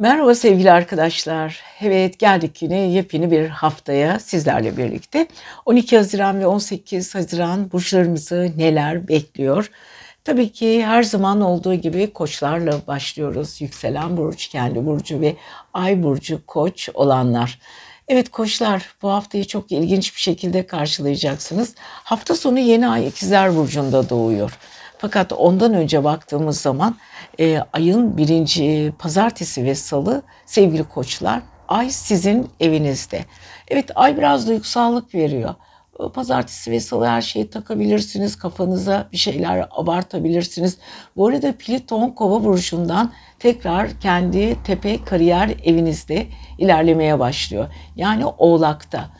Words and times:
Merhaba 0.00 0.34
sevgili 0.34 0.72
arkadaşlar. 0.72 1.62
Evet 1.80 2.18
geldik 2.18 2.62
yine 2.62 2.78
yepyeni 2.78 3.30
bir 3.30 3.48
haftaya 3.48 4.18
sizlerle 4.18 4.76
birlikte. 4.76 5.26
12 5.66 5.96
Haziran 5.96 6.40
ve 6.40 6.46
18 6.46 7.14
Haziran 7.14 7.72
burçlarımızı 7.72 8.52
neler 8.56 9.08
bekliyor? 9.08 9.70
Tabii 10.24 10.52
ki 10.52 10.86
her 10.86 11.02
zaman 11.02 11.40
olduğu 11.40 11.74
gibi 11.74 12.12
koçlarla 12.12 12.80
başlıyoruz. 12.86 13.60
Yükselen 13.60 14.16
burç, 14.16 14.48
kendi 14.48 14.86
burcu 14.86 15.20
ve 15.20 15.36
ay 15.74 16.02
burcu 16.02 16.46
koç 16.46 16.88
olanlar. 16.94 17.58
Evet 18.08 18.28
koçlar 18.28 18.94
bu 19.02 19.10
haftayı 19.10 19.44
çok 19.44 19.72
ilginç 19.72 20.14
bir 20.14 20.20
şekilde 20.20 20.66
karşılayacaksınız. 20.66 21.74
Hafta 21.78 22.36
sonu 22.36 22.58
yeni 22.58 22.88
ay 22.88 23.08
ikizler 23.08 23.56
burcunda 23.56 24.10
doğuyor. 24.10 24.58
Fakat 24.98 25.32
ondan 25.32 25.74
önce 25.74 26.04
baktığımız 26.04 26.60
zaman 26.60 26.96
e, 27.40 27.58
ayın 27.72 28.16
birinci 28.16 28.92
pazartesi 28.98 29.64
ve 29.64 29.74
salı 29.74 30.22
sevgili 30.46 30.84
koçlar 30.84 31.42
ay 31.68 31.90
sizin 31.90 32.50
evinizde. 32.60 33.24
Evet 33.68 33.90
ay 33.94 34.16
biraz 34.16 34.48
duygusallık 34.48 35.14
veriyor. 35.14 35.54
Pazartesi 36.14 36.70
ve 36.70 36.80
salı 36.80 37.06
her 37.06 37.22
şeyi 37.22 37.50
takabilirsiniz. 37.50 38.36
Kafanıza 38.36 39.08
bir 39.12 39.16
şeyler 39.16 39.68
abartabilirsiniz. 39.70 40.78
Bu 41.16 41.26
arada 41.26 41.54
Pliton 41.58 42.10
kova 42.10 42.44
burcundan 42.44 43.12
tekrar 43.38 44.00
kendi 44.00 44.62
tepe 44.62 45.04
kariyer 45.04 45.54
evinizde 45.64 46.26
ilerlemeye 46.58 47.18
başlıyor. 47.18 47.66
Yani 47.96 48.26
oğlakta. 48.26 49.10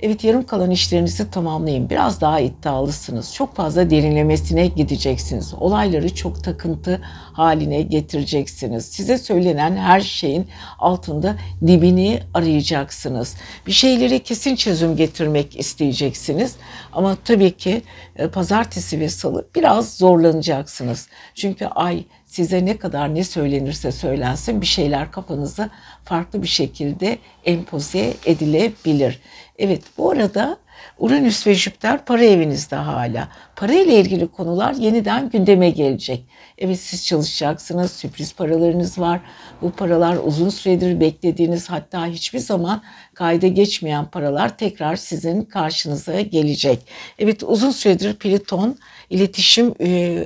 Evet 0.00 0.24
yarım 0.24 0.46
kalan 0.46 0.70
işlerinizi 0.70 1.30
tamamlayın. 1.30 1.90
Biraz 1.90 2.20
daha 2.20 2.40
iddialısınız. 2.40 3.34
Çok 3.34 3.56
fazla 3.56 3.90
derinlemesine 3.90 4.66
gideceksiniz. 4.66 5.54
Olayları 5.54 6.14
çok 6.14 6.44
takıntı 6.44 7.00
haline 7.32 7.82
getireceksiniz. 7.82 8.84
Size 8.84 9.18
söylenen 9.18 9.76
her 9.76 10.00
şeyin 10.00 10.46
altında 10.78 11.36
dibini 11.66 12.20
arayacaksınız. 12.34 13.36
Bir 13.66 13.72
şeylere 13.72 14.18
kesin 14.18 14.56
çözüm 14.56 14.96
getirmek 14.96 15.60
isteyeceksiniz. 15.60 16.56
Ama 16.92 17.16
tabii 17.24 17.56
ki 17.56 17.82
e, 18.16 18.28
pazartesi 18.28 19.00
ve 19.00 19.08
salı 19.08 19.48
biraz 19.54 19.96
zorlanacaksınız. 19.96 21.08
Çünkü 21.34 21.66
ay 21.66 22.04
size 22.36 22.64
ne 22.64 22.76
kadar 22.76 23.14
ne 23.14 23.24
söylenirse 23.24 23.92
söylensin 23.92 24.60
bir 24.60 24.66
şeyler 24.66 25.12
kafanızda 25.12 25.70
farklı 26.04 26.42
bir 26.42 26.48
şekilde 26.48 27.18
empoze 27.44 28.14
edilebilir. 28.26 29.20
Evet 29.58 29.82
bu 29.98 30.10
arada 30.10 30.58
Uranüs 30.98 31.46
ve 31.46 31.54
Jüpiter 31.54 32.04
para 32.04 32.24
evinizde 32.24 32.76
hala. 32.76 33.28
Para 33.56 33.72
ile 33.74 34.00
ilgili 34.00 34.28
konular 34.28 34.74
yeniden 34.74 35.30
gündeme 35.30 35.70
gelecek. 35.70 36.24
Evet 36.58 36.80
siz 36.80 37.06
çalışacaksınız, 37.06 37.92
sürpriz 37.92 38.34
paralarınız 38.34 38.98
var. 38.98 39.20
Bu 39.62 39.70
paralar 39.70 40.16
uzun 40.24 40.48
süredir 40.48 41.00
beklediğiniz 41.00 41.70
hatta 41.70 42.06
hiçbir 42.06 42.38
zaman 42.38 42.82
kayda 43.14 43.46
geçmeyen 43.46 44.04
paralar 44.04 44.58
tekrar 44.58 44.96
sizin 44.96 45.42
karşınıza 45.42 46.20
gelecek. 46.20 46.78
Evet 47.18 47.42
uzun 47.42 47.70
süredir 47.70 48.14
Pliton 48.14 48.78
iletişim 49.10 49.74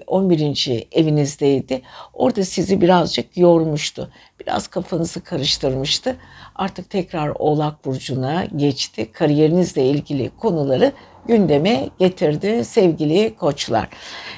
11. 0.06 0.70
E, 0.70 0.84
evinizdeydi. 0.92 1.82
Orada 2.12 2.44
sizi 2.44 2.80
birazcık 2.80 3.36
yormuştu. 3.36 4.10
Biraz 4.40 4.68
kafanızı 4.68 5.24
karıştırmıştı. 5.24 6.16
Artık 6.54 6.90
tekrar 6.90 7.32
Oğlak 7.38 7.84
Burcu'na 7.84 8.44
geçti. 8.44 9.12
Kariyerinizle 9.12 9.86
ilgili 9.86 10.30
konuları 10.38 10.92
gündeme 11.26 11.88
getirdi 11.98 12.64
sevgili 12.64 13.34
koçlar. 13.36 13.88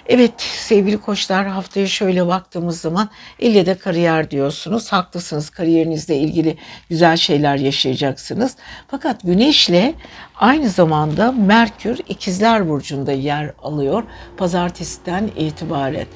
Evet 0.07 0.33
sevgili 0.41 0.99
koçlar 1.01 1.47
haftaya 1.47 1.87
şöyle 1.87 2.27
baktığımız 2.27 2.81
zaman 2.81 3.09
ille 3.39 3.67
de 3.67 3.75
kariyer 3.75 4.31
diyorsunuz. 4.31 4.93
Haklısınız 4.93 5.51
kariyerinizle 5.51 6.17
ilgili 6.17 6.57
güzel 6.89 7.17
şeyler 7.17 7.57
yaşayacaksınız. 7.57 8.57
Fakat 8.89 9.23
güneşle 9.23 9.95
aynı 10.37 10.69
zamanda 10.69 11.33
Merkür 11.33 11.99
ikizler 12.09 12.69
burcunda 12.69 13.13
yer 13.13 13.53
alıyor 13.63 14.03
pazartesiden 14.37 15.31
itibaren. 15.37 16.07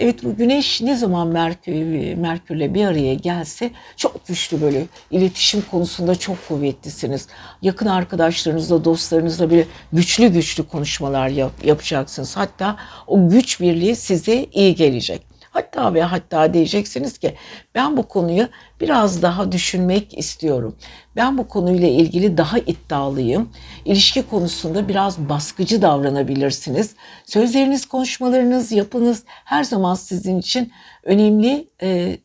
Evet 0.00 0.24
bu 0.24 0.36
güneş 0.36 0.80
ne 0.80 0.96
zaman 0.96 1.28
Merkür, 1.28 1.72
Merkür'le 2.14 2.74
bir 2.74 2.84
araya 2.84 3.14
gelse 3.14 3.70
çok 3.96 4.26
güçlü 4.26 4.60
böyle 4.60 4.86
iletişim 5.10 5.62
konusunda 5.70 6.14
çok 6.14 6.48
kuvvetlisiniz. 6.48 7.26
Yakın 7.62 7.86
arkadaşlarınızla, 7.86 8.84
dostlarınızla 8.84 9.50
böyle 9.50 9.66
güçlü 9.92 10.28
güçlü 10.28 10.68
konuşmalar 10.68 11.28
yap, 11.28 11.52
yapacaksınız. 11.64 12.36
Hatta 12.36 12.76
o 13.06 13.28
güç 13.28 13.60
birliği 13.60 13.96
size 13.96 14.46
iyi 14.52 14.74
gelecek. 14.74 15.29
Hatta 15.50 15.94
ve 15.94 16.02
hatta 16.02 16.54
diyeceksiniz 16.54 17.18
ki 17.18 17.34
ben 17.74 17.96
bu 17.96 18.08
konuyu 18.08 18.48
biraz 18.80 19.22
daha 19.22 19.52
düşünmek 19.52 20.18
istiyorum. 20.18 20.76
Ben 21.16 21.38
bu 21.38 21.48
konuyla 21.48 21.88
ilgili 21.88 22.36
daha 22.36 22.58
iddialıyım. 22.58 23.52
İlişki 23.84 24.22
konusunda 24.22 24.88
biraz 24.88 25.18
baskıcı 25.18 25.82
davranabilirsiniz. 25.82 26.94
Sözleriniz, 27.24 27.86
konuşmalarınız, 27.86 28.72
yapınız 28.72 29.24
her 29.26 29.64
zaman 29.64 29.94
sizin 29.94 30.38
için 30.38 30.72
önemli 31.04 31.68
e, 31.82 32.18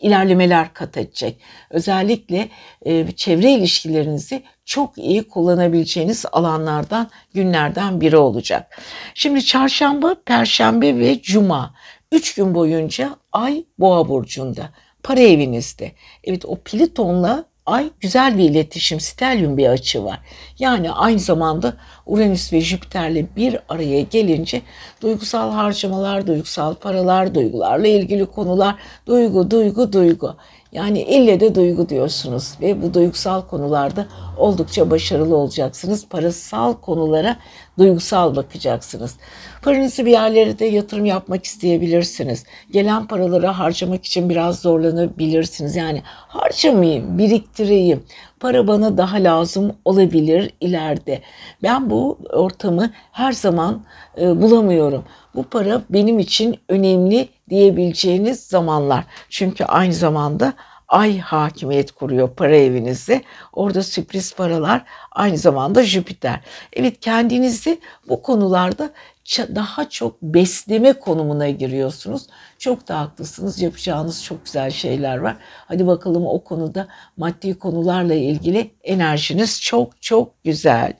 ilerlemeler 0.00 0.74
kat 0.74 0.96
edecek. 0.96 1.40
Özellikle 1.70 2.48
e, 2.82 3.12
çevre 3.12 3.52
ilişkilerinizi 3.52 4.42
çok 4.64 4.98
iyi 4.98 5.28
kullanabileceğiniz 5.28 6.24
alanlardan, 6.32 7.10
günlerden 7.34 8.00
biri 8.00 8.16
olacak. 8.16 8.80
Şimdi 9.14 9.44
çarşamba, 9.44 10.16
perşembe 10.26 10.98
ve 10.98 11.22
cuma 11.22 11.74
3 12.12 12.34
gün 12.34 12.54
boyunca 12.54 13.16
ay 13.32 13.64
boğa 13.78 14.08
burcunda. 14.08 14.70
Para 15.02 15.20
evinizde. 15.20 15.92
Evet 16.24 16.44
o 16.44 16.56
Plüton'la 16.56 17.44
ay 17.66 17.90
güzel 18.00 18.38
bir 18.38 18.50
iletişim, 18.50 19.00
stelyum 19.00 19.56
bir 19.56 19.66
açı 19.66 20.04
var. 20.04 20.20
Yani 20.58 20.90
aynı 20.90 21.18
zamanda 21.18 21.76
Uranüs 22.06 22.52
ve 22.52 22.60
Jüpiter'le 22.60 23.36
bir 23.36 23.58
araya 23.68 24.00
gelince 24.00 24.62
duygusal 25.02 25.52
harcamalar, 25.52 26.26
duygusal 26.26 26.74
paralar, 26.74 27.34
duygularla 27.34 27.86
ilgili 27.86 28.26
konular, 28.26 28.74
duygu, 29.06 29.50
duygu, 29.50 29.92
duygu. 29.92 30.36
Yani 30.72 31.02
ille 31.02 31.40
de 31.40 31.54
duygu 31.54 31.88
diyorsunuz 31.88 32.54
ve 32.60 32.82
bu 32.82 32.94
duygusal 32.94 33.42
konularda 33.42 34.06
oldukça 34.36 34.90
başarılı 34.90 35.36
olacaksınız. 35.36 36.08
Parasal 36.08 36.74
konulara 36.74 37.36
duygusal 37.80 38.36
bakacaksınız. 38.36 39.16
Paranızı 39.62 40.06
bir 40.06 40.10
yerlere 40.10 40.58
de 40.58 40.64
yatırım 40.64 41.04
yapmak 41.04 41.44
isteyebilirsiniz. 41.44 42.44
Gelen 42.70 43.06
paraları 43.06 43.46
harcamak 43.46 44.04
için 44.04 44.30
biraz 44.30 44.60
zorlanabilirsiniz. 44.60 45.76
Yani 45.76 46.02
harcamayayım, 46.04 47.18
biriktireyim. 47.18 48.04
Para 48.40 48.66
bana 48.66 48.98
daha 48.98 49.16
lazım 49.16 49.76
olabilir 49.84 50.50
ileride. 50.60 51.20
Ben 51.62 51.90
bu 51.90 52.18
ortamı 52.32 52.90
her 53.12 53.32
zaman 53.32 53.84
e, 54.20 54.42
bulamıyorum. 54.42 55.04
Bu 55.34 55.42
para 55.42 55.82
benim 55.90 56.18
için 56.18 56.56
önemli 56.68 57.28
diyebileceğiniz 57.50 58.40
zamanlar. 58.40 59.04
Çünkü 59.28 59.64
aynı 59.64 59.92
zamanda 59.92 60.52
ay 60.90 61.18
hakimiyet 61.18 61.92
kuruyor 61.92 62.30
para 62.30 62.56
evinizde. 62.56 63.22
Orada 63.52 63.82
sürpriz 63.82 64.34
paralar 64.34 64.84
aynı 65.12 65.38
zamanda 65.38 65.82
Jüpiter. 65.82 66.40
Evet 66.72 67.00
kendinizi 67.00 67.80
bu 68.08 68.22
konularda 68.22 68.90
daha 69.38 69.88
çok 69.88 70.22
besleme 70.22 70.92
konumuna 70.92 71.48
giriyorsunuz. 71.48 72.26
Çok 72.58 72.88
da 72.88 72.98
haklısınız. 73.00 73.60
Yapacağınız 73.60 74.24
çok 74.24 74.44
güzel 74.44 74.70
şeyler 74.70 75.16
var. 75.16 75.36
Hadi 75.66 75.86
bakalım 75.86 76.26
o 76.26 76.44
konuda 76.44 76.88
maddi 77.16 77.58
konularla 77.58 78.14
ilgili 78.14 78.70
enerjiniz 78.84 79.60
çok 79.60 80.02
çok 80.02 80.44
güzel. 80.44 80.92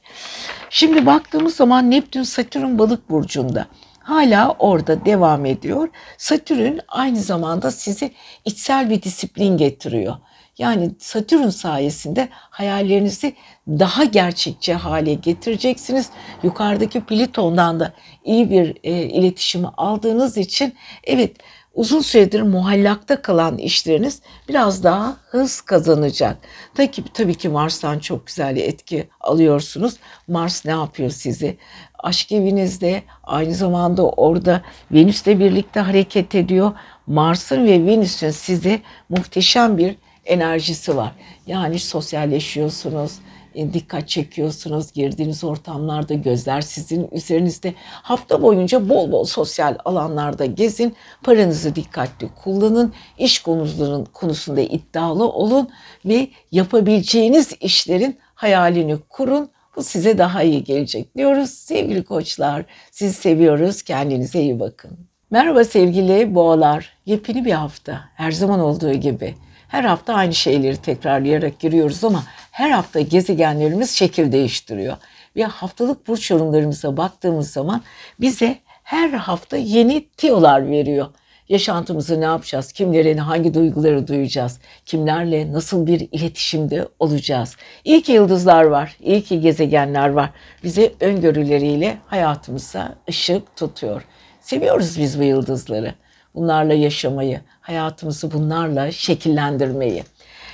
Şimdi 0.71 1.07
baktığımız 1.07 1.57
zaman 1.57 1.91
Neptün 1.91 2.23
Satürn 2.23 2.79
balık 2.79 3.11
burcunda 3.11 3.67
hala 4.11 4.57
orada 4.59 5.05
devam 5.05 5.47
ediyor. 5.47 5.89
Satürn 6.19 6.79
aynı 6.89 7.17
zamanda 7.17 7.71
sizi 7.71 8.13
içsel 8.45 8.91
bir 8.91 9.03
disiplin 9.03 9.57
getiriyor. 9.57 10.17
Yani 10.59 10.91
Satürn 10.99 11.49
sayesinde 11.49 12.29
hayallerinizi 12.33 13.35
daha 13.69 14.05
gerçekçi 14.05 14.75
hale 14.75 15.15
getireceksiniz. 15.15 16.11
Yukarıdaki 16.43 17.01
Plüton'dan 17.01 17.81
da 17.81 17.93
iyi 18.25 18.51
bir 18.51 18.77
e, 18.85 18.93
iletişimi 18.93 19.69
aldığınız 19.77 20.37
için 20.37 20.75
evet 21.05 21.37
uzun 21.75 22.01
süredir 22.01 22.43
muhallakta 22.43 23.23
kalan 23.23 23.59
işleriniz 23.59 24.23
biraz 24.49 24.85
daha 24.85 25.17
hız 25.31 25.61
kazanacak. 25.61 26.37
Tabii, 26.75 26.91
tabii 27.15 27.35
ki 27.35 27.49
Mars'tan 27.49 27.99
çok 27.99 28.27
güzel 28.27 28.57
etki 28.57 29.09
alıyorsunuz. 29.21 29.97
Mars 30.29 30.65
ne 30.65 30.71
yapıyor 30.71 31.11
sizi? 31.11 31.57
Aşk 31.99 32.33
evinizde 32.33 33.03
aynı 33.23 33.55
zamanda 33.55 34.09
orada 34.09 34.63
Venüs'le 34.93 35.27
birlikte 35.27 35.81
hareket 35.81 36.35
ediyor. 36.35 36.73
Mars'ın 37.07 37.67
ve 37.67 37.87
Venüs'ün 37.87 38.31
size 38.31 38.81
muhteşem 39.09 39.79
bir 39.79 39.97
enerjisi 40.25 40.97
var. 40.97 41.13
Yani 41.47 41.79
sosyalleşiyorsunuz, 41.79 43.13
dikkat 43.55 44.09
çekiyorsunuz. 44.09 44.93
Girdiğiniz 44.93 45.45
ortamlarda 45.45 46.15
gözler 46.15 46.61
sizin 46.61 47.09
üzerinizde. 47.13 47.75
Hafta 48.03 48.43
boyunca 48.43 48.89
bol 48.89 49.13
bol 49.13 49.25
sosyal 49.25 49.77
alanlarda 49.85 50.45
gezin. 50.45 50.97
Paranızı 51.23 51.75
dikkatli 51.75 52.29
kullanın. 52.43 52.93
İş 53.19 53.39
konusunun 53.39 54.05
konusunda 54.05 54.61
iddialı 54.61 55.29
olun 55.29 55.69
ve 56.05 56.29
yapabileceğiniz 56.53 57.53
işlerin 57.61 58.19
hayalini 58.35 58.97
kurun. 59.09 59.51
Bu 59.77 59.83
size 59.83 60.19
daha 60.19 60.43
iyi 60.43 60.65
gelecek 60.65 61.17
diyoruz. 61.17 61.51
Sevgili 61.51 62.05
koçlar, 62.05 62.65
sizi 62.91 63.15
seviyoruz. 63.15 63.83
Kendinize 63.83 64.41
iyi 64.41 64.61
bakın. 64.61 64.99
Merhaba 65.31 65.65
sevgili 65.65 66.35
boğalar. 66.35 66.97
Yepyeni 67.07 67.45
bir 67.45 67.53
hafta. 67.53 68.01
Her 68.15 68.31
zaman 68.31 68.61
olduğu 68.61 68.93
gibi. 68.93 69.35
Her 69.71 69.85
hafta 69.85 70.15
aynı 70.15 70.35
şeyleri 70.35 70.77
tekrarlayarak 70.77 71.59
giriyoruz 71.59 72.05
ama 72.05 72.25
her 72.51 72.71
hafta 72.71 73.01
gezegenlerimiz 73.01 73.91
şekil 73.91 74.33
değiştiriyor. 74.33 74.97
Ve 75.37 75.45
haftalık 75.45 76.09
burç 76.09 76.31
yorumlarımıza 76.31 76.97
baktığımız 76.97 77.51
zaman 77.51 77.83
bize 78.21 78.59
her 78.83 79.09
hafta 79.11 79.57
yeni 79.57 80.09
tiyolar 80.09 80.71
veriyor. 80.71 81.07
Yaşantımızı 81.49 82.21
ne 82.21 82.25
yapacağız? 82.25 82.73
Kimlerin 82.73 83.19
hangi 83.19 83.55
duyguları 83.55 84.09
duyacağız? 84.09 84.61
Kimlerle 84.87 85.53
nasıl 85.53 85.87
bir 85.87 86.09
iletişimde 86.13 86.89
olacağız? 86.99 87.57
İyi 87.85 88.03
ki 88.03 88.13
yıldızlar 88.13 88.65
var, 88.65 88.97
iyi 89.01 89.23
ki 89.23 89.41
gezegenler 89.41 90.09
var. 90.09 90.31
Bize 90.65 90.93
öngörüleriyle 91.01 91.99
hayatımıza 92.07 92.95
ışık 93.09 93.57
tutuyor. 93.57 94.03
Seviyoruz 94.41 94.99
biz 94.99 95.19
bu 95.19 95.23
yıldızları. 95.23 95.95
Bunlarla 96.35 96.75
yaşamayı, 96.75 97.41
hayatımızı 97.61 98.33
bunlarla 98.33 98.93
şekillendirmeyi. 98.93 100.05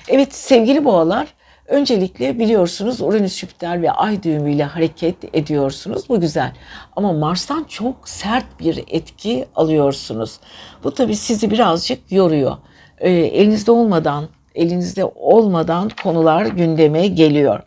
Evet 0.08 0.34
sevgili 0.34 0.84
boğalar, 0.84 1.26
öncelikle 1.66 2.38
biliyorsunuz 2.38 3.00
Uranüs, 3.00 3.38
Jüpiter 3.38 3.82
ve 3.82 3.90
Ay 3.90 4.22
düğümüyle 4.22 4.64
hareket 4.64 5.16
ediyorsunuz. 5.34 6.08
Bu 6.08 6.20
güzel. 6.20 6.52
Ama 6.96 7.12
Mars'tan 7.12 7.64
çok 7.64 8.08
sert 8.08 8.60
bir 8.60 8.84
etki 8.88 9.46
alıyorsunuz. 9.54 10.40
Bu 10.84 10.94
tabii 10.94 11.16
sizi 11.16 11.50
birazcık 11.50 12.12
yoruyor. 12.12 12.56
Ee, 12.98 13.10
elinizde 13.10 13.70
olmadan, 13.70 14.28
elinizde 14.54 15.04
olmadan 15.04 15.90
konular 16.02 16.46
gündeme 16.46 17.06
geliyor. 17.06 17.60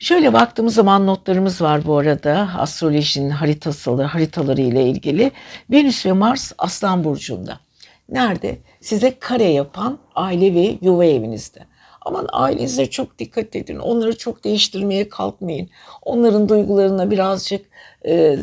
Şöyle 0.00 0.32
baktığımız 0.32 0.74
zaman 0.74 1.06
notlarımız 1.06 1.62
var 1.62 1.86
bu 1.86 1.98
arada 1.98 2.48
astrolojinin 2.58 3.30
haritası, 3.30 4.02
haritaları 4.02 4.60
ile 4.60 4.86
ilgili. 4.86 5.30
Venüs 5.70 6.06
ve 6.06 6.12
Mars 6.12 6.52
Aslan 6.58 7.04
Burcu'nda. 7.04 7.60
Nerede? 8.08 8.58
Size 8.80 9.18
kare 9.18 9.44
yapan 9.44 9.98
aile 10.14 10.54
ve 10.54 10.78
yuva 10.82 11.04
evinizde. 11.04 11.58
Aman 12.00 12.26
ailenize 12.32 12.86
çok 12.86 13.18
dikkat 13.18 13.56
edin. 13.56 13.78
Onları 13.78 14.18
çok 14.18 14.44
değiştirmeye 14.44 15.08
kalkmayın. 15.08 15.70
Onların 16.02 16.48
duygularına 16.48 17.10
birazcık 17.10 17.66
e, 18.06 18.38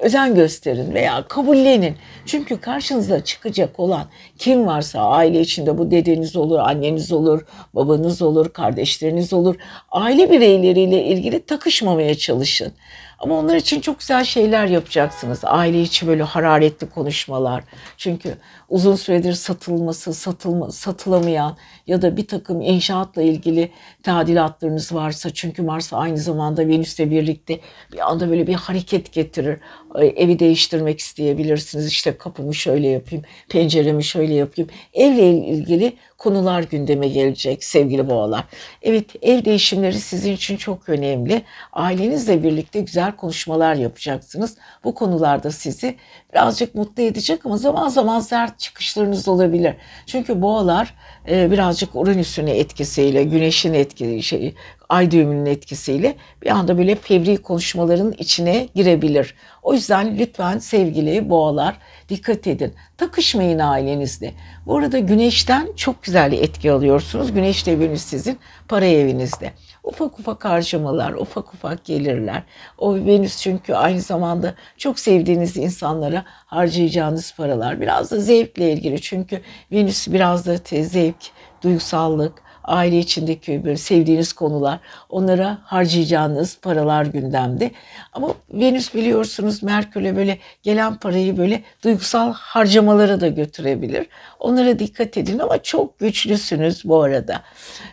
özen 0.00 0.34
gösterin 0.34 0.94
veya 0.94 1.28
kabullenin. 1.28 1.96
Çünkü 2.26 2.60
karşınıza 2.60 3.24
çıkacak 3.24 3.80
olan 3.80 4.06
kim 4.38 4.66
varsa 4.66 5.00
aile 5.00 5.40
içinde 5.40 5.78
bu 5.78 5.90
dedeniz 5.90 6.36
olur, 6.36 6.58
anneniz 6.58 7.12
olur, 7.12 7.46
babanız 7.74 8.22
olur, 8.22 8.52
kardeşleriniz 8.52 9.32
olur. 9.32 9.56
Aile 9.90 10.30
bireyleriyle 10.30 11.04
ilgili 11.04 11.40
takışmamaya 11.46 12.14
çalışın. 12.14 12.72
Ama 13.18 13.38
onlar 13.38 13.56
için 13.56 13.80
çok 13.80 13.98
güzel 13.98 14.24
şeyler 14.24 14.66
yapacaksınız. 14.66 15.40
Aile 15.44 15.82
içi 15.82 16.06
böyle 16.06 16.22
hararetli 16.22 16.90
konuşmalar. 16.90 17.64
Çünkü 17.96 18.34
uzun 18.70 18.96
süredir 18.96 19.32
satılması, 19.32 20.14
satılma, 20.14 20.70
satılamayan 20.70 21.56
ya 21.86 22.02
da 22.02 22.16
bir 22.16 22.26
takım 22.26 22.60
inşaatla 22.60 23.22
ilgili 23.22 23.70
tadilatlarınız 24.02 24.94
varsa 24.94 25.30
çünkü 25.34 25.62
Mars 25.62 25.92
aynı 25.92 26.18
zamanda 26.18 26.68
Venüs'le 26.68 26.98
birlikte 26.98 27.60
bir 27.92 28.10
anda 28.10 28.30
böyle 28.30 28.46
bir 28.46 28.54
hareket 28.54 29.12
getirir. 29.12 29.58
Evi 29.94 30.38
değiştirmek 30.38 31.00
isteyebilirsiniz. 31.00 31.86
İşte 31.86 32.18
kapımı 32.18 32.54
şöyle 32.54 32.88
yapayım, 32.88 33.24
penceremi 33.48 34.04
şöyle 34.04 34.34
yapayım. 34.34 34.70
Evle 34.94 35.30
ilgili 35.30 35.96
konular 36.18 36.62
gündeme 36.62 37.08
gelecek 37.08 37.64
sevgili 37.64 38.08
boğalar. 38.08 38.44
Evet 38.82 39.10
ev 39.22 39.44
değişimleri 39.44 40.00
sizin 40.00 40.32
için 40.32 40.56
çok 40.56 40.88
önemli. 40.88 41.42
Ailenizle 41.72 42.42
birlikte 42.42 42.80
güzel 42.80 43.16
konuşmalar 43.16 43.74
yapacaksınız. 43.74 44.56
Bu 44.84 44.94
konularda 44.94 45.50
sizi 45.50 45.96
birazcık 46.32 46.74
mutlu 46.74 47.02
edecek 47.02 47.46
ama 47.46 47.56
zaman 47.56 47.88
zaman 47.88 48.20
sert 48.20 48.58
çıkışlarınız 48.58 49.28
olabilir. 49.28 49.74
Çünkü 50.06 50.42
boğalar 50.42 50.94
e, 51.28 51.50
birazcık 51.50 51.96
Uranüs'ün 51.96 52.46
etkisiyle, 52.46 53.24
Güneş'in 53.24 53.74
etkisi, 53.74 54.22
şey, 54.22 54.54
ay 54.88 55.10
düğümünün 55.10 55.46
etkisiyle 55.46 56.14
bir 56.42 56.50
anda 56.50 56.78
böyle 56.78 56.94
fevri 56.94 57.36
konuşmaların 57.36 58.14
içine 58.18 58.68
girebilir. 58.74 59.34
O 59.62 59.74
yüzden 59.74 60.18
lütfen 60.18 60.58
sevgili 60.58 61.30
boğalar 61.30 61.76
dikkat 62.08 62.46
edin. 62.46 62.74
Takışmayın 62.96 63.58
ailenizde. 63.58 64.32
Bu 64.66 64.78
arada 64.78 64.98
güneşten 64.98 65.68
çok 65.76 66.02
güzel 66.02 66.32
etki 66.32 66.72
alıyorsunuz. 66.72 67.32
Güneş 67.32 67.66
de 67.66 67.96
sizin 67.96 68.38
para 68.68 68.86
evinizde. 68.86 69.52
Ufak 69.90 70.18
ufak 70.18 70.44
harcamalar, 70.44 71.12
ufak 71.12 71.54
ufak 71.54 71.84
gelirler. 71.84 72.42
O 72.78 72.94
Venüs 72.94 73.42
çünkü 73.42 73.74
aynı 73.74 74.00
zamanda 74.00 74.54
çok 74.76 74.98
sevdiğiniz 74.98 75.56
insanlara 75.56 76.24
harcayacağınız 76.26 77.34
paralar. 77.36 77.80
Biraz 77.80 78.10
da 78.10 78.20
zevkle 78.20 78.72
ilgili 78.72 79.00
çünkü 79.00 79.40
Venüs 79.72 80.08
biraz 80.08 80.46
da 80.46 80.56
zevk, 80.82 81.16
duygusallık, 81.62 82.42
aile 82.64 82.98
içindeki 82.98 83.64
böyle 83.64 83.76
sevdiğiniz 83.76 84.32
konular, 84.32 84.80
onlara 85.08 85.58
harcayacağınız 85.64 86.58
paralar 86.62 87.06
gündemde. 87.06 87.70
Ama 88.12 88.34
Venüs 88.52 88.94
biliyorsunuz 88.94 89.62
Merkür'e 89.62 90.16
böyle 90.16 90.38
gelen 90.62 90.96
parayı 90.96 91.36
böyle 91.36 91.62
duygusal 91.84 92.32
harcamalara 92.32 93.20
da 93.20 93.28
götürebilir. 93.28 94.06
Onlara 94.38 94.78
dikkat 94.78 95.16
edin 95.16 95.38
ama 95.38 95.62
çok 95.62 95.98
güçlüsünüz 95.98 96.84
bu 96.84 97.02
arada. 97.02 97.42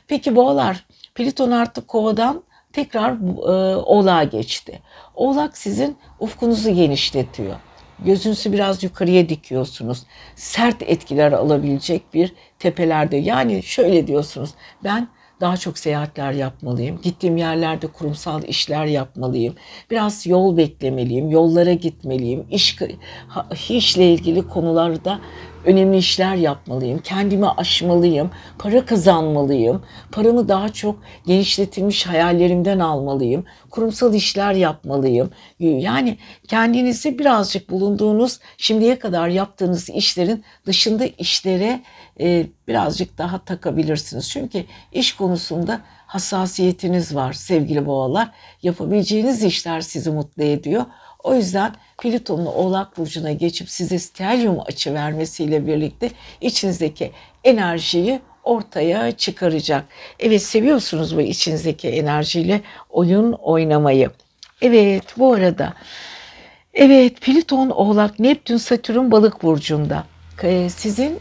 Peki 0.07 0.35
boğalar, 0.35 0.85
Plüton 1.17 1.51
artık 1.51 1.87
kovadan 1.87 2.43
tekrar 2.73 3.11
e, 3.11 3.75
oğlağa 3.75 4.23
geçti. 4.23 4.79
Oğlak 5.15 5.57
sizin 5.57 5.97
ufkunuzu 6.19 6.75
genişletiyor. 6.75 7.55
Gözünüzü 8.05 8.51
biraz 8.51 8.83
yukarıya 8.83 9.29
dikiyorsunuz. 9.29 10.03
Sert 10.35 10.81
etkiler 10.81 11.31
alabilecek 11.31 12.13
bir 12.13 12.33
tepelerde. 12.59 13.17
Yani 13.17 13.63
şöyle 13.63 14.07
diyorsunuz. 14.07 14.49
Ben 14.83 15.07
daha 15.41 15.57
çok 15.57 15.77
seyahatler 15.77 16.31
yapmalıyım. 16.31 17.01
Gittiğim 17.01 17.37
yerlerde 17.37 17.87
kurumsal 17.87 18.43
işler 18.43 18.85
yapmalıyım. 18.85 19.55
Biraz 19.91 20.27
yol 20.27 20.57
beklemeliyim, 20.57 21.29
yollara 21.29 21.73
gitmeliyim. 21.73 22.45
İş, 22.51 22.77
işle 23.69 24.13
ilgili 24.13 24.47
konularda 24.47 25.19
önemli 25.67 25.97
işler 25.97 26.35
yapmalıyım, 26.35 26.99
kendimi 26.99 27.49
aşmalıyım, 27.49 28.31
para 28.59 28.85
kazanmalıyım, 28.85 29.83
paramı 30.11 30.47
daha 30.47 30.69
çok 30.69 30.99
genişletilmiş 31.25 32.07
hayallerimden 32.07 32.79
almalıyım, 32.79 33.45
kurumsal 33.69 34.13
işler 34.13 34.53
yapmalıyım. 34.53 35.29
Yani 35.59 36.17
kendinizi 36.47 37.19
birazcık 37.19 37.69
bulunduğunuz, 37.69 38.39
şimdiye 38.57 38.99
kadar 38.99 39.27
yaptığınız 39.27 39.89
işlerin 39.89 40.43
dışında 40.65 41.05
işlere 41.05 41.81
e, 42.19 42.45
birazcık 42.67 43.17
daha 43.17 43.45
takabilirsiniz. 43.45 44.29
Çünkü 44.29 44.65
iş 44.91 45.15
konusunda 45.15 45.81
hassasiyetiniz 46.07 47.15
var 47.15 47.33
sevgili 47.33 47.85
boğalar. 47.85 48.31
Yapabileceğiniz 48.63 49.43
işler 49.43 49.81
sizi 49.81 50.11
mutlu 50.11 50.43
ediyor. 50.43 50.85
O 51.27 51.35
yüzden 51.35 51.75
Plüton'un 51.97 52.45
Oğlak 52.45 52.97
Burcu'na 52.97 53.31
geçip 53.31 53.69
size 53.69 53.99
stelyum 53.99 54.59
açı 54.65 54.93
vermesiyle 54.93 55.67
birlikte 55.67 56.11
içinizdeki 56.41 57.11
enerjiyi 57.43 58.19
ortaya 58.43 59.11
çıkaracak. 59.11 59.85
Evet 60.19 60.41
seviyorsunuz 60.41 61.17
bu 61.17 61.21
içinizdeki 61.21 61.87
enerjiyle 61.89 62.61
oyun 62.89 63.31
oynamayı. 63.31 64.11
Evet 64.61 65.03
bu 65.17 65.33
arada 65.33 65.73
evet 66.73 67.21
Plüton 67.21 67.69
Oğlak 67.69 68.19
Neptün 68.19 68.57
Satürn 68.57 69.11
Balık 69.11 69.43
burcunda. 69.43 70.03
Ee, 70.43 70.69
sizin 70.69 71.19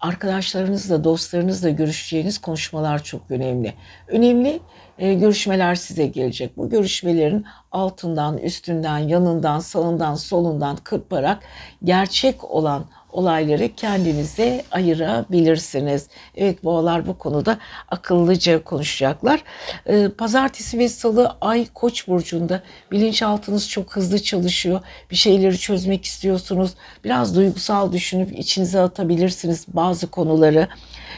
arkadaşlarınızla, 0.00 1.04
dostlarınızla 1.04 1.70
görüşeceğiniz 1.70 2.38
konuşmalar 2.38 3.04
çok 3.04 3.30
önemli. 3.30 3.74
Önemli 4.08 4.60
e, 4.98 5.14
görüşmeler 5.14 5.74
size 5.74 6.06
gelecek. 6.06 6.56
Bu 6.56 6.70
görüşmelerin 6.70 7.44
altından, 7.72 8.38
üstünden, 8.38 8.98
yanından, 8.98 9.58
sağından, 9.58 10.14
solundan 10.14 10.76
kırparak 10.76 11.42
gerçek 11.84 12.44
olan 12.44 12.84
olayları 13.16 13.74
kendinize 13.74 14.64
ayırabilirsiniz. 14.70 16.08
Evet 16.36 16.64
boğalar 16.64 17.06
bu 17.06 17.18
konuda 17.18 17.58
akıllıca 17.88 18.64
konuşacaklar. 18.64 19.42
Ee, 19.86 20.08
pazartesi 20.18 20.78
ve 20.78 20.88
salı 20.88 21.36
ay 21.40 21.66
koç 21.74 22.08
burcunda 22.08 22.62
bilinçaltınız 22.92 23.68
çok 23.68 23.96
hızlı 23.96 24.22
çalışıyor. 24.22 24.80
Bir 25.10 25.16
şeyleri 25.16 25.58
çözmek 25.58 26.04
istiyorsunuz. 26.04 26.74
Biraz 27.04 27.36
duygusal 27.36 27.92
düşünüp 27.92 28.38
içinize 28.38 28.80
atabilirsiniz 28.80 29.64
bazı 29.68 30.06
konuları. 30.06 30.68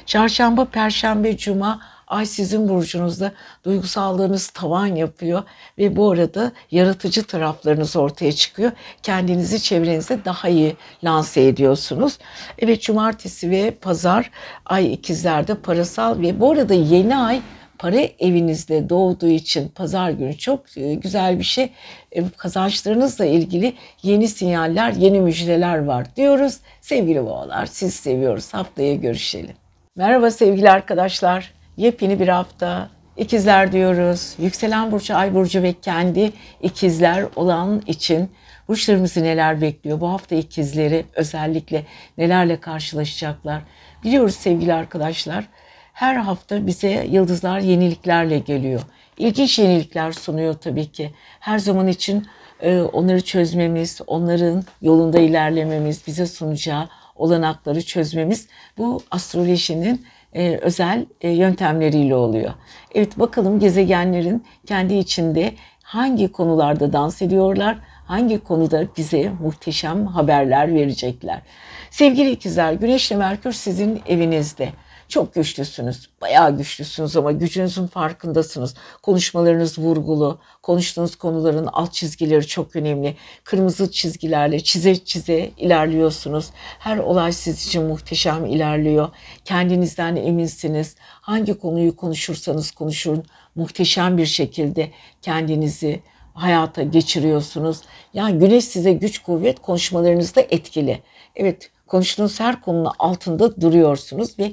Çarşamba, 0.07 0.65
perşembe, 0.65 1.37
cuma 1.37 1.81
Ay 2.09 2.27
sizin 2.27 2.69
burcunuzda 2.69 3.33
duygusallığınız 3.65 4.49
tavan 4.49 4.87
yapıyor 4.87 5.43
ve 5.79 5.97
bu 5.97 6.11
arada 6.11 6.53
yaratıcı 6.71 7.25
taraflarınız 7.25 7.97
ortaya 7.97 8.33
çıkıyor. 8.33 8.73
Kendinizi 9.03 9.63
çevrenizde 9.63 10.25
daha 10.25 10.49
iyi 10.49 10.77
lanse 11.05 11.47
ediyorsunuz. 11.47 12.19
Evet 12.59 12.83
cumartesi 12.83 13.51
ve 13.51 13.71
pazar 13.71 14.31
ay 14.67 14.93
ikizlerde 14.93 15.55
parasal 15.55 16.21
ve 16.21 16.41
bu 16.41 16.53
arada 16.53 16.75
yeni 16.75 17.17
ay 17.17 17.41
para 17.79 18.01
evinizde 18.19 18.89
doğduğu 18.89 19.29
için 19.29 19.69
pazar 19.69 20.11
günü 20.11 20.39
çok 20.39 20.77
e, 20.77 20.95
güzel 20.95 21.39
bir 21.39 21.45
şey. 21.45 21.73
E, 22.13 22.29
kazançlarınızla 22.37 23.25
ilgili 23.25 23.75
yeni 24.03 24.29
sinyaller, 24.29 24.93
yeni 24.93 25.21
müjdeler 25.21 25.85
var 25.85 26.17
diyoruz. 26.17 26.57
Sevgili 26.81 27.25
boğalar 27.27 27.67
siz 27.67 27.95
seviyoruz. 27.95 28.55
Haftaya 28.55 28.95
görüşelim. 28.95 29.55
Merhaba 29.97 30.31
sevgili 30.31 30.71
arkadaşlar. 30.71 31.58
Yepyeni 31.79 32.21
bir 32.21 32.29
hafta. 32.29 32.91
İkizler 33.17 33.73
diyoruz. 33.73 34.35
Yükselen 34.39 34.93
burcu, 34.93 35.17
ay 35.17 35.35
burcu 35.35 35.63
ve 35.63 35.73
kendi 35.73 36.33
ikizler 36.63 37.27
olan 37.37 37.83
için 37.87 38.31
burçlarımızı 38.69 39.23
neler 39.23 39.61
bekliyor? 39.61 40.01
Bu 40.01 40.11
hafta 40.11 40.35
ikizleri 40.35 41.05
özellikle 41.15 41.85
nelerle 42.19 42.61
karşılaşacaklar? 42.61 43.63
Biliyoruz 44.05 44.35
sevgili 44.35 44.75
arkadaşlar 44.75 45.45
her 45.93 46.15
hafta 46.15 46.67
bize 46.67 47.07
yıldızlar 47.11 47.61
yeniliklerle 47.61 48.39
geliyor. 48.39 48.81
İlginç 49.19 49.59
yenilikler 49.59 50.13
sunuyor 50.13 50.55
tabii 50.55 50.93
ki. 50.93 51.11
Her 51.41 51.59
zaman 51.59 51.89
için 51.89 52.27
e, 52.61 52.81
onları 52.81 53.21
çözmemiz, 53.21 54.01
onların 54.07 54.65
yolunda 54.83 55.19
ilerlememiz, 55.19 56.07
bize 56.07 56.27
sunacağı 56.27 56.89
olanakları 57.17 57.83
çözmemiz 57.83 58.49
bu 58.79 59.03
astrolojinin 59.11 60.07
e, 60.33 60.59
özel 60.63 61.07
e, 61.21 61.31
yöntemleriyle 61.31 62.15
oluyor. 62.15 62.53
Evet 62.95 63.19
bakalım 63.19 63.59
gezegenlerin 63.59 64.45
kendi 64.67 64.95
içinde 64.95 65.53
hangi 65.83 66.33
konularda 66.33 66.93
dans 66.93 67.23
ediyorlar, 67.23 67.79
hangi 68.07 68.39
konuda 68.39 68.87
bize 68.97 69.33
muhteşem 69.43 70.07
haberler 70.07 70.75
verecekler. 70.75 71.43
Sevgili 71.91 72.31
ikizler, 72.31 72.73
Güneş 72.73 73.11
ile 73.11 73.19
Merkür 73.19 73.53
sizin 73.53 74.03
evinizde. 74.07 74.69
Çok 75.09 75.35
güçlüsünüz. 75.35 76.09
Bayağı 76.21 76.57
güçlüsünüz 76.57 77.17
ama 77.17 77.33
gücünüzün 77.33 77.87
farkındasınız. 77.87 78.75
Konuşmalarınız 79.03 79.79
vurgulu. 79.79 80.39
Konuştuğunuz 80.63 81.17
konuların 81.17 81.69
alt 81.73 81.93
çizgileri 81.93 82.47
çok 82.47 82.77
önemli. 82.77 83.17
Kırmızı 83.45 83.91
çizgilerle 83.91 84.61
çize 84.61 85.05
çize 85.05 85.51
ilerliyorsunuz. 85.57 86.51
Her 86.79 86.99
olay 86.99 87.33
siz 87.33 87.67
için 87.67 87.85
muhteşem 87.85 88.47
ilerliyor. 88.47 89.09
Kendinizden 89.45 90.17
eminsiniz. 90.17 90.97
Hangi 91.01 91.59
konuyu 91.59 91.97
konuşursanız 91.97 92.71
konuşun 92.71 93.25
muhteşem 93.55 94.19
bir 94.19 94.27
şekilde 94.27 94.91
kendinizi 95.23 96.03
hayata 96.35 96.83
geçiriyorsunuz. 96.83 97.81
Yani 98.15 98.39
güneş 98.39 98.65
size 98.65 98.93
güç 98.93 99.19
kuvvet 99.19 99.63
konuşmalarınızda 99.63 100.41
etkili. 100.41 101.03
Evet 101.37 101.71
konuştuğunuz 101.87 102.41
her 102.41 102.61
konunun 102.61 102.91
altında 102.99 103.61
duruyorsunuz 103.61 104.39
ve 104.39 104.53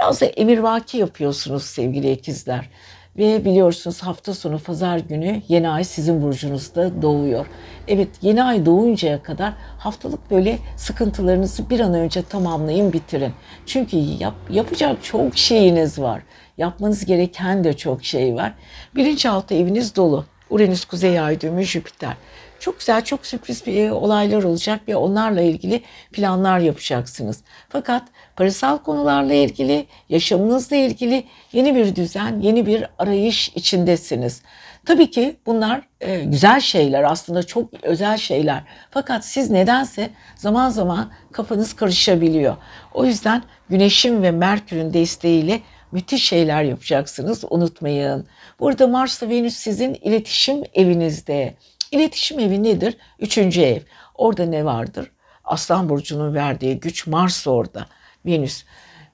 Biraz 0.00 0.20
da 0.20 0.26
emirvaki 0.26 0.98
yapıyorsunuz 0.98 1.62
sevgili 1.62 2.12
ikizler. 2.12 2.70
Ve 3.18 3.44
biliyorsunuz 3.44 4.02
hafta 4.02 4.34
sonu 4.34 4.58
pazar 4.58 4.98
günü 4.98 5.42
yeni 5.48 5.68
ay 5.68 5.84
sizin 5.84 6.22
burcunuzda 6.22 7.02
doğuyor. 7.02 7.46
Evet 7.88 8.08
yeni 8.22 8.42
ay 8.42 8.66
doğuncaya 8.66 9.22
kadar 9.22 9.52
haftalık 9.78 10.30
böyle 10.30 10.58
sıkıntılarınızı 10.76 11.70
bir 11.70 11.80
an 11.80 11.94
önce 11.94 12.22
tamamlayın 12.22 12.92
bitirin. 12.92 13.32
Çünkü 13.66 13.96
yap, 13.96 14.34
yapacak 14.50 15.04
çok 15.04 15.36
şeyiniz 15.36 15.98
var. 15.98 16.22
Yapmanız 16.58 17.04
gereken 17.04 17.64
de 17.64 17.76
çok 17.76 18.04
şey 18.04 18.34
var. 18.34 18.52
Bilinçaltı 18.96 19.54
eviniz 19.54 19.96
dolu. 19.96 20.24
Uranüs, 20.50 20.84
Kuzey 20.84 21.20
Ay 21.20 21.40
düğümü, 21.40 21.62
Jüpiter. 21.62 22.16
Çok 22.60 22.78
güzel, 22.78 23.04
çok 23.04 23.26
sürpriz 23.26 23.66
bir 23.66 23.84
e, 23.84 23.92
olaylar 23.92 24.42
olacak 24.42 24.80
ve 24.88 24.96
onlarla 24.96 25.40
ilgili 25.40 25.82
planlar 26.12 26.58
yapacaksınız. 26.58 27.40
Fakat 27.68 28.02
parasal 28.36 28.78
konularla 28.78 29.34
ilgili, 29.34 29.86
yaşamınızla 30.08 30.76
ilgili 30.76 31.24
yeni 31.52 31.74
bir 31.74 31.96
düzen, 31.96 32.40
yeni 32.40 32.66
bir 32.66 32.84
arayış 32.98 33.48
içindesiniz. 33.48 34.42
Tabii 34.84 35.10
ki 35.10 35.36
bunlar 35.46 35.82
e, 36.00 36.20
güzel 36.20 36.60
şeyler 36.60 37.02
aslında 37.02 37.42
çok 37.42 37.84
özel 37.84 38.16
şeyler. 38.16 38.62
Fakat 38.90 39.24
siz 39.24 39.50
nedense 39.50 40.10
zaman 40.36 40.70
zaman 40.70 41.10
kafanız 41.32 41.72
karışabiliyor. 41.72 42.56
O 42.94 43.04
yüzden 43.04 43.42
Güneş'in 43.68 44.22
ve 44.22 44.30
Merkür'ün 44.30 44.92
desteğiyle 44.92 45.60
müthiş 45.92 46.28
şeyler 46.28 46.62
yapacaksınız 46.62 47.44
unutmayın. 47.50 48.26
Burada 48.60 48.86
Mars 48.86 49.22
ve 49.22 49.28
Venüs 49.28 49.56
sizin 49.56 49.94
iletişim 49.94 50.62
evinizde. 50.74 51.54
İletişim 51.90 52.38
evi 52.38 52.62
nedir? 52.62 52.96
Üçüncü 53.18 53.60
ev. 53.60 53.80
Orada 54.14 54.46
ne 54.46 54.64
vardır? 54.64 55.10
Aslan 55.44 55.88
Burcu'nun 55.88 56.34
verdiği 56.34 56.80
güç 56.80 57.06
Mars 57.06 57.46
orada. 57.46 57.86
Venüs. 58.26 58.64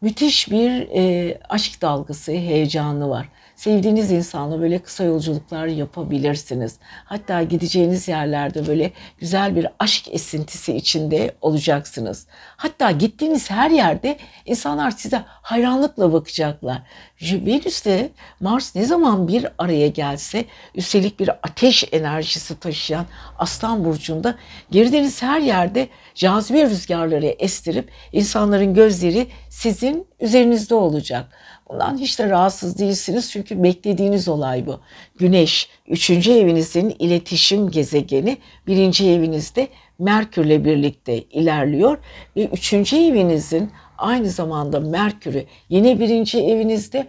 Müthiş 0.00 0.50
bir 0.50 0.88
e, 0.94 1.38
aşk 1.48 1.82
dalgası, 1.82 2.32
heyecanı 2.32 3.08
var. 3.08 3.28
Sevdiğiniz 3.56 4.10
insanla 4.10 4.60
böyle 4.60 4.78
kısa 4.78 5.04
yolculuklar 5.04 5.66
yapabilirsiniz. 5.66 6.76
Hatta 7.04 7.42
gideceğiniz 7.42 8.08
yerlerde 8.08 8.66
böyle 8.66 8.90
güzel 9.18 9.56
bir 9.56 9.66
aşk 9.78 10.08
esintisi 10.08 10.76
içinde 10.76 11.34
olacaksınız. 11.40 12.26
Hatta 12.56 12.90
gittiğiniz 12.90 13.50
her 13.50 13.70
yerde 13.70 14.16
insanlar 14.46 14.90
size 14.90 15.22
hayranlıkla 15.26 16.12
bakacaklar. 16.12 16.82
Venüs'te 17.22 18.10
Mars 18.40 18.76
ne 18.76 18.84
zaman 18.84 19.28
bir 19.28 19.46
araya 19.58 19.88
gelse 19.88 20.44
üstelik 20.74 21.20
bir 21.20 21.28
ateş 21.28 21.84
enerjisi 21.92 22.60
taşıyan 22.60 23.06
Aslan 23.38 23.84
Burcu'nda 23.84 24.34
girdiğiniz 24.70 25.22
her 25.22 25.40
yerde 25.40 25.88
cazibe 26.14 26.70
rüzgarları 26.70 27.26
estirip 27.26 27.90
insanların 28.12 28.74
gözleri 28.74 29.26
sizin 29.48 30.06
üzerinizde 30.20 30.74
olacak. 30.74 31.26
Bundan 31.68 31.98
hiç 31.98 32.18
de 32.18 32.30
rahatsız 32.30 32.78
değilsiniz 32.78 33.30
çünkü 33.30 33.62
beklediğiniz 33.62 34.28
olay 34.28 34.66
bu. 34.66 34.80
Güneş, 35.18 35.68
üçüncü 35.88 36.32
evinizin 36.32 36.96
iletişim 36.98 37.70
gezegeni, 37.70 38.38
birinci 38.66 39.10
evinizde 39.10 39.68
Merkürle 39.98 40.64
birlikte 40.64 41.22
ilerliyor 41.22 41.98
ve 42.36 42.44
üçüncü 42.46 42.96
evinizin 42.96 43.70
aynı 43.98 44.30
zamanda 44.30 44.80
Merkür'ü 44.80 45.44
yine 45.68 46.00
birinci 46.00 46.38
evinizde 46.40 47.06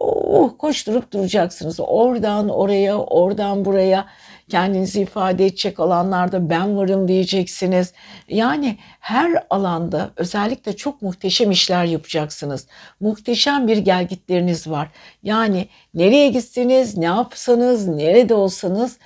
oh, 0.00 0.50
koşturup 0.58 1.12
duracaksınız. 1.12 1.80
Oradan 1.80 2.48
oraya, 2.48 2.98
oradan 2.98 3.64
buraya 3.64 4.06
kendinizi 4.50 5.00
ifade 5.00 5.46
edecek 5.46 5.80
alanlarda 5.80 6.50
ben 6.50 6.76
varım 6.76 7.08
diyeceksiniz. 7.08 7.92
Yani 8.28 8.78
her 9.00 9.44
alanda 9.50 10.10
özellikle 10.16 10.76
çok 10.76 11.02
muhteşem 11.02 11.50
işler 11.50 11.84
yapacaksınız. 11.84 12.66
Muhteşem 13.00 13.68
bir 13.68 13.76
gelgitleriniz 13.76 14.66
var. 14.66 14.88
Yani 15.22 15.68
nereye 15.94 16.28
gitseniz, 16.28 16.96
ne 16.96 17.04
yapsanız, 17.04 17.88
nerede 17.88 18.34
olsanız 18.34 18.98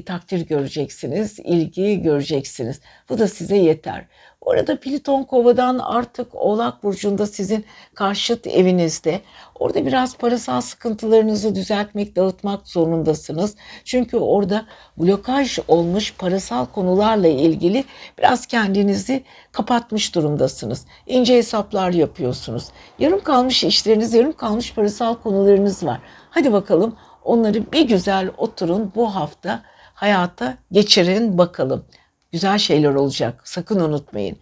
takdir 0.00 0.46
göreceksiniz, 0.46 1.38
ilgi 1.38 2.02
göreceksiniz. 2.02 2.80
Bu 3.08 3.18
da 3.18 3.28
size 3.28 3.56
yeter. 3.56 4.06
Orada 4.40 4.80
Plüton 4.80 5.24
kovadan 5.24 5.78
artık 5.78 6.34
Oğlak 6.34 6.82
Burcu'nda 6.82 7.26
sizin 7.26 7.64
karşıt 7.94 8.46
evinizde. 8.46 9.20
Orada 9.54 9.86
biraz 9.86 10.16
parasal 10.16 10.60
sıkıntılarınızı 10.60 11.54
düzeltmek, 11.54 12.16
dağıtmak 12.16 12.68
zorundasınız. 12.68 13.56
Çünkü 13.84 14.16
orada 14.16 14.66
blokaj 14.96 15.58
olmuş 15.68 16.14
parasal 16.18 16.66
konularla 16.66 17.28
ilgili 17.28 17.84
biraz 18.18 18.46
kendinizi 18.46 19.24
kapatmış 19.52 20.14
durumdasınız. 20.14 20.86
İnce 21.06 21.36
hesaplar 21.36 21.90
yapıyorsunuz. 21.90 22.68
Yarım 22.98 23.20
kalmış 23.22 23.64
işleriniz, 23.64 24.14
yarım 24.14 24.32
kalmış 24.32 24.74
parasal 24.74 25.14
konularınız 25.14 25.86
var. 25.86 26.00
Hadi 26.30 26.52
bakalım 26.52 26.96
onları 27.24 27.72
bir 27.72 27.88
güzel 27.88 28.30
oturun 28.36 28.92
bu 28.94 29.14
hafta 29.14 29.62
hayata 30.02 30.56
geçirin 30.72 31.38
bakalım 31.38 31.84
güzel 32.32 32.58
şeyler 32.58 32.94
olacak. 32.94 33.40
Sakın 33.44 33.80
unutmayın. 33.80 34.36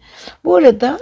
Bu 0.45 0.55
arada 0.55 0.99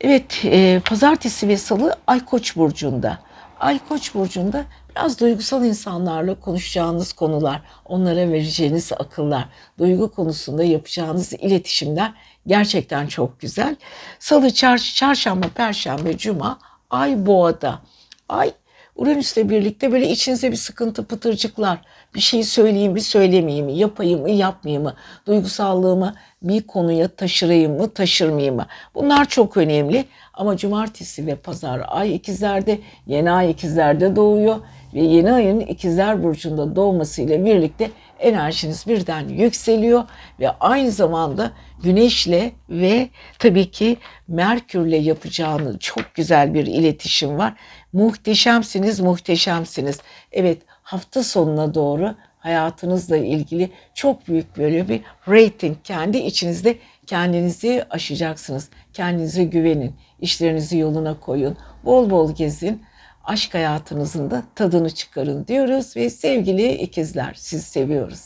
evet 0.00 0.40
e, 0.44 0.80
pazartesi 0.84 1.48
ve 1.48 1.56
salı 1.56 1.96
Ay 2.06 2.24
Koç 2.24 2.56
burcunda. 2.56 3.18
Ay 3.60 3.80
Koç 3.88 4.14
burcunda 4.14 4.64
biraz 4.90 5.20
duygusal 5.20 5.64
insanlarla 5.64 6.40
konuşacağınız 6.40 7.12
konular, 7.12 7.62
onlara 7.84 8.32
vereceğiniz 8.32 8.92
akıllar, 8.92 9.48
duygu 9.78 10.12
konusunda 10.12 10.64
yapacağınız 10.64 11.32
iletişimler 11.32 12.12
gerçekten 12.46 13.06
çok 13.06 13.40
güzel. 13.40 13.76
Salı, 14.18 14.50
çar 14.50 14.78
çarşamba, 14.78 15.48
perşembe, 15.48 16.16
cuma 16.16 16.58
Ay 16.90 17.26
Boğa'da. 17.26 17.80
Ay 18.28 18.52
Uranüs'le 18.96 19.36
birlikte 19.36 19.92
böyle 19.92 20.10
içinize 20.10 20.52
bir 20.52 20.56
sıkıntı, 20.56 21.04
pıtırcıklar, 21.04 21.78
bir 22.16 22.20
şey 22.20 22.42
söyleyeyim 22.42 22.92
mi 22.92 23.00
söylemeyeyim 23.00 23.66
mi, 23.66 23.78
yapayım 23.78 24.20
mı 24.20 24.30
yapmayayım 24.30 24.82
mı, 24.82 24.94
duygusallığımı 25.26 26.14
bir 26.42 26.62
konuya 26.62 27.08
taşırayım 27.08 27.76
mı 27.76 27.94
taşırmayayım 27.94 28.56
mı? 28.56 28.66
Bunlar 28.94 29.28
çok 29.28 29.56
önemli 29.56 30.04
ama 30.34 30.56
cumartesi 30.56 31.26
ve 31.26 31.34
pazar 31.34 31.82
ay 31.88 32.14
ikizlerde, 32.14 32.78
yeni 33.06 33.30
ay 33.30 33.50
ikizlerde 33.50 34.16
doğuyor 34.16 34.56
ve 34.94 35.00
yeni 35.00 35.32
ayın 35.32 35.60
ikizler 35.60 36.22
burcunda 36.22 36.76
doğmasıyla 36.76 37.44
birlikte 37.44 37.90
enerjiniz 38.18 38.86
birden 38.86 39.28
yükseliyor 39.28 40.04
ve 40.40 40.50
aynı 40.50 40.90
zamanda 40.90 41.52
Güneşle 41.82 42.52
ve 42.70 43.08
tabii 43.38 43.70
ki 43.70 43.96
Merkürle 44.28 44.96
yapacağınız 44.96 45.78
çok 45.78 46.14
güzel 46.14 46.54
bir 46.54 46.66
iletişim 46.66 47.38
var. 47.38 47.54
Muhteşemsiniz, 47.92 49.00
muhteşemsiniz. 49.00 49.98
Evet, 50.32 50.58
hafta 50.86 51.22
sonuna 51.22 51.74
doğru 51.74 52.14
hayatınızla 52.38 53.16
ilgili 53.16 53.70
çok 53.94 54.28
büyük 54.28 54.56
böyle 54.56 54.88
bir 54.88 55.00
rating 55.28 55.76
kendi 55.84 56.18
içinizde 56.18 56.78
kendinizi 57.06 57.84
aşacaksınız. 57.90 58.68
Kendinize 58.92 59.44
güvenin, 59.44 59.94
işlerinizi 60.20 60.78
yoluna 60.78 61.20
koyun, 61.20 61.56
bol 61.84 62.10
bol 62.10 62.34
gezin 62.34 62.82
aşk 63.24 63.54
hayatınızın 63.54 64.30
da 64.30 64.42
tadını 64.54 64.90
çıkarın 64.90 65.46
diyoruz 65.46 65.96
ve 65.96 66.10
sevgili 66.10 66.72
ikizler 66.72 67.34
sizi 67.36 67.62
seviyoruz. 67.62 68.20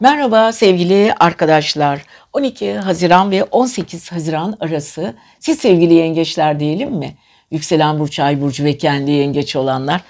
Merhaba 0.00 0.52
sevgili 0.52 1.14
arkadaşlar. 1.20 2.02
12 2.32 2.72
Haziran 2.72 3.30
ve 3.30 3.44
18 3.44 4.12
Haziran 4.12 4.56
arası 4.60 5.14
siz 5.38 5.58
sevgili 5.58 5.94
yengeçler 5.94 6.60
diyelim 6.60 6.92
mi? 6.92 7.14
Yükselen 7.50 7.98
burç, 7.98 8.20
ay 8.20 8.40
burcu 8.40 8.64
ve 8.64 8.78
kendi 8.78 9.10
yengeç 9.10 9.56
olanlar. 9.56 10.00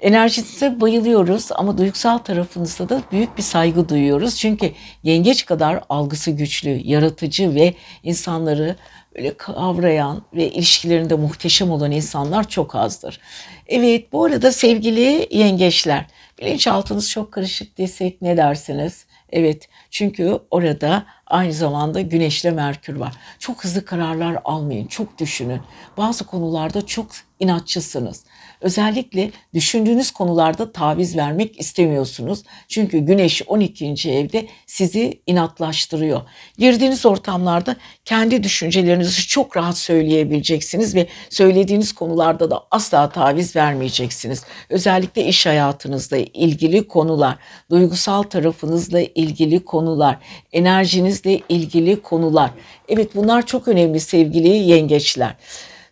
Enerjinize 0.00 0.80
bayılıyoruz 0.80 1.48
ama 1.54 1.78
duygusal 1.78 2.18
tarafınızda 2.18 2.88
da 2.88 3.02
büyük 3.12 3.38
bir 3.38 3.42
saygı 3.42 3.88
duyuyoruz. 3.88 4.36
Çünkü 4.36 4.72
yengeç 5.02 5.46
kadar 5.46 5.84
algısı 5.88 6.30
güçlü, 6.30 6.80
yaratıcı 6.84 7.54
ve 7.54 7.74
insanları 8.02 8.76
böyle 9.16 9.36
kavrayan 9.36 10.22
ve 10.34 10.50
ilişkilerinde 10.50 11.14
muhteşem 11.14 11.70
olan 11.70 11.90
insanlar 11.90 12.48
çok 12.48 12.74
azdır. 12.74 13.20
Evet 13.66 14.12
bu 14.12 14.24
arada 14.24 14.52
sevgili 14.52 15.28
yengeçler 15.30 16.06
bilinçaltınız 16.40 17.10
çok 17.10 17.32
karışık 17.32 17.78
desek 17.78 18.22
ne 18.22 18.36
dersiniz? 18.36 19.06
Evet 19.32 19.68
çünkü 19.90 20.38
orada 20.50 21.06
aynı 21.26 21.52
zamanda 21.52 22.00
Güneşle 22.00 22.50
Merkür 22.50 22.96
var. 22.96 23.14
Çok 23.38 23.64
hızlı 23.64 23.84
kararlar 23.84 24.38
almayın, 24.44 24.86
çok 24.86 25.18
düşünün. 25.18 25.60
Bazı 25.96 26.26
konularda 26.26 26.86
çok 26.86 27.06
inatçısınız. 27.40 28.24
Özellikle 28.64 29.30
düşündüğünüz 29.54 30.10
konularda 30.10 30.72
taviz 30.72 31.16
vermek 31.16 31.60
istemiyorsunuz. 31.60 32.42
Çünkü 32.68 32.98
Güneş 32.98 33.42
12. 33.46 34.10
evde 34.10 34.46
sizi 34.66 35.20
inatlaştırıyor. 35.26 36.20
Girdiğiniz 36.58 37.06
ortamlarda 37.06 37.76
kendi 38.04 38.42
düşüncelerinizi 38.42 39.26
çok 39.26 39.56
rahat 39.56 39.78
söyleyebileceksiniz 39.78 40.94
ve 40.94 41.06
söylediğiniz 41.30 41.92
konularda 41.92 42.50
da 42.50 42.64
asla 42.70 43.08
taviz 43.08 43.56
vermeyeceksiniz. 43.56 44.44
Özellikle 44.70 45.24
iş 45.24 45.46
hayatınızla 45.46 46.16
ilgili 46.16 46.88
konular, 46.88 47.36
duygusal 47.70 48.22
tarafınızla 48.22 49.00
ilgili 49.00 49.64
konular, 49.64 50.18
enerjinizle 50.52 51.40
ilgili 51.48 52.02
konular. 52.02 52.50
Evet 52.88 53.14
bunlar 53.14 53.46
çok 53.46 53.68
önemli 53.68 54.00
sevgili 54.00 54.48
yengeçler. 54.48 55.36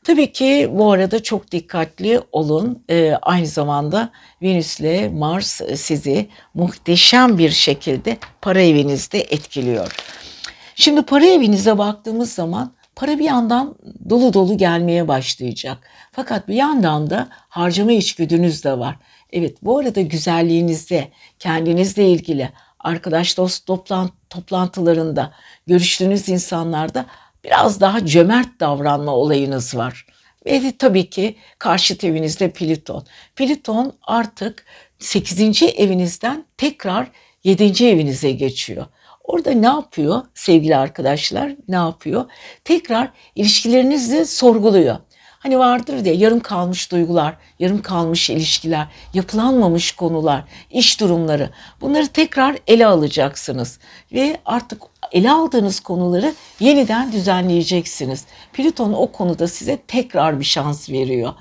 Tabii 0.04 0.32
ki 0.32 0.70
bu 0.72 0.92
arada 0.92 1.22
çok 1.22 1.52
dikkatli 1.52 2.20
olun. 2.32 2.84
Ee, 2.90 3.14
aynı 3.22 3.46
zamanda 3.46 4.10
Venüs 4.42 4.80
ile 4.80 5.08
Mars 5.08 5.60
sizi 5.76 6.28
muhteşem 6.54 7.38
bir 7.38 7.50
şekilde 7.50 8.18
para 8.40 8.60
evinizde 8.60 9.20
etkiliyor. 9.20 9.96
Şimdi 10.74 11.02
para 11.02 11.26
evinize 11.26 11.78
baktığımız 11.78 12.32
zaman 12.32 12.72
para 12.96 13.18
bir 13.18 13.24
yandan 13.24 13.74
dolu 14.10 14.32
dolu 14.32 14.56
gelmeye 14.56 15.08
başlayacak. 15.08 15.78
Fakat 16.12 16.48
bir 16.48 16.54
yandan 16.54 17.10
da 17.10 17.28
harcama 17.30 17.92
içgüdünüz 17.92 18.64
de 18.64 18.78
var. 18.78 18.96
Evet 19.32 19.56
bu 19.62 19.78
arada 19.78 20.00
güzelliğinizde, 20.00 21.08
kendinizle 21.38 22.08
ilgili, 22.08 22.50
arkadaş 22.78 23.36
dost 23.36 23.70
toplantılarında, 24.30 25.32
görüştüğünüz 25.66 26.28
insanlarda 26.28 27.06
biraz 27.44 27.80
daha 27.80 28.06
cömert 28.06 28.60
davranma 28.60 29.14
olayınız 29.14 29.76
var. 29.76 30.06
Ve 30.46 30.72
tabii 30.78 31.10
ki 31.10 31.36
karşıt 31.58 32.04
evinizde 32.04 32.50
Plüton. 32.50 33.06
Plüton 33.36 33.92
artık 34.02 34.64
8. 34.98 35.62
evinizden 35.62 36.44
tekrar 36.56 37.10
7. 37.44 37.86
evinize 37.86 38.32
geçiyor. 38.32 38.86
Orada 39.24 39.50
ne 39.50 39.66
yapıyor 39.66 40.22
sevgili 40.34 40.76
arkadaşlar? 40.76 41.52
Ne 41.68 41.76
yapıyor? 41.76 42.24
Tekrar 42.64 43.10
ilişkilerinizi 43.34 44.26
sorguluyor. 44.26 44.96
Hani 45.42 45.58
vardır 45.58 46.04
diye 46.04 46.14
yarım 46.14 46.40
kalmış 46.40 46.92
duygular, 46.92 47.34
yarım 47.58 47.82
kalmış 47.82 48.30
ilişkiler, 48.30 48.86
yapılanmamış 49.14 49.92
konular, 49.92 50.44
iş 50.70 51.00
durumları. 51.00 51.50
Bunları 51.80 52.06
tekrar 52.08 52.58
ele 52.66 52.86
alacaksınız 52.86 53.78
ve 54.12 54.36
artık 54.46 54.82
ele 55.12 55.30
aldığınız 55.30 55.80
konuları 55.80 56.34
yeniden 56.60 57.12
düzenleyeceksiniz. 57.12 58.24
Plüton 58.52 58.92
o 58.92 59.12
konuda 59.12 59.48
size 59.48 59.76
tekrar 59.76 60.40
bir 60.40 60.44
şans 60.44 60.90
veriyor. 60.90 61.32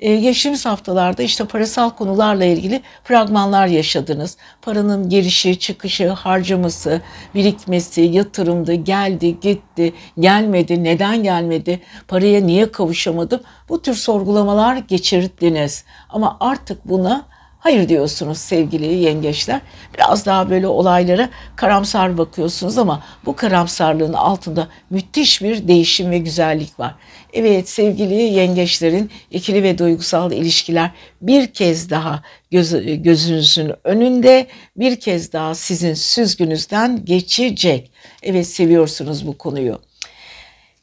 Ee, 0.00 0.16
geçtiğimiz 0.16 0.66
haftalarda 0.66 1.22
işte 1.22 1.44
parasal 1.44 1.90
konularla 1.90 2.44
ilgili 2.44 2.82
fragmanlar 3.04 3.66
yaşadınız. 3.66 4.36
Paranın 4.62 5.08
girişi, 5.08 5.58
çıkışı, 5.58 6.08
harcaması, 6.08 7.00
birikmesi, 7.34 8.00
yatırımdı, 8.00 8.74
geldi, 8.74 9.40
gitti, 9.40 9.92
gelmedi, 10.18 10.84
neden 10.84 11.22
gelmedi, 11.22 11.80
paraya 12.08 12.40
niye 12.40 12.72
kavuşamadım? 12.72 13.40
Bu 13.68 13.82
tür 13.82 13.94
sorgulamalar 13.94 14.76
geçirdiniz. 14.76 15.84
Ama 16.08 16.36
artık 16.40 16.88
buna 16.88 17.26
Hayır 17.58 17.88
diyorsunuz 17.88 18.38
sevgili 18.38 18.86
yengeçler. 18.86 19.60
Biraz 19.94 20.26
daha 20.26 20.50
böyle 20.50 20.66
olaylara 20.66 21.28
karamsar 21.56 22.18
bakıyorsunuz 22.18 22.78
ama 22.78 23.04
bu 23.24 23.36
karamsarlığın 23.36 24.12
altında 24.12 24.68
müthiş 24.90 25.42
bir 25.42 25.68
değişim 25.68 26.10
ve 26.10 26.18
güzellik 26.18 26.80
var. 26.80 26.94
Evet 27.32 27.68
sevgili 27.68 28.14
yengeçlerin 28.14 29.10
ikili 29.30 29.62
ve 29.62 29.78
duygusal 29.78 30.32
ilişkiler 30.32 30.90
bir 31.22 31.46
kez 31.46 31.90
daha 31.90 32.22
göz, 32.50 33.02
gözünüzün 33.02 33.72
önünde 33.84 34.46
bir 34.76 35.00
kez 35.00 35.32
daha 35.32 35.54
sizin 35.54 35.94
süzgünüzden 35.94 37.04
geçecek. 37.04 37.90
Evet 38.22 38.46
seviyorsunuz 38.46 39.26
bu 39.26 39.38
konuyu. 39.38 39.80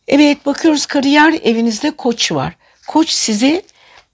Evet 0.08 0.46
bakıyoruz 0.46 0.86
kariyer 0.86 1.34
evinizde 1.44 1.92
koç 1.92 2.32
var. 2.32 2.56
Koç 2.88 3.10
sizi 3.10 3.64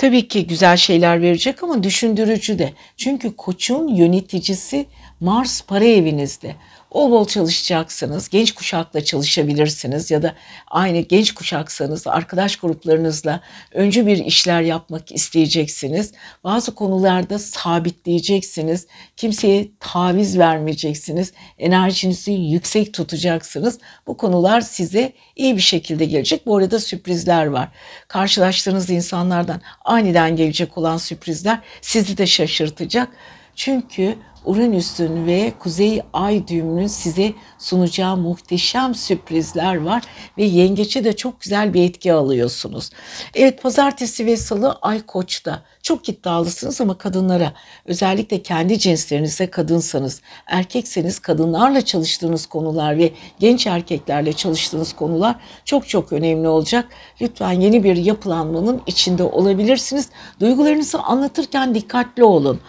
Tabii 0.02 0.28
ki 0.28 0.48
güzel 0.48 0.78
şeyler 0.78 1.22
verecek 1.22 1.64
ama 1.64 1.84
düşündürücü 1.84 2.60
de. 2.60 2.74
Çünkü 2.98 3.36
koçun 3.36 3.88
yöneticisi 3.88 4.86
Mars 5.20 5.62
para 5.62 5.86
evinizde. 5.86 6.56
Bol 6.94 7.12
bol 7.12 7.28
çalışacaksınız. 7.28 8.30
Genç 8.30 8.52
kuşakla 8.52 9.04
çalışabilirsiniz 9.04 10.12
ya 10.12 10.24
da 10.24 10.36
aynı 10.68 11.00
genç 11.00 11.34
kuşaksanız 11.34 12.08
arkadaş 12.08 12.56
gruplarınızla 12.56 13.42
öncü 13.72 14.08
bir 14.08 14.26
işler 14.26 14.62
yapmak 14.62 15.12
isteyeceksiniz. 15.12 16.12
Bazı 16.44 16.76
konularda 16.76 17.40
sabitleyeceksiniz. 17.40 18.88
Kimseye 19.18 19.72
taviz 19.80 20.40
vermeyeceksiniz. 20.40 21.34
Enerjinizi 21.58 22.32
yüksek 22.32 22.94
tutacaksınız. 22.94 23.80
Bu 24.08 24.18
konular 24.18 24.62
size 24.62 25.14
iyi 25.36 25.56
bir 25.56 25.62
şekilde 25.62 26.06
gelecek. 26.06 26.46
Bu 26.46 26.58
arada 26.58 26.80
sürprizler 26.80 27.46
var. 27.46 27.70
Karşılaştığınız 28.08 28.90
insanlardan 28.90 29.62
aniden 29.86 30.36
gelecek 30.36 30.78
olan 30.78 30.98
sürprizler 30.98 31.60
sizi 31.82 32.18
de 32.18 32.28
şaşırtacak. 32.28 33.10
Çünkü 33.56 34.16
Uranüs'ün 34.46 35.28
ve 35.28 35.54
Kuzey 35.60 36.02
Ay 36.14 36.48
düğümünün 36.48 36.88
size 36.88 37.34
sunacağı 37.60 38.18
muhteşem 38.18 38.96
sürprizler 38.96 39.76
var 39.76 40.04
ve 40.38 40.44
yengeçe 40.44 41.04
de 41.04 41.16
çok 41.16 41.42
güzel 41.42 41.74
bir 41.74 41.84
etki 41.84 42.14
alıyorsunuz. 42.14 42.90
Evet 43.36 43.64
pazartesi 43.64 44.26
ve 44.26 44.38
salı 44.38 44.78
Ay 44.82 45.02
Koç'ta 45.06 45.64
çok 45.84 46.10
iddialısınız 46.10 46.82
ama 46.82 46.98
kadınlara 46.98 47.54
özellikle 47.86 48.44
kendi 48.44 48.80
cinslerinize 48.80 49.48
kadınsanız, 49.48 50.22
erkekseniz 50.48 51.20
kadınlarla 51.20 51.82
çalıştığınız 51.82 52.46
konular 52.46 52.98
ve 52.98 53.12
genç 53.40 53.68
erkeklerle 53.68 54.34
çalıştığınız 54.34 54.94
konular 54.94 55.36
çok 55.66 55.90
çok 55.90 56.14
önemli 56.14 56.48
olacak. 56.48 56.90
Lütfen 57.22 57.52
yeni 57.52 57.84
bir 57.84 57.96
yapılanmanın 57.96 58.82
içinde 58.88 59.24
olabilirsiniz. 59.24 60.10
Duygularınızı 60.40 61.00
anlatırken 61.00 61.76
dikkatli 61.76 62.24
olun. 62.24 62.60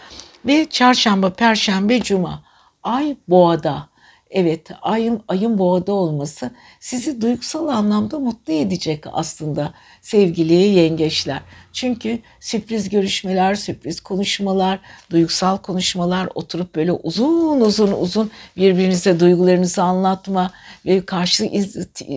Ve 0.46 0.66
çarşamba, 0.70 1.31
perşembe, 1.31 2.02
cuma. 2.02 2.42
Ay 2.83 3.16
boğada. 3.28 3.91
Evet, 4.32 4.70
ayın, 4.82 5.22
ayın 5.28 5.58
boğada 5.58 5.92
olması 5.92 6.50
sizi 6.80 7.20
duygusal 7.20 7.68
anlamda 7.68 8.18
mutlu 8.18 8.52
edecek 8.52 9.04
aslında 9.12 9.74
sevgili 10.00 10.52
yengeçler. 10.54 11.40
Çünkü 11.72 12.18
sürpriz 12.40 12.88
görüşmeler, 12.88 13.54
sürpriz 13.54 14.00
konuşmalar, 14.00 14.80
duygusal 15.10 15.58
konuşmalar, 15.58 16.28
oturup 16.34 16.74
böyle 16.74 16.92
uzun 16.92 17.60
uzun 17.60 17.92
uzun 17.92 18.30
birbirinize 18.56 19.20
duygularınızı 19.20 19.82
anlatma 19.82 20.50
ve 20.86 21.06
karşı 21.06 21.50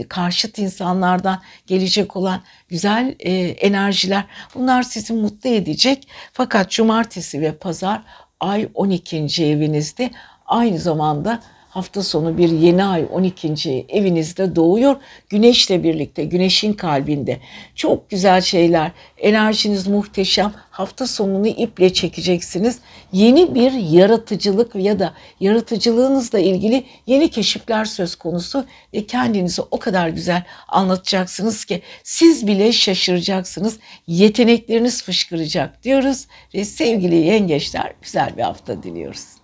karşıt 0.10 0.58
insanlardan 0.58 1.41
gelecek 1.67 2.15
olan 2.15 2.41
güzel 2.69 3.15
e, 3.19 3.32
enerjiler 3.47 4.25
bunlar 4.56 4.84
sizi 4.84 5.13
mutlu 5.13 5.49
edecek. 5.49 6.08
Fakat 6.34 6.71
cumartesi 6.71 7.41
ve 7.41 7.51
pazar 7.56 8.01
ay 8.39 8.69
12. 8.73 9.45
evinizde 9.45 10.12
aynı 10.45 10.80
zamanda 10.80 11.41
hafta 11.76 12.04
sonu 12.04 12.38
bir 12.38 12.50
yeni 12.50 12.84
ay 12.84 13.06
12. 13.12 13.86
evinizde 13.90 14.56
doğuyor. 14.56 14.96
Güneşle 15.30 15.84
birlikte, 15.84 16.24
güneşin 16.24 16.74
kalbinde. 16.74 17.40
Çok 17.76 18.10
güzel 18.10 18.42
şeyler. 18.42 18.92
Enerjiniz 19.18 19.88
muhteşem. 19.88 20.54
Hafta 20.72 21.08
sonunu 21.08 21.48
iple 21.48 21.94
çekeceksiniz. 21.94 22.80
Yeni 23.12 23.56
bir 23.56 23.72
yaratıcılık 23.72 24.76
ya 24.76 25.00
da 25.00 25.14
yaratıcılığınızla 25.40 26.40
ilgili 26.40 26.84
yeni 27.08 27.30
keşifler 27.30 27.86
söz 27.86 28.16
konusu 28.16 28.66
ve 28.94 29.06
kendinizi 29.06 29.62
o 29.72 29.80
kadar 29.80 30.10
güzel 30.10 30.44
anlatacaksınız 30.68 31.66
ki 31.66 31.82
siz 32.04 32.48
bile 32.48 32.72
şaşıracaksınız. 32.72 33.80
Yetenekleriniz 34.08 35.04
fışkıracak 35.04 35.84
diyoruz 35.84 36.28
ve 36.54 36.66
sevgili 36.66 37.16
yengeçler 37.16 37.94
güzel 38.02 38.38
bir 38.38 38.44
hafta 38.44 38.84
diliyoruz. 38.84 39.35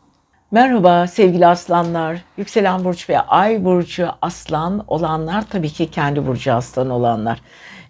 Merhaba 0.53 1.07
sevgili 1.07 1.47
aslanlar, 1.47 2.21
yükselen 2.37 2.83
burç 2.83 3.09
ve 3.09 3.19
ay 3.19 3.65
burcu 3.65 4.09
aslan 4.21 4.83
olanlar 4.87 5.49
tabii 5.49 5.69
ki 5.69 5.91
kendi 5.91 6.27
burcu 6.27 6.53
aslan 6.53 6.89
olanlar. 6.89 7.41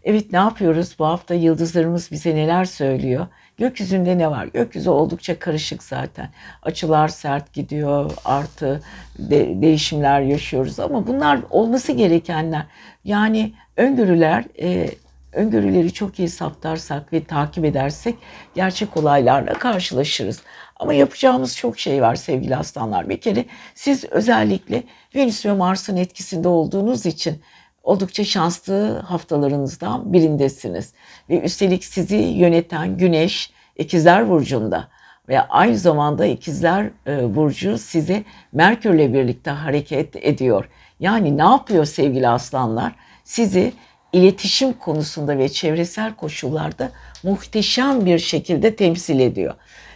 Evet 0.04 0.32
ne 0.32 0.38
yapıyoruz 0.38 0.95
bu 1.00 1.06
hafta 1.06 1.34
yıldızlarımız 1.34 2.12
bize 2.12 2.36
neler 2.36 2.65
söylüyor? 2.65 3.28
Gökyüzünde 3.58 4.17
ne 4.17 4.32
var? 4.32 4.45
Gökyüzü 4.45 4.89
oldukça 4.89 5.39
karışık 5.39 5.84
zaten. 5.84 6.30
Açılar 6.63 7.08
sert 7.08 7.54
gidiyor, 7.54 8.12
artı 8.26 8.82
de, 9.19 9.62
değişimler 9.62 10.21
yaşıyoruz 10.21 10.80
ama 10.80 11.08
bunlar 11.08 11.39
olması 11.50 11.91
gerekenler. 11.91 12.65
Yani 13.04 13.54
öngörüler 13.78 14.45
e, 14.62 14.89
öngörüleri 15.34 15.93
çok 15.93 16.19
iyi 16.19 16.30
saptarsak 16.30 17.13
ve 17.13 17.24
takip 17.24 17.65
edersek 17.65 18.15
gerçek 18.56 18.97
olaylarla 18.97 19.54
karşılaşırız. 19.54 20.41
Ama 20.81 20.93
yapacağımız 20.93 21.57
çok 21.57 21.79
şey 21.79 22.01
var 22.01 22.15
sevgili 22.15 22.55
aslanlar. 22.55 23.09
Bir 23.09 23.21
kere 23.21 23.45
siz 23.75 24.05
özellikle 24.05 24.83
Venüs 25.15 25.45
ve 25.45 25.53
Mars'ın 25.53 25.97
etkisinde 25.97 26.47
olduğunuz 26.47 27.05
için 27.05 27.41
oldukça 27.83 28.23
şanslı 28.23 28.99
haftalarınızdan 28.99 30.13
birindesiniz. 30.13 30.93
Ve 31.29 31.41
üstelik 31.41 31.85
sizi 31.85 32.15
yöneten 32.15 32.97
Güneş 32.97 33.51
İkizler 33.77 34.29
Burcu'nda 34.29 34.87
ve 35.29 35.41
aynı 35.41 35.77
zamanda 35.77 36.25
İkizler 36.25 36.89
e, 37.07 37.35
Burcu 37.35 37.77
size 37.77 38.23
Merkürle 38.51 39.13
birlikte 39.13 39.51
hareket 39.51 40.15
ediyor. 40.15 40.69
Yani 40.99 41.37
ne 41.37 41.43
yapıyor 41.43 41.85
sevgili 41.85 42.27
aslanlar? 42.27 42.95
Sizi 43.23 43.73
iletişim 44.13 44.73
konusunda 44.73 45.37
ve 45.37 45.49
çevresel 45.49 46.15
koşullarda 46.15 46.91
muhteşem 47.23 48.05
bir 48.05 48.19
şekilde 48.19 48.75
temsil 48.75 49.19
ediyor. 49.19 49.53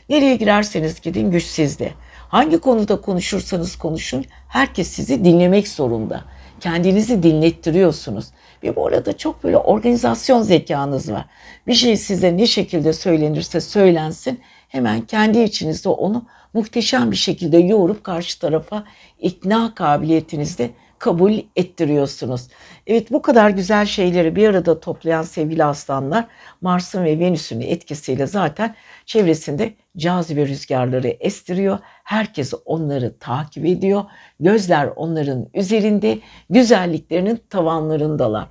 Nereye 0.09 0.35
girerseniz 0.35 1.01
gidin 1.01 1.31
güç 1.31 1.43
sizde. 1.43 1.91
Hangi 2.29 2.57
konuda 2.57 3.01
konuşursanız 3.01 3.75
konuşun 3.75 4.25
herkes 4.47 4.87
sizi 4.87 5.25
dinlemek 5.25 5.67
zorunda. 5.67 6.25
Kendinizi 6.59 7.23
dinlettiriyorsunuz. 7.23 8.25
Ve 8.63 8.75
bu 8.75 8.87
arada 8.87 9.17
çok 9.17 9.43
böyle 9.43 9.57
organizasyon 9.57 10.41
zekanız 10.41 11.11
var. 11.11 11.25
Bir 11.67 11.73
şey 11.73 11.97
size 11.97 12.37
ne 12.37 12.47
şekilde 12.47 12.93
söylenirse 12.93 13.61
söylensin 13.61 14.39
hemen 14.67 15.01
kendi 15.01 15.39
içinizde 15.39 15.89
onu 15.89 16.25
muhteşem 16.53 17.11
bir 17.11 17.15
şekilde 17.15 17.57
yoğurup 17.57 18.03
karşı 18.03 18.39
tarafa 18.39 18.83
ikna 19.19 19.75
kabiliyetinizde 19.75 20.69
kabul 21.05 21.39
ettiriyorsunuz. 21.55 22.47
Evet 22.87 23.11
bu 23.11 23.21
kadar 23.21 23.49
güzel 23.49 23.85
şeyleri 23.85 24.35
bir 24.35 24.49
arada 24.49 24.79
toplayan 24.79 25.23
sevgili 25.23 25.63
aslanlar 25.63 26.25
Mars'ın 26.61 27.03
ve 27.03 27.19
Venüs'ün 27.19 27.61
etkisiyle 27.61 28.27
zaten 28.27 28.75
çevresinde 29.05 29.73
cazibe 29.97 30.47
rüzgarları 30.47 31.07
estiriyor. 31.07 31.79
Herkes 32.03 32.53
onları 32.65 33.19
takip 33.19 33.65
ediyor. 33.65 34.03
Gözler 34.39 34.89
onların 34.95 35.47
üzerinde, 35.53 36.19
güzelliklerinin 36.49 37.41
tavanlarındalar. 37.49 38.47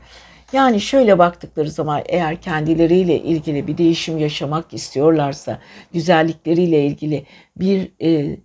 Yani 0.52 0.80
şöyle 0.80 1.18
baktıkları 1.18 1.70
zaman 1.70 2.02
eğer 2.06 2.40
kendileriyle 2.40 3.18
ilgili 3.20 3.66
bir 3.66 3.78
değişim 3.78 4.18
yaşamak 4.18 4.74
istiyorlarsa, 4.74 5.58
güzellikleriyle 5.92 6.86
ilgili 6.86 7.26
bir 7.56 7.92
e, 8.02 8.36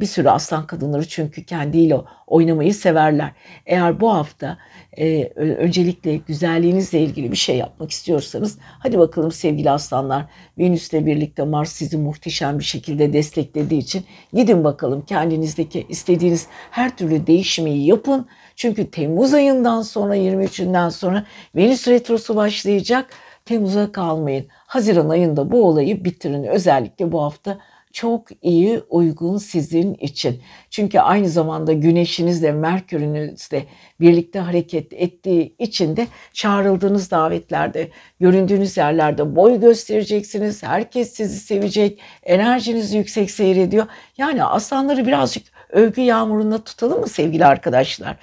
bir 0.00 0.06
sürü 0.06 0.28
aslan 0.28 0.66
kadınları 0.66 1.08
çünkü 1.08 1.44
kendiyle 1.44 1.96
oynamayı 2.26 2.74
severler. 2.74 3.32
Eğer 3.66 4.00
bu 4.00 4.14
hafta 4.14 4.58
e, 4.98 5.24
öncelikle 5.36 6.16
güzelliğinizle 6.16 7.00
ilgili 7.00 7.32
bir 7.32 7.36
şey 7.36 7.56
yapmak 7.56 7.90
istiyorsanız 7.90 8.58
hadi 8.60 8.98
bakalım 8.98 9.32
sevgili 9.32 9.70
aslanlar 9.70 10.24
Venüs'le 10.58 10.92
birlikte 10.92 11.42
Mars 11.42 11.72
sizi 11.72 11.96
muhteşem 11.96 12.58
bir 12.58 12.64
şekilde 12.64 13.12
desteklediği 13.12 13.80
için 13.80 14.04
gidin 14.32 14.64
bakalım 14.64 15.04
kendinizdeki 15.04 15.86
istediğiniz 15.88 16.46
her 16.70 16.96
türlü 16.96 17.26
değişimi 17.26 17.78
yapın. 17.78 18.26
Çünkü 18.56 18.90
Temmuz 18.90 19.34
ayından 19.34 19.82
sonra 19.82 20.16
23'ünden 20.16 20.90
sonra 20.90 21.24
Venüs 21.56 21.88
retrosu 21.88 22.36
başlayacak. 22.36 23.10
Temmuz'a 23.44 23.92
kalmayın. 23.92 24.46
Haziran 24.50 25.08
ayında 25.08 25.50
bu 25.50 25.66
olayı 25.68 26.04
bitirin. 26.04 26.44
Özellikle 26.44 27.12
bu 27.12 27.22
hafta 27.22 27.58
çok 27.96 28.28
iyi 28.42 28.82
uygun 28.88 29.38
sizin 29.38 29.94
için. 29.94 30.42
Çünkü 30.70 30.98
aynı 30.98 31.28
zamanda 31.28 31.72
güneşinizle 31.72 32.52
merkürünüzle 32.52 33.66
birlikte 34.00 34.38
hareket 34.38 34.92
ettiği 34.92 35.56
için 35.58 35.96
de 35.96 36.06
çağrıldığınız 36.32 37.10
davetlerde, 37.10 37.90
göründüğünüz 38.20 38.76
yerlerde 38.76 39.36
boy 39.36 39.60
göstereceksiniz. 39.60 40.62
Herkes 40.62 41.12
sizi 41.12 41.38
sevecek. 41.38 42.00
Enerjiniz 42.22 42.94
yüksek 42.94 43.30
seyrediyor. 43.30 43.86
Yani 44.18 44.44
aslanları 44.44 45.06
birazcık 45.06 45.44
övgü 45.70 46.00
yağmuruna 46.00 46.64
tutalım 46.64 47.00
mı 47.00 47.08
sevgili 47.08 47.46
arkadaşlar? 47.46 48.16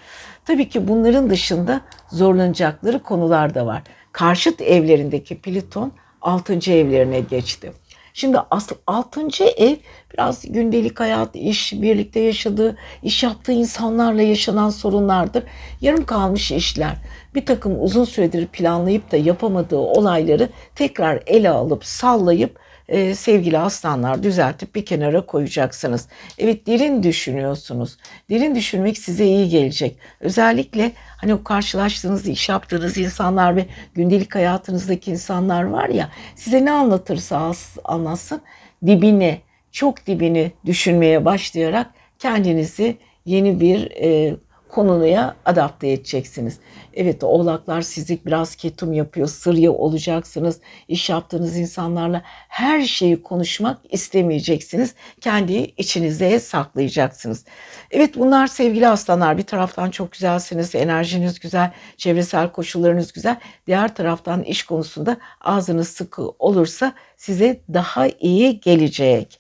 Tabii 0.46 0.70
ki 0.70 0.88
bunların 0.88 1.30
dışında 1.30 1.82
zorlanacakları 2.12 3.04
konular 3.04 3.56
da 3.56 3.66
var. 3.66 3.84
Karşıt 4.12 4.62
evlerindeki 4.62 5.42
Plüton 5.42 5.92
6. 6.22 6.54
evlerine 6.72 7.20
geçti. 7.20 7.74
Şimdi 8.14 8.38
asıl 8.52 8.76
6. 8.88 9.22
ev 9.58 9.76
biraz 10.14 10.52
gündelik 10.52 11.00
hayat, 11.00 11.36
iş, 11.36 11.74
birlikte 11.74 12.20
yaşadığı, 12.20 12.78
iş 13.04 13.24
yaptığı 13.24 13.52
insanlarla 13.52 14.22
yaşanan 14.22 14.70
sorunlardır. 14.70 15.44
Yarım 15.82 16.06
kalmış 16.06 16.52
işler, 16.52 16.96
bir 17.36 17.46
takım 17.46 17.84
uzun 17.84 18.04
süredir 18.04 18.48
planlayıp 18.48 19.12
da 19.12 19.18
yapamadığı 19.18 19.78
olayları 19.78 20.50
tekrar 20.76 21.24
ele 21.28 21.50
alıp 21.50 21.86
sallayıp 21.86 22.60
e, 22.88 23.16
sevgili 23.16 23.60
aslanlar 23.60 24.24
düzeltip 24.24 24.76
bir 24.76 24.86
kenara 24.86 25.26
koyacaksınız. 25.26 26.08
Evet 26.38 26.68
derin 26.68 27.04
düşünüyorsunuz. 27.04 27.98
Derin 28.30 28.56
düşünmek 28.56 28.98
size 28.98 29.26
iyi 29.26 29.50
gelecek. 29.50 29.98
Özellikle 30.20 30.92
hani 31.18 31.34
o 31.34 31.44
karşılaştığınız, 31.44 32.28
iş 32.28 32.50
yaptığınız 32.50 32.98
insanlar 32.98 33.56
ve 33.56 33.66
gündelik 33.94 34.36
hayatınızdaki 34.36 35.12
insanlar 35.12 35.64
var 35.64 35.90
ya 35.90 36.10
size 36.36 36.66
ne 36.66 36.72
anlatırsa 36.72 37.54
anlatsın 37.84 38.42
dibine, 38.86 39.42
çok 39.72 40.08
dibini 40.08 40.52
düşünmeye 40.66 41.26
başlayarak 41.26 41.88
kendinizi 42.20 42.98
yeni 43.26 43.60
bir 43.60 43.92
e, 43.92 44.36
konuya 44.74 45.36
adapte 45.46 45.92
edeceksiniz. 45.92 46.60
Evet 46.94 47.24
oğlaklar 47.24 47.82
sizi 47.82 48.20
biraz 48.26 48.56
ketum 48.56 48.94
yapıyor, 48.94 49.28
sırya 49.28 49.72
olacaksınız. 49.72 50.60
İş 50.88 51.10
yaptığınız 51.10 51.58
insanlarla 51.58 52.22
her 52.48 52.82
şeyi 52.82 53.24
konuşmak 53.24 53.80
istemeyeceksiniz. 53.90 54.96
Kendi 55.22 55.54
içinize 55.54 56.40
saklayacaksınız. 56.40 57.46
Evet 57.92 58.16
bunlar 58.16 58.48
sevgili 58.48 58.88
aslanlar 58.88 59.38
bir 59.38 59.44
taraftan 59.44 59.92
çok 59.92 60.12
güzelsiniz, 60.12 60.76
enerjiniz 60.76 61.40
güzel, 61.40 61.72
çevresel 61.98 62.52
koşullarınız 62.52 63.12
güzel. 63.12 63.38
Diğer 63.68 63.96
taraftan 63.96 64.44
iş 64.44 64.64
konusunda 64.64 65.18
ağzınız 65.42 65.88
sıkı 65.88 66.30
olursa 66.40 66.94
size 67.18 67.62
daha 67.74 68.08
iyi 68.08 68.60
gelecek. 68.60 69.40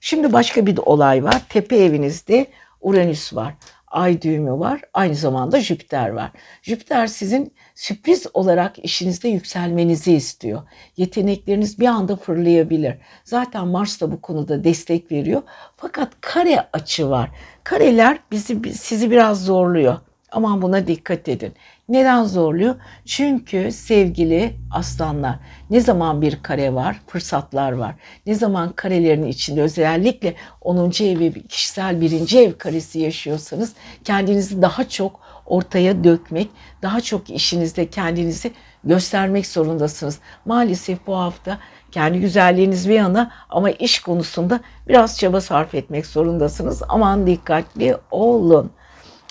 Şimdi 0.00 0.32
başka 0.32 0.66
bir 0.66 0.76
olay 0.76 1.24
var. 1.24 1.42
Tepe 1.48 1.76
evinizde 1.76 2.46
Uranüs 2.80 3.34
var. 3.34 3.54
Ay 3.90 4.22
düğümü 4.22 4.52
var. 4.52 4.80
Aynı 4.94 5.14
zamanda 5.14 5.60
Jüpiter 5.60 6.08
var. 6.08 6.30
Jüpiter 6.62 7.06
sizin 7.06 7.54
sürpriz 7.74 8.26
olarak 8.34 8.84
işinizde 8.84 9.28
yükselmenizi 9.28 10.12
istiyor. 10.12 10.62
Yetenekleriniz 10.96 11.78
bir 11.78 11.86
anda 11.86 12.16
fırlayabilir. 12.16 12.94
Zaten 13.24 13.68
Mars 13.68 14.00
da 14.00 14.12
bu 14.12 14.20
konuda 14.20 14.64
destek 14.64 15.12
veriyor. 15.12 15.42
Fakat 15.76 16.12
kare 16.20 16.68
açı 16.72 17.10
var. 17.10 17.30
Kareler 17.64 18.18
bizi 18.30 18.72
sizi 18.72 19.10
biraz 19.10 19.44
zorluyor. 19.44 19.96
Aman 20.32 20.62
buna 20.62 20.86
dikkat 20.86 21.28
edin. 21.28 21.54
Neden 21.88 22.24
zorluyor? 22.24 22.74
Çünkü 23.04 23.72
sevgili 23.72 24.56
aslanlar 24.70 25.38
ne 25.70 25.80
zaman 25.80 26.22
bir 26.22 26.42
kare 26.42 26.74
var 26.74 27.00
fırsatlar 27.06 27.72
var. 27.72 27.94
Ne 28.26 28.34
zaman 28.34 28.72
karelerin 28.72 29.26
içinde 29.26 29.62
özellikle 29.62 30.34
10. 30.60 30.90
ev 31.00 31.20
ve 31.20 31.32
kişisel 31.32 32.00
birinci 32.00 32.38
ev 32.38 32.52
karesi 32.58 32.98
yaşıyorsanız 32.98 33.72
kendinizi 34.04 34.62
daha 34.62 34.88
çok 34.88 35.20
ortaya 35.46 36.04
dökmek, 36.04 36.48
daha 36.82 37.00
çok 37.00 37.30
işinizde 37.30 37.90
kendinizi 37.90 38.52
göstermek 38.84 39.46
zorundasınız. 39.46 40.18
Maalesef 40.44 41.06
bu 41.06 41.16
hafta 41.16 41.58
kendi 41.90 42.20
güzelliğiniz 42.20 42.88
bir 42.88 42.94
yana 42.94 43.30
ama 43.48 43.70
iş 43.70 44.00
konusunda 44.00 44.60
biraz 44.88 45.18
çaba 45.18 45.40
sarf 45.40 45.74
etmek 45.74 46.06
zorundasınız. 46.06 46.82
Aman 46.88 47.26
dikkatli 47.26 47.96
olun. 48.10 48.70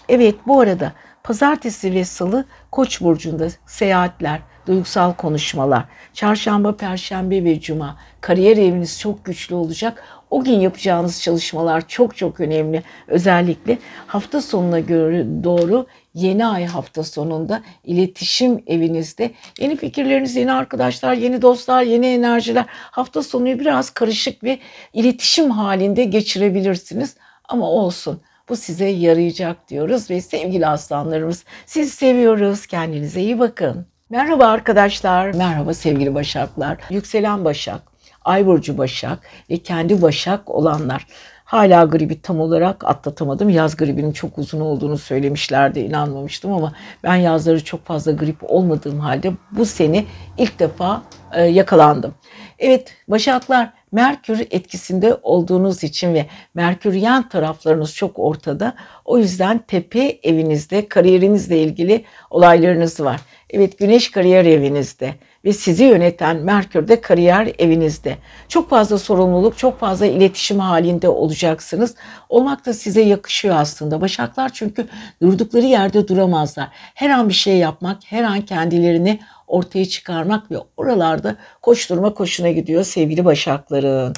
Evet 0.10 0.36
bu 0.48 0.60
arada 0.60 0.94
pazartesi 1.28 1.94
ve 1.94 2.06
salı 2.06 2.46
Koç 2.72 3.02
burcunda 3.02 3.48
seyahatler, 3.66 4.40
duygusal 4.68 5.14
konuşmalar, 5.14 5.86
çarşamba, 6.14 6.78
perşembe 6.78 7.44
ve 7.44 7.60
cuma 7.60 7.98
kariyer 8.22 8.58
eviniz 8.58 9.00
çok 9.00 9.26
güçlü 9.26 9.56
olacak. 9.56 10.04
O 10.30 10.44
gün 10.44 10.60
yapacağınız 10.60 11.22
çalışmalar 11.22 11.88
çok 11.88 12.18
çok 12.18 12.40
önemli. 12.40 12.84
Özellikle 13.08 13.78
hafta 14.08 14.42
sonuna 14.42 14.80
göre 14.80 15.26
doğru 15.44 15.86
yeni 16.14 16.46
ay 16.46 16.66
hafta 16.66 17.04
sonunda 17.04 17.62
iletişim 17.84 18.64
evinizde 18.68 19.32
yeni 19.60 19.76
fikirleriniz, 19.76 20.36
yeni 20.36 20.52
arkadaşlar, 20.52 21.14
yeni 21.14 21.42
dostlar, 21.42 21.82
yeni 21.82 22.08
enerjiler 22.08 22.66
hafta 22.70 23.24
sonu 23.24 23.46
biraz 23.46 23.90
karışık 23.90 24.44
ve 24.44 24.60
iletişim 24.94 25.52
halinde 25.52 26.04
geçirebilirsiniz. 26.04 27.16
Ama 27.50 27.70
olsun 27.70 28.22
bu 28.50 28.56
size 28.56 28.86
yarayacak 28.86 29.70
diyoruz 29.70 30.10
ve 30.10 30.22
sevgili 30.22 30.68
aslanlarımız 30.68 31.44
sizi 31.66 31.92
seviyoruz. 31.92 32.68
Kendinize 32.68 33.22
iyi 33.22 33.40
bakın. 33.40 33.86
Merhaba 34.10 34.46
arkadaşlar. 34.46 35.34
Merhaba 35.34 35.74
sevgili 35.74 36.16
Başaklar. 36.16 36.78
Yükselen 36.90 37.46
Başak, 37.46 37.82
Ay 38.26 38.46
burcu 38.46 38.78
Başak 38.78 39.20
ve 39.50 39.58
kendi 39.58 40.02
Başak 40.02 40.50
olanlar. 40.50 41.08
Hala 41.46 41.84
gribi 41.84 42.22
tam 42.22 42.40
olarak 42.40 42.86
atlatamadım. 42.86 43.50
Yaz 43.50 43.78
gribinin 43.78 44.12
çok 44.12 44.38
uzun 44.38 44.60
olduğunu 44.60 44.98
söylemişlerdi. 44.98 45.80
inanmamıştım 45.80 46.54
ama 46.54 46.74
ben 47.04 47.16
yazları 47.16 47.64
çok 47.64 47.86
fazla 47.86 48.12
grip 48.12 48.38
olmadığım 48.42 49.00
halde 49.00 49.32
bu 49.52 49.66
sene 49.66 50.06
ilk 50.38 50.60
defa 50.60 51.02
e, 51.34 51.44
yakalandım. 51.44 52.16
Evet 52.60 52.94
Başaklar 53.08 53.77
Merkür 53.92 54.48
etkisinde 54.52 55.18
olduğunuz 55.24 55.84
için 55.84 56.14
ve 56.14 56.26
Merküryen 56.54 57.30
taraflarınız 57.30 57.96
çok 57.96 58.20
ortada. 58.20 58.74
O 59.06 59.18
yüzden 59.18 59.60
tepe 59.68 60.20
evinizde 60.24 60.88
kariyerinizle 60.88 61.60
ilgili 61.60 62.06
olaylarınız 62.30 63.00
var. 63.00 63.22
Evet 63.50 63.80
Güneş 63.80 64.12
kariyer 64.12 64.46
evinizde 64.46 65.14
ve 65.46 65.54
sizi 65.54 65.84
yöneten 65.84 66.38
Merkür 66.38 66.88
de 66.88 67.02
kariyer 67.02 67.52
evinizde. 67.60 68.18
Çok 68.48 68.70
fazla 68.70 68.98
sorumluluk, 68.98 69.58
çok 69.58 69.80
fazla 69.80 70.06
iletişim 70.06 70.60
halinde 70.60 71.10
olacaksınız. 71.10 71.96
Olmak 72.30 72.66
da 72.66 72.74
size 72.74 73.02
yakışıyor 73.02 73.56
aslında. 73.56 74.02
Başaklar 74.02 74.50
çünkü 74.54 74.88
durdukları 75.22 75.66
yerde 75.66 76.08
duramazlar. 76.08 76.68
Her 76.74 77.10
an 77.10 77.30
bir 77.30 77.34
şey 77.34 77.58
yapmak, 77.58 77.98
her 78.06 78.24
an 78.24 78.42
kendilerini 78.42 79.20
ortaya 79.48 79.86
çıkarmak 79.86 80.52
ve 80.52 80.56
oralarda 80.78 81.36
koşturma 81.62 82.14
koşuna 82.14 82.52
gidiyor 82.52 82.84
sevgili 82.84 83.26
başakların. 83.26 84.14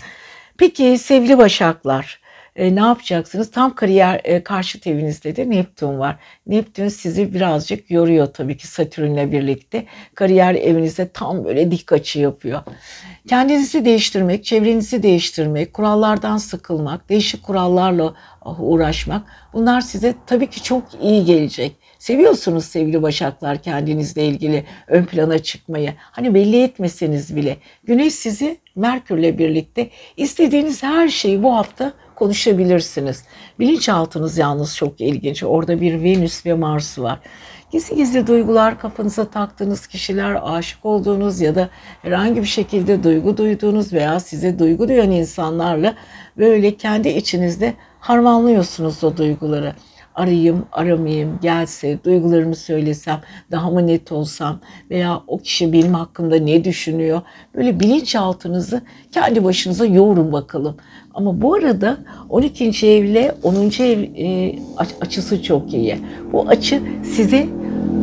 Peki 0.58 0.98
sevgili 0.98 1.38
başaklar 1.38 2.20
e, 2.56 2.76
ne 2.76 2.80
yapacaksınız? 2.80 3.52
Tam 3.52 3.76
kariyer 3.76 4.22
e, 4.24 4.44
karşıt 4.44 4.88
evinizde 4.88 5.36
de 5.36 5.50
Neptün 5.50 6.00
var. 6.00 6.16
Neptün 6.48 6.88
sizi 6.88 7.34
birazcık 7.34 7.92
yoruyor 7.92 8.26
tabii 8.26 8.58
ki 8.58 8.68
Satürn'le 8.68 9.32
birlikte. 9.32 9.86
Kariyer 10.16 10.56
evinizde 10.56 11.10
tam 11.10 11.46
böyle 11.46 11.72
dik 11.72 11.92
açı 11.92 12.20
yapıyor. 12.20 12.62
Kendinizi 13.28 13.86
değiştirmek, 13.86 14.46
çevrenizi 14.46 15.04
değiştirmek, 15.04 15.74
kurallardan 15.74 16.38
sıkılmak, 16.38 17.10
değişik 17.10 17.44
kurallarla 17.44 18.14
uğraşmak 18.60 19.22
bunlar 19.54 19.82
size 19.82 20.16
tabii 20.26 20.50
ki 20.50 20.64
çok 20.64 20.84
iyi 21.02 21.26
gelecek. 21.26 21.76
Seviyorsunuz 22.00 22.66
sevgili 22.66 23.02
başaklar 23.02 23.62
kendinizle 23.62 24.26
ilgili 24.26 24.66
ön 24.88 25.06
plana 25.06 25.40
çıkmayı. 25.40 25.94
Hani 26.00 26.34
belli 26.34 26.64
etmeseniz 26.64 27.36
bile. 27.36 27.58
Güneş 27.84 28.14
sizi 28.14 28.58
Merkürle 28.76 29.38
birlikte 29.38 29.90
istediğiniz 30.18 30.84
her 30.84 31.10
şeyi 31.10 31.44
bu 31.44 31.56
hafta 31.56 31.94
konuşabilirsiniz. 32.16 33.24
Bilinçaltınız 33.60 34.38
yalnız 34.38 34.76
çok 34.76 35.02
ilginç. 35.02 35.44
Orada 35.44 35.82
bir 35.82 36.04
Venüs 36.04 36.46
ve 36.46 36.54
Mars 36.54 37.00
var. 37.00 37.20
Gizli 37.72 37.96
gizli 37.96 38.28
duygular 38.28 38.80
kafanıza 38.80 39.26
taktığınız 39.26 39.88
kişiler, 39.88 40.40
aşık 40.44 40.86
olduğunuz 40.86 41.42
ya 41.42 41.56
da 41.56 41.70
herhangi 42.02 42.42
bir 42.42 42.48
şekilde 42.48 43.04
duygu 43.04 43.38
duyduğunuz 43.38 43.94
veya 43.94 44.20
size 44.20 44.60
duygu 44.60 44.88
duyan 44.88 45.12
insanlarla 45.12 45.96
böyle 46.38 46.78
kendi 46.78 47.10
içinizde 47.10 47.74
harmanlıyorsunuz 48.00 49.04
o 49.04 49.18
duyguları 49.18 49.74
arayayım, 50.16 50.66
aramayayım, 50.72 51.40
gelse, 51.42 52.00
duygularımı 52.04 52.56
söylesem, 52.56 53.22
daha 53.52 53.72
mı 53.72 53.88
net 53.88 54.12
olsam 54.12 54.60
veya 54.90 55.22
o 55.28 55.38
kişi 55.38 55.74
benim 55.74 55.94
hakkımda 55.94 56.36
ne 56.36 56.64
düşünüyor? 56.64 57.22
Böyle 57.56 57.80
bilinçaltınızı 57.80 58.82
kendi 59.12 59.44
başınıza 59.44 59.86
yoğurun 59.86 60.34
bakalım. 60.34 60.78
Ama 61.14 61.42
bu 61.42 61.54
arada 61.54 61.98
12. 62.30 62.88
evle 62.88 63.36
10. 63.44 63.56
ev 63.56 64.00
e, 64.18 64.60
açısı 65.02 65.44
çok 65.44 65.74
iyi. 65.74 65.98
Bu 66.32 66.48
açı 66.48 66.82
size 67.04 67.48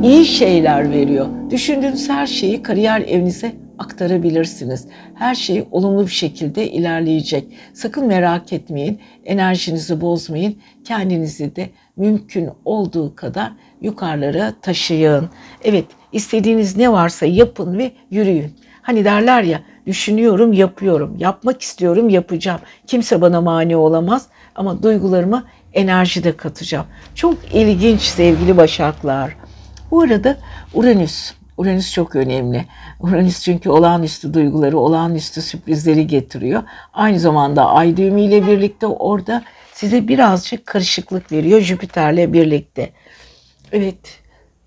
iyi 0.03 0.25
şeyler 0.25 0.91
veriyor. 0.91 1.27
Düşündüğünüz 1.51 2.09
her 2.09 2.27
şeyi 2.27 2.63
kariyer 2.63 3.01
evinize 3.01 3.53
aktarabilirsiniz. 3.79 4.89
Her 5.15 5.35
şey 5.35 5.65
olumlu 5.71 6.07
bir 6.07 6.11
şekilde 6.11 6.71
ilerleyecek. 6.71 7.45
Sakın 7.75 8.07
merak 8.07 8.53
etmeyin, 8.53 9.01
enerjinizi 9.25 10.01
bozmayın, 10.01 10.57
kendinizi 10.85 11.57
de 11.57 11.71
mümkün 11.97 12.51
olduğu 12.65 13.17
kadar 13.17 13.53
yukarılara 13.81 14.53
taşıyın. 14.63 15.29
Evet, 15.65 15.85
istediğiniz 16.13 16.77
ne 16.77 16.93
varsa 16.93 17.27
yapın 17.27 17.79
ve 17.79 17.93
yürüyün. 18.11 18.55
Hani 18.83 19.05
derler 19.05 19.43
ya, 19.43 19.63
düşünüyorum, 19.87 20.53
yapıyorum. 20.53 21.17
Yapmak 21.19 21.63
istiyorum, 21.63 22.09
yapacağım. 22.09 22.61
Kimse 22.87 23.21
bana 23.21 23.41
mani 23.41 23.77
olamaz 23.77 24.27
ama 24.55 24.83
duygularıma 24.83 25.45
enerji 25.73 26.25
de 26.25 26.37
katacağım. 26.37 26.87
Çok 27.15 27.35
ilginç 27.55 28.01
sevgili 28.01 28.57
başaklar. 28.57 29.37
Bu 29.91 30.01
arada 30.01 30.37
Uranüs 30.75 31.33
Uranüs 31.57 31.93
çok 31.93 32.17
önemli. 32.17 32.65
Uranüs 33.01 33.43
çünkü 33.43 33.71
olağanüstü 33.71 34.35
duyguları, 34.35 34.79
olağanüstü 34.79 35.43
sürprizleri 35.43 36.07
getiriyor. 36.07 36.63
Aynı 36.93 37.21
zamanda 37.21 37.67
ay 37.67 37.97
düğümüyle 37.97 38.47
birlikte 38.47 38.87
orada 38.87 39.43
size 39.77 40.09
birazcık 40.09 40.67
karışıklık 40.67 41.33
veriyor 41.33 41.61
Jüpiter'le 41.61 42.33
birlikte. 42.33 42.91
Evet, 43.73 44.21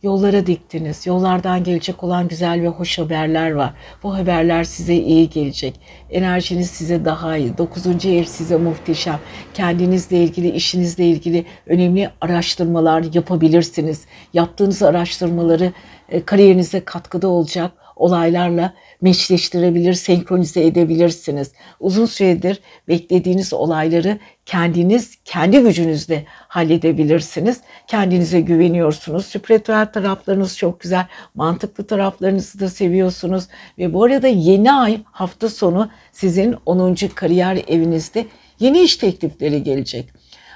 yollara 0.04 0.48
diktiniz. 0.48 1.08
Yollardan 1.08 1.64
gelecek 1.64 2.04
olan 2.04 2.28
güzel 2.28 2.62
ve 2.62 2.68
hoş 2.68 3.00
haberler 3.00 3.52
var. 3.52 3.74
Bu 4.04 4.16
haberler 4.16 4.64
size 4.64 4.96
iyi 4.96 5.30
gelecek. 5.30 5.80
Enerjiniz 6.10 6.70
size 6.70 7.06
daha 7.06 7.38
iyi. 7.38 7.58
Dokuzuncu 7.58 8.10
ev 8.10 8.24
size 8.24 8.58
muhteşem. 8.58 9.20
Kendinizle 9.54 10.24
ilgili, 10.24 10.50
işinizle 10.50 11.06
ilgili 11.06 11.46
önemli 11.66 12.10
araştırmalar 12.22 13.06
yapabilirsiniz. 13.14 14.06
Yaptığınız 14.34 14.84
araştırmaları 14.84 15.74
e, 16.10 16.26
kariyerinize 16.26 16.86
katkıda 16.86 17.28
olacak 17.28 17.72
olaylarla 18.00 18.74
meşleştirebilir, 19.02 19.94
senkronize 19.94 20.66
edebilirsiniz. 20.66 21.52
Uzun 21.80 22.06
süredir 22.06 22.62
beklediğiniz 22.88 23.54
olayları 23.54 24.20
kendiniz, 24.46 25.16
kendi 25.26 25.60
gücünüzle 25.60 26.26
halledebilirsiniz. 26.28 27.62
Kendinize 27.88 28.42
güveniyorsunuz. 28.42 29.26
Spiritüel 29.26 29.92
taraflarınız 29.92 30.58
çok 30.58 30.80
güzel. 30.80 31.08
Mantıklı 31.36 31.88
taraflarınızı 31.88 32.60
da 32.60 32.70
seviyorsunuz. 32.70 33.48
Ve 33.78 33.94
bu 33.94 34.04
arada 34.04 34.28
yeni 34.28 34.72
ay 34.72 35.02
hafta 35.06 35.50
sonu 35.50 35.90
sizin 36.12 36.56
10. 36.66 36.96
kariyer 37.16 37.64
evinizde 37.68 38.26
yeni 38.60 38.82
iş 38.82 38.96
teklifleri 38.96 39.64
gelecek. 39.64 40.10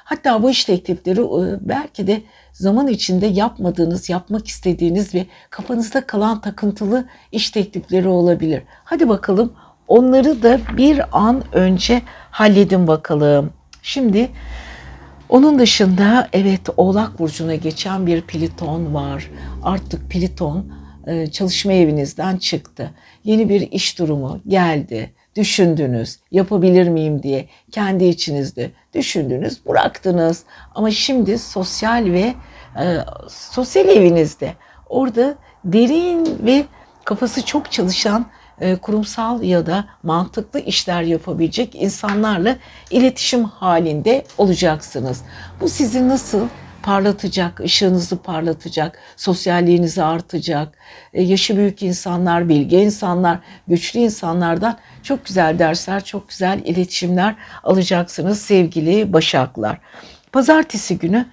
Hatta 0.04 0.44
bu 0.44 0.50
iş 0.50 0.66
teklifleri 0.66 1.22
e, 1.22 1.58
belki 1.62 2.08
de 2.08 2.22
zaman 2.54 2.88
içinde 2.88 3.26
yapmadığınız, 3.26 4.10
yapmak 4.10 4.48
istediğiniz 4.48 5.16
ve 5.16 5.26
kafanızda 5.50 6.08
kalan 6.08 6.42
takıntılı 6.42 7.06
iş 7.32 7.50
teklifleri 7.50 8.08
olabilir. 8.08 8.64
Hadi 8.84 9.10
bakalım 9.10 9.54
onları 9.88 10.44
da 10.44 10.60
bir 10.78 11.02
an 11.12 11.44
önce 11.54 12.02
halledin 12.32 12.88
bakalım. 12.88 13.54
Şimdi 13.82 14.30
Onun 15.30 15.60
dışında 15.60 16.30
evet 16.34 16.62
Oğlak 16.78 17.20
Burcu'na 17.20 17.56
geçen 17.56 18.08
bir 18.08 18.22
Pliton 18.22 18.94
var. 18.94 19.30
Artık 19.64 20.10
Pliton 20.12 20.74
çalışma 21.32 21.74
evinizden 21.74 22.38
çıktı. 22.38 22.92
Yeni 23.24 23.50
bir 23.50 23.72
iş 23.72 24.00
durumu 24.00 24.42
geldi. 24.48 25.14
Düşündünüz, 25.36 26.20
yapabilir 26.32 26.88
miyim 26.88 27.24
diye 27.24 27.48
kendi 27.72 28.06
içinizde 28.06 28.72
düşündünüz, 28.94 29.66
bıraktınız. 29.66 30.44
Ama 30.76 30.92
şimdi 30.92 31.40
sosyal 31.40 32.06
ve 32.06 32.34
e, 32.80 32.98
sosyal 33.30 33.88
evinizde 33.88 34.54
orada 34.90 35.36
derin 35.66 36.46
ve 36.46 36.66
kafası 37.06 37.46
çok 37.46 37.72
çalışan 37.72 38.26
e, 38.62 38.76
kurumsal 38.76 39.44
ya 39.44 39.66
da 39.66 39.86
mantıklı 40.04 40.60
işler 40.60 41.02
yapabilecek 41.02 41.76
insanlarla 41.76 42.58
iletişim 42.92 43.44
halinde 43.44 44.26
olacaksınız. 44.38 45.22
Bu 45.62 45.70
sizi 45.70 46.08
nasıl 46.08 46.48
parlatacak, 46.84 47.60
ışığınızı 47.60 48.18
parlatacak, 48.18 49.00
sosyalliğinizi 49.18 50.04
artacak. 50.04 50.78
E, 51.14 51.24
yaşı 51.24 51.58
büyük 51.58 51.84
insanlar, 51.84 52.50
bilge 52.50 52.84
insanlar, 52.84 53.40
güçlü 53.68 54.00
insanlardan 54.00 54.78
çok 55.04 55.26
güzel 55.26 55.60
dersler, 55.60 56.04
çok 56.04 56.30
güzel 56.30 56.62
iletişimler 56.66 57.36
alacaksınız 57.64 58.42
sevgili 58.42 59.14
Başaklar. 59.14 59.80
Pazartesi 60.32 60.98
günü 60.98 61.26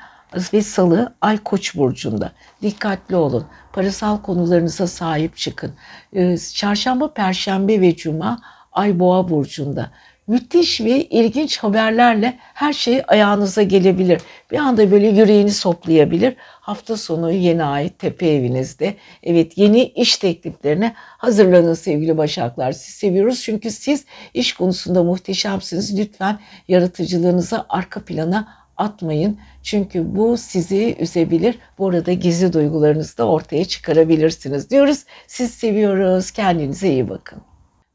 ve 0.53 0.63
Salı 0.63 1.15
Ay 1.21 1.39
Koç 1.39 1.77
burcunda. 1.77 2.33
Dikkatli 2.63 3.17
olun. 3.17 3.47
Parasal 3.73 4.23
konularınıza 4.23 4.87
sahip 4.87 5.37
çıkın. 5.37 5.73
Ee, 6.13 6.37
çarşamba, 6.39 7.15
Perşembe 7.15 7.81
ve 7.81 7.97
Cuma 7.97 8.41
Ay 8.73 8.99
Boğa 8.99 9.29
burcunda. 9.29 9.91
Müthiş 10.31 10.81
ve 10.81 11.05
ilginç 11.05 11.59
haberlerle 11.59 12.39
her 12.39 12.73
şey 12.73 13.03
ayağınıza 13.09 13.63
gelebilir. 13.63 14.21
Bir 14.51 14.59
anda 14.59 14.91
böyle 14.91 15.09
yüreğini 15.09 15.51
soplayabilir. 15.51 16.37
Hafta 16.39 16.97
sonu 16.97 17.33
yeni 17.33 17.65
ay 17.65 17.89
tepe 17.89 18.29
evinizde. 18.29 18.95
Evet 19.23 19.59
yeni 19.59 19.83
iş 19.83 20.17
tekliflerine 20.17 20.95
hazırlanın 20.97 21.75
sevgili 21.75 22.19
Başaklar. 22.19 22.73
Siz 22.73 22.95
seviyoruz 22.95 23.43
çünkü 23.43 23.71
siz 23.71 24.05
iş 24.35 24.53
konusunda 24.53 25.03
muhteşemsiniz. 25.03 25.99
Lütfen 25.99 26.39
yaratıcılığınızı 26.69 27.65
arka 27.69 28.05
plana 28.05 28.49
atmayın. 28.77 29.39
Çünkü 29.63 30.17
bu 30.17 30.37
sizi 30.37 30.97
üzebilir. 30.99 31.59
Bu 31.79 31.89
arada 31.89 32.13
gizli 32.13 32.53
duygularınızı 32.53 33.19
da 33.19 33.29
ortaya 33.29 33.65
çıkarabilirsiniz 33.65 34.71
diyoruz. 34.71 35.05
Siz 35.27 35.51
seviyoruz. 35.51 36.31
Kendinize 36.31 36.89
iyi 36.89 37.09
bakın. 37.09 37.43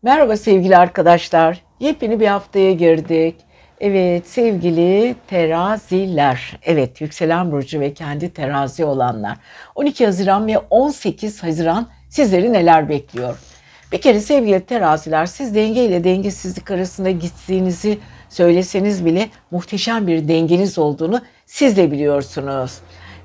Merhaba 0.03 0.37
sevgili 0.37 0.77
arkadaşlar. 0.77 1.64
Yepyeni 1.79 2.19
bir 2.19 2.27
haftaya 2.27 2.71
girdik. 2.71 3.35
Evet 3.79 4.27
sevgili 4.27 5.15
teraziler. 5.27 6.59
Evet 6.63 7.01
yükselen 7.01 7.51
burcu 7.51 7.79
ve 7.79 7.93
kendi 7.93 8.33
terazi 8.33 8.85
olanlar. 8.85 9.37
12 9.75 10.05
Haziran 10.05 10.47
ve 10.47 10.57
18 10.57 11.43
Haziran 11.43 11.87
sizleri 12.09 12.53
neler 12.53 12.89
bekliyor? 12.89 13.39
Bir 13.91 14.01
kere 14.01 14.19
sevgili 14.19 14.59
teraziler 14.59 15.25
siz 15.25 15.55
denge 15.55 15.85
ile 15.85 16.03
dengesizlik 16.03 16.71
arasında 16.71 17.11
gittiğinizi 17.11 17.97
söyleseniz 18.29 19.05
bile 19.05 19.29
muhteşem 19.51 20.07
bir 20.07 20.27
dengeniz 20.27 20.77
olduğunu 20.77 21.21
siz 21.45 21.77
de 21.77 21.91
biliyorsunuz. 21.91 22.77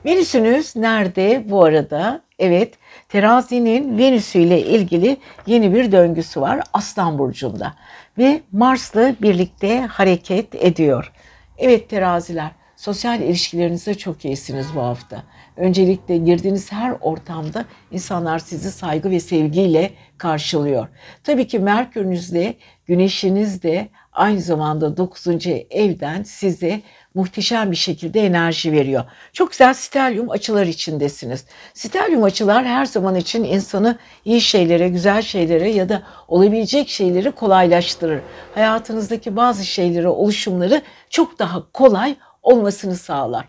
Venüsünüz 0.04 0.76
nerede 0.76 1.44
bu 1.46 1.64
arada? 1.64 2.20
Evet, 2.38 2.74
terazinin 3.08 3.98
Venüsü 3.98 4.38
ile 4.38 4.62
ilgili 4.62 5.16
yeni 5.46 5.74
bir 5.74 5.92
döngüsü 5.92 6.40
var 6.40 6.60
Aslan 6.72 7.18
Burcu'nda. 7.18 7.74
Ve 8.18 8.40
Mars'la 8.52 9.14
birlikte 9.22 9.80
hareket 9.80 10.54
ediyor. 10.54 11.12
Evet 11.58 11.88
teraziler, 11.88 12.50
sosyal 12.76 13.20
ilişkilerinizde 13.20 13.94
çok 13.94 14.24
iyisiniz 14.24 14.66
bu 14.74 14.80
hafta. 14.80 15.22
Öncelikle 15.56 16.16
girdiğiniz 16.16 16.72
her 16.72 16.94
ortamda 17.00 17.64
insanlar 17.90 18.38
sizi 18.38 18.70
saygı 18.70 19.10
ve 19.10 19.20
sevgiyle 19.20 19.90
karşılıyor. 20.18 20.88
Tabii 21.24 21.46
ki 21.46 21.58
Merkür'ünüz 21.58 22.34
de, 22.34 22.54
Güneş'iniz 22.86 23.62
de 23.62 23.88
aynı 24.12 24.40
zamanda 24.40 24.96
9. 24.96 25.26
evden 25.70 26.22
size 26.22 26.80
muhteşem 27.14 27.70
bir 27.70 27.76
şekilde 27.76 28.20
enerji 28.20 28.72
veriyor. 28.72 29.04
Çok 29.32 29.50
güzel 29.50 29.74
stelyum 29.74 30.30
açılar 30.30 30.66
içindesiniz. 30.66 31.44
Stelyum 31.74 32.22
açılar 32.22 32.66
her 32.66 32.86
zaman 32.86 33.14
için 33.14 33.44
insanı 33.44 33.98
iyi 34.24 34.40
şeylere, 34.40 34.88
güzel 34.88 35.22
şeylere 35.22 35.70
ya 35.70 35.88
da 35.88 36.02
olabilecek 36.28 36.88
şeyleri 36.88 37.30
kolaylaştırır. 37.30 38.20
Hayatınızdaki 38.54 39.36
bazı 39.36 39.64
şeyleri, 39.64 40.08
oluşumları 40.08 40.82
çok 41.10 41.38
daha 41.38 41.72
kolay 41.72 42.16
olmasını 42.42 42.96
sağlar. 42.96 43.48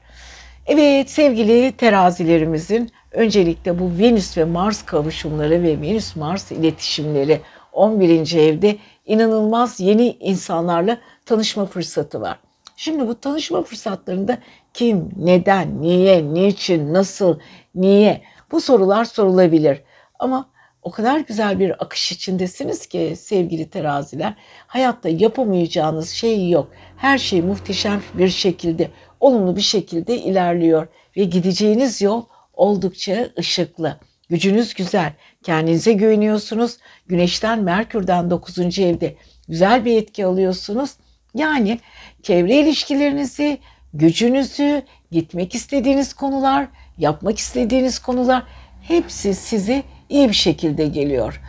Evet 0.66 1.10
sevgili 1.10 1.72
terazilerimizin 1.72 2.92
öncelikle 3.12 3.80
bu 3.80 3.92
Venüs 4.00 4.38
ve 4.38 4.44
Mars 4.44 4.86
kavuşumları 4.86 5.64
ve 5.64 5.82
Venüs-Mars 5.82 6.54
iletişimleri 6.54 7.42
11. 7.74 8.36
evde 8.38 8.78
inanılmaz 9.12 9.80
yeni 9.80 10.18
insanlarla 10.20 10.98
tanışma 11.26 11.66
fırsatı 11.66 12.22
var. 12.22 12.40
Şimdi 12.76 13.08
bu 13.08 13.20
tanışma 13.20 13.64
fırsatlarında 13.64 14.38
kim, 14.74 15.10
neden, 15.18 15.82
niye, 15.82 16.34
niçin, 16.34 16.94
nasıl, 16.94 17.40
niye 17.76 18.22
bu 18.52 18.62
sorular 18.62 19.06
sorulabilir. 19.06 19.82
Ama 20.20 20.50
o 20.82 20.92
kadar 20.92 21.20
güzel 21.20 21.60
bir 21.60 21.84
akış 21.84 22.12
içindesiniz 22.12 22.88
ki 22.88 23.14
sevgili 23.18 23.70
teraziler. 23.70 24.34
Hayatta 24.68 25.10
yapamayacağınız 25.10 26.10
şey 26.10 26.50
yok. 26.50 26.68
Her 26.98 27.18
şey 27.18 27.42
muhteşem 27.42 28.02
bir 28.14 28.30
şekilde, 28.30 28.92
olumlu 29.20 29.56
bir 29.56 29.62
şekilde 29.62 30.18
ilerliyor 30.18 30.88
ve 31.18 31.24
gideceğiniz 31.24 32.02
yol 32.02 32.24
oldukça 32.54 33.30
ışıklı. 33.40 33.98
Gücünüz 34.30 34.74
güzel. 34.74 35.14
Kendinize 35.44 35.94
güveniyorsunuz. 35.94 36.78
Güneşten, 37.08 37.60
Merkür'den 37.60 38.30
9. 38.30 38.60
evde 38.60 39.16
güzel 39.48 39.86
bir 39.86 39.98
etki 39.98 40.26
alıyorsunuz. 40.26 40.92
Yani 41.36 41.80
çevre 42.24 42.56
ilişkilerinizi, 42.56 43.58
gücünüzü, 43.94 44.82
gitmek 45.12 45.56
istediğiniz 45.56 46.14
konular, 46.14 46.68
yapmak 46.98 47.38
istediğiniz 47.38 48.00
konular 48.00 48.44
hepsi 48.82 49.36
size 49.36 49.84
iyi 50.10 50.30
bir 50.30 50.34
şekilde 50.34 50.86
geliyor. 50.86 51.42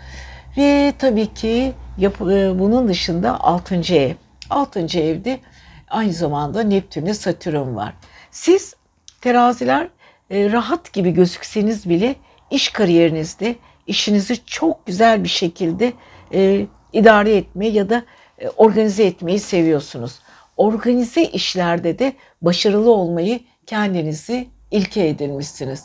Ve 0.56 0.92
tabii 0.98 1.34
ki 1.34 1.72
e, 2.02 2.10
bunun 2.58 2.88
dışında 2.88 3.40
6. 3.40 3.94
ev. 3.94 4.14
6. 4.50 4.98
evde 4.98 5.40
aynı 5.88 6.12
zamanda 6.12 6.62
Neptün 6.62 7.12
Satürn 7.12 7.74
var. 7.74 7.94
Siz 8.30 8.74
teraziler 9.20 9.88
e, 10.30 10.52
rahat 10.52 10.92
gibi 10.92 11.10
gözükseniz 11.10 11.88
bile 11.88 12.14
iş 12.50 12.68
kariyerinizde 12.68 13.56
işinizi 13.86 14.46
çok 14.46 14.86
güzel 14.86 15.24
bir 15.24 15.28
şekilde 15.28 15.92
e, 16.34 16.66
idare 16.92 17.36
etme 17.36 17.68
ya 17.68 17.90
da 17.90 18.04
e, 18.38 18.48
organize 18.48 19.04
etmeyi 19.04 19.38
seviyorsunuz. 19.38 20.18
Organize 20.56 21.24
işlerde 21.24 21.98
de 21.98 22.12
başarılı 22.42 22.90
olmayı 22.90 23.40
kendinizi 23.66 24.48
ilke 24.70 25.08
edinmişsiniz. 25.08 25.84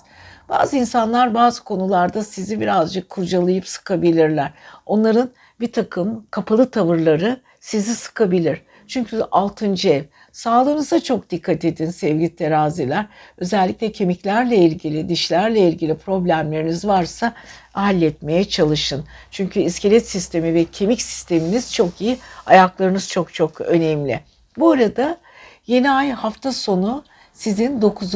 Bazı 0.50 0.78
insanlar 0.78 1.34
bazı 1.34 1.64
konularda 1.64 2.24
sizi 2.24 2.62
birazcık 2.62 3.10
kurcalayıp 3.10 3.68
sıkabilirler. 3.68 4.54
Onların 4.86 5.30
bir 5.60 5.72
takım 5.72 6.28
kapalı 6.32 6.72
tavırları 6.72 7.42
sizi 7.60 7.96
sıkabilir. 7.96 8.62
Çünkü 8.88 9.22
altıncı 9.32 9.90
ev. 9.90 10.04
Sağlığınıza 10.32 11.00
çok 11.00 11.30
dikkat 11.30 11.66
edin 11.66 11.90
sevgili 11.90 12.36
teraziler. 12.36 13.06
Özellikle 13.38 13.92
kemiklerle 13.92 14.56
ilgili, 14.58 15.10
dişlerle 15.10 15.60
ilgili 15.60 15.98
problemleriniz 15.98 16.86
varsa 16.86 17.34
halletmeye 17.72 18.46
çalışın. 18.46 19.06
Çünkü 19.32 19.60
iskelet 19.60 20.08
sistemi 20.08 20.54
ve 20.54 20.66
kemik 20.66 21.02
sisteminiz 21.02 21.74
çok 21.74 22.02
iyi. 22.02 22.18
Ayaklarınız 22.46 23.10
çok 23.10 23.34
çok 23.34 23.62
önemli. 23.62 24.20
Bu 24.58 24.72
arada 24.72 25.18
yeni 25.68 25.92
ay 25.92 26.12
hafta 26.12 26.52
sonu 26.52 27.04
sizin 27.34 27.82
9. 27.82 28.16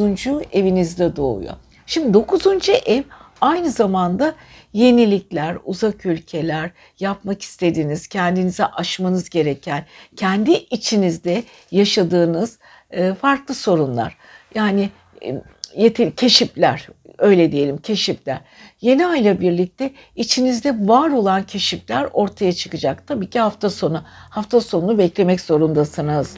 evinizde 0.52 1.16
doğuyor. 1.16 1.54
Şimdi 1.86 2.14
9. 2.14 2.46
ev 2.86 3.02
aynı 3.40 3.70
zamanda 3.70 4.34
yenilikler, 4.72 5.56
uzak 5.64 6.06
ülkeler, 6.06 6.70
yapmak 7.00 7.42
istediğiniz, 7.42 8.06
kendinize 8.06 8.66
aşmanız 8.66 9.30
gereken, 9.30 9.84
kendi 10.16 10.52
içinizde 10.52 11.42
yaşadığınız 11.70 12.58
e, 12.90 13.14
farklı 13.14 13.54
sorunlar. 13.54 14.16
Yani 14.54 14.90
e, 15.24 15.42
yeter, 15.76 16.16
keşifler, 16.16 16.88
öyle 17.18 17.52
diyelim 17.52 17.78
keşifler. 17.78 18.40
Yeni 18.80 19.06
ayla 19.06 19.40
birlikte 19.40 19.90
içinizde 20.16 20.88
var 20.88 21.10
olan 21.10 21.42
keşifler 21.42 22.08
ortaya 22.12 22.52
çıkacak. 22.52 23.06
Tabii 23.06 23.30
ki 23.30 23.40
hafta 23.40 23.70
sonu. 23.70 24.02
Hafta 24.06 24.60
sonunu 24.60 24.98
beklemek 24.98 25.40
zorundasınız. 25.40 26.36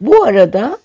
Bu 0.00 0.24
arada 0.24 0.78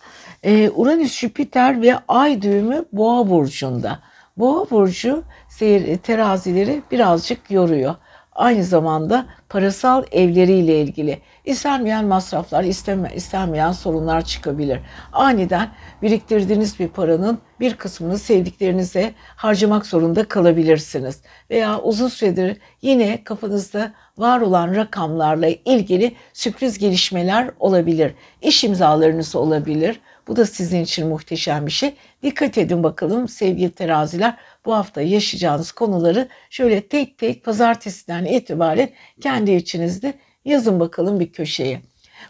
e, 0.43 0.69
Uranüs, 0.69 1.19
Jüpiter 1.19 1.81
ve 1.81 1.95
Ay 2.07 2.41
düğümü 2.41 2.85
Boğa 2.93 3.29
burcunda. 3.29 3.99
Boğa 4.37 4.69
burcu 4.69 5.23
seyir, 5.49 5.97
terazileri 5.97 6.81
birazcık 6.91 7.51
yoruyor. 7.51 7.95
aynı 8.37 8.63
zamanda 8.63 9.25
parasal 9.49 10.03
evleriyle 10.11 10.81
ilgili 10.81 11.21
istenmeyen 11.45 12.05
masraflar, 12.05 12.63
isteme, 12.63 13.11
istenmeyen 13.15 13.71
sorunlar 13.71 14.21
çıkabilir. 14.25 14.79
Aniden 15.13 15.69
biriktirdiğiniz 16.01 16.79
bir 16.79 16.87
paranın 16.87 17.39
bir 17.59 17.73
kısmını 17.73 18.17
sevdiklerinize 18.17 19.13
harcamak 19.35 19.85
zorunda 19.85 20.27
kalabilirsiniz. 20.27 21.21
Veya 21.49 21.81
uzun 21.81 22.07
süredir 22.07 22.57
yine 22.81 23.23
kafanızda 23.23 23.91
var 24.17 24.41
olan 24.41 24.75
rakamlarla 24.75 25.47
ilgili 25.65 26.15
sürpriz 26.33 26.77
gelişmeler 26.77 27.51
olabilir. 27.59 28.13
İş 28.41 28.63
imzalarınız 28.63 29.35
olabilir. 29.35 29.99
Bu 30.27 30.35
da 30.35 30.45
sizin 30.45 30.83
için 30.83 31.07
muhteşem 31.07 31.65
bir 31.65 31.71
şey. 31.71 31.95
Dikkat 32.23 32.57
edin 32.57 32.83
bakalım 32.83 33.27
sevgili 33.27 33.71
teraziler 33.71 34.37
bu 34.65 34.75
hafta 34.75 35.01
yaşayacağınız 35.01 35.71
konuları 35.71 36.27
şöyle 36.49 36.87
tek 36.87 37.17
tek 37.17 37.43
pazartesiden 37.43 38.25
itibaren 38.25 38.89
kendi 39.21 39.51
içinizde 39.51 40.13
yazın 40.45 40.79
bakalım 40.79 41.19
bir 41.19 41.31
köşeye. 41.31 41.81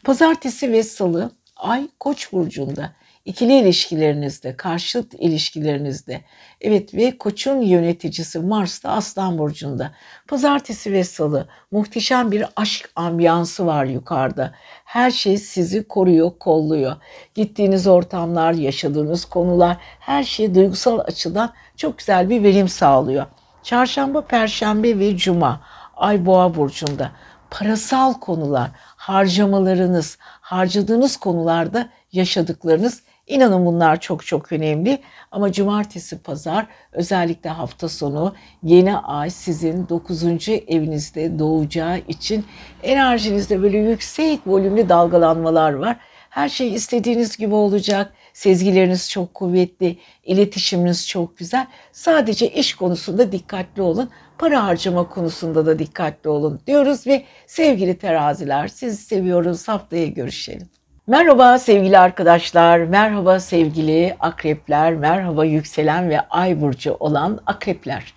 Pazartesi 0.03 0.71
ve 0.71 0.83
salı 0.83 1.31
ay 1.55 1.87
koç 1.99 2.31
burcunda 2.31 2.93
ikili 3.27 3.59
ilişkilerinizde, 3.59 4.57
karşıt 4.57 5.13
ilişkilerinizde. 5.13 6.21
Evet 6.61 6.93
ve 6.93 7.17
koçun 7.17 7.61
yöneticisi 7.61 8.39
Mars 8.39 8.83
da 8.83 8.89
Aslan 8.89 9.37
Burcu'nda. 9.37 9.91
Pazartesi 10.27 10.91
ve 10.93 11.03
salı 11.03 11.47
muhteşem 11.71 12.31
bir 12.31 12.45
aşk 12.55 12.89
ambiyansı 12.95 13.65
var 13.65 13.85
yukarıda. 13.85 14.53
Her 14.85 15.11
şey 15.11 15.37
sizi 15.37 15.87
koruyor, 15.87 16.31
kolluyor. 16.39 16.95
Gittiğiniz 17.35 17.87
ortamlar, 17.87 18.53
yaşadığınız 18.53 19.25
konular 19.25 19.77
her 19.99 20.23
şey 20.23 20.55
duygusal 20.55 20.99
açıdan 20.99 21.53
çok 21.77 21.97
güzel 21.97 22.29
bir 22.29 22.43
verim 22.43 22.67
sağlıyor. 22.67 23.25
Çarşamba, 23.63 24.21
Perşembe 24.21 24.99
ve 24.99 25.17
Cuma 25.17 25.61
Ay 25.95 26.25
Boğa 26.25 26.55
Burcu'nda 26.55 27.11
parasal 27.49 28.13
konular, 28.13 28.69
harcamalarınız, 28.95 30.17
harcadığınız 30.21 31.17
konularda 31.17 31.89
yaşadıklarınız 32.11 33.06
İnanın 33.27 33.65
bunlar 33.65 33.99
çok 33.99 34.25
çok 34.25 34.51
önemli 34.51 34.99
ama 35.31 35.51
cumartesi 35.51 36.17
pazar 36.17 36.67
özellikle 36.91 37.49
hafta 37.49 37.89
sonu 37.89 38.35
yeni 38.63 38.97
ay 38.97 39.29
sizin 39.29 39.89
9. 39.89 40.23
evinizde 40.67 41.39
doğacağı 41.39 41.97
için 42.07 42.45
enerjinizde 42.83 43.61
böyle 43.61 43.77
yüksek 43.77 44.39
volümlü 44.47 44.89
dalgalanmalar 44.89 45.73
var. 45.73 45.97
Her 46.29 46.49
şey 46.49 46.73
istediğiniz 46.73 47.37
gibi 47.37 47.53
olacak. 47.55 48.13
Sezgileriniz 48.33 49.09
çok 49.09 49.33
kuvvetli, 49.33 49.97
iletişiminiz 50.23 51.07
çok 51.07 51.37
güzel. 51.37 51.67
Sadece 51.91 52.49
iş 52.49 52.73
konusunda 52.73 53.31
dikkatli 53.31 53.81
olun. 53.81 54.09
Para 54.37 54.63
harcama 54.63 55.09
konusunda 55.09 55.65
da 55.65 55.79
dikkatli 55.79 56.29
olun 56.29 56.59
diyoruz 56.67 57.07
ve 57.07 57.23
sevgili 57.47 57.97
teraziler 57.97 58.67
sizi 58.67 58.97
seviyoruz. 58.97 59.67
Haftaya 59.67 60.07
görüşelim. 60.07 60.69
Merhaba 61.09 61.59
sevgili 61.59 61.99
arkadaşlar, 61.99 62.79
merhaba 62.79 63.39
sevgili 63.39 64.15
akrepler, 64.19 64.93
merhaba 64.93 65.45
yükselen 65.45 66.09
ve 66.09 66.19
ay 66.19 66.61
burcu 66.61 66.97
olan 66.99 67.39
akrepler. 67.45 68.13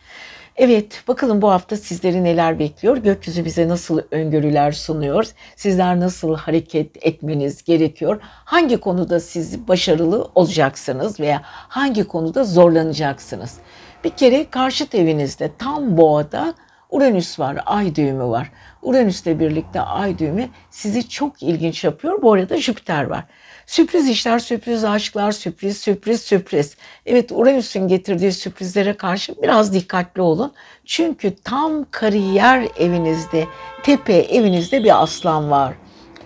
Evet, 0.57 1.03
bakalım 1.09 1.43
bu 1.43 1.51
hafta 1.51 1.77
sizleri 1.77 2.25
neler 2.25 2.59
bekliyor? 2.59 2.97
Gökyüzü 2.97 3.45
bize 3.45 3.69
nasıl 3.69 4.01
öngörüler 4.11 4.73
sunuyor? 4.73 5.27
Sizler 5.57 6.01
nasıl 6.01 6.37
hareket 6.37 7.07
etmeniz 7.07 7.65
gerekiyor? 7.65 8.21
Hangi 8.23 8.77
konuda 8.77 9.21
siz 9.21 9.69
başarılı 9.69 10.29
olacaksınız 10.35 11.21
veya 11.21 11.41
hangi 11.45 12.05
konuda 12.05 12.45
zorlanacaksınız? 12.45 13.59
Bir 14.05 14.11
kere 14.11 14.51
karşıt 14.51 14.95
evinizde 14.95 15.51
tam 15.59 15.97
boğada 15.97 16.55
Uranüs 16.91 17.39
var, 17.39 17.59
ay 17.67 17.95
düğümü 17.95 18.25
var. 18.25 18.51
Uranüs'le 18.83 19.27
birlikte 19.27 19.81
ay 19.81 20.19
düğümü 20.19 20.49
sizi 20.71 21.09
çok 21.09 21.43
ilginç 21.43 21.85
yapıyor. 21.85 22.23
Bu 22.23 22.33
arada 22.33 22.57
Jüpiter 22.57 23.05
var. 23.05 23.25
Sürpriz 23.67 24.09
işler, 24.09 24.39
sürpriz 24.39 24.85
aşklar, 24.85 25.33
sürpriz, 25.33 25.79
sürpriz, 25.79 26.21
sürpriz. 26.21 26.77
Evet 27.07 27.33
Uranüs'ün 27.33 27.89
getirdiği 27.89 28.33
sürprizlere 28.33 28.97
karşı 28.97 29.43
biraz 29.43 29.75
dikkatli 29.75 30.23
olun. 30.23 30.53
Çünkü 30.85 31.37
tam 31.45 31.87
kariyer 31.91 32.69
evinizde, 32.79 33.47
tepe 33.83 34.15
evinizde 34.15 34.85
bir 34.85 35.03
aslan 35.03 35.51
var. 35.51 35.75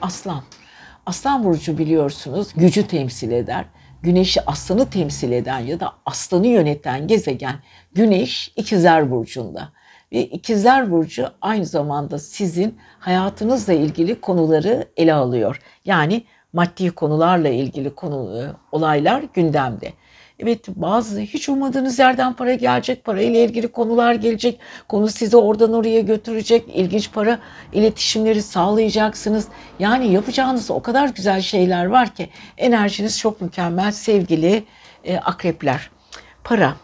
Aslan. 0.03 0.43
Aslan 1.07 1.45
burcu 1.45 1.79
biliyorsunuz 1.79 2.49
gücü 2.57 2.87
temsil 2.87 3.33
eder. 3.33 3.65
Güneşi 4.03 4.47
aslanı 4.47 4.91
temsil 4.91 5.33
eden 5.33 5.59
ya 5.59 5.81
da 5.81 5.93
aslanı 6.07 6.47
yöneten 6.47 7.07
gezegen 7.07 7.55
Güneş 7.93 8.53
ikizler 8.57 9.11
burcunda. 9.11 9.73
Ve 10.15 10.25
ikizler 10.25 10.91
burcu 10.91 11.29
aynı 11.41 11.67
zamanda 11.67 12.19
sizin 12.19 12.79
hayatınızla 12.99 13.73
ilgili 13.73 14.21
konuları 14.21 14.89
ele 14.97 15.15
alıyor. 15.15 15.61
Yani 15.85 16.25
maddi 16.53 16.91
konularla 16.91 17.49
ilgili 17.49 17.95
konu 17.95 18.43
e, 18.43 18.43
olaylar 18.73 19.25
gündemde. 19.35 19.93
Evet 20.39 20.69
bazı 20.69 21.21
hiç 21.21 21.49
ummadığınız 21.49 21.99
yerden 21.99 22.33
para 22.33 22.55
gelecek, 22.55 23.05
parayla 23.05 23.41
ilgili 23.41 23.69
konular 23.69 24.15
gelecek. 24.15 24.61
Konu 24.89 25.09
sizi 25.09 25.37
oradan 25.37 25.73
oraya 25.73 26.01
götürecek. 26.01 26.65
ilginç 26.75 27.13
para 27.13 27.39
iletişimleri 27.73 28.43
sağlayacaksınız. 28.43 29.49
Yani 29.79 30.13
yapacağınız 30.13 30.71
o 30.71 30.83
kadar 30.83 31.09
güzel 31.09 31.41
şeyler 31.41 31.85
var 31.85 32.15
ki 32.15 32.29
enerjiniz 32.57 33.19
çok 33.19 33.41
mükemmel 33.41 33.93
sevgili 33.93 34.65
e, 35.05 35.19
akrepler. 35.19 35.91
Para 36.45 36.75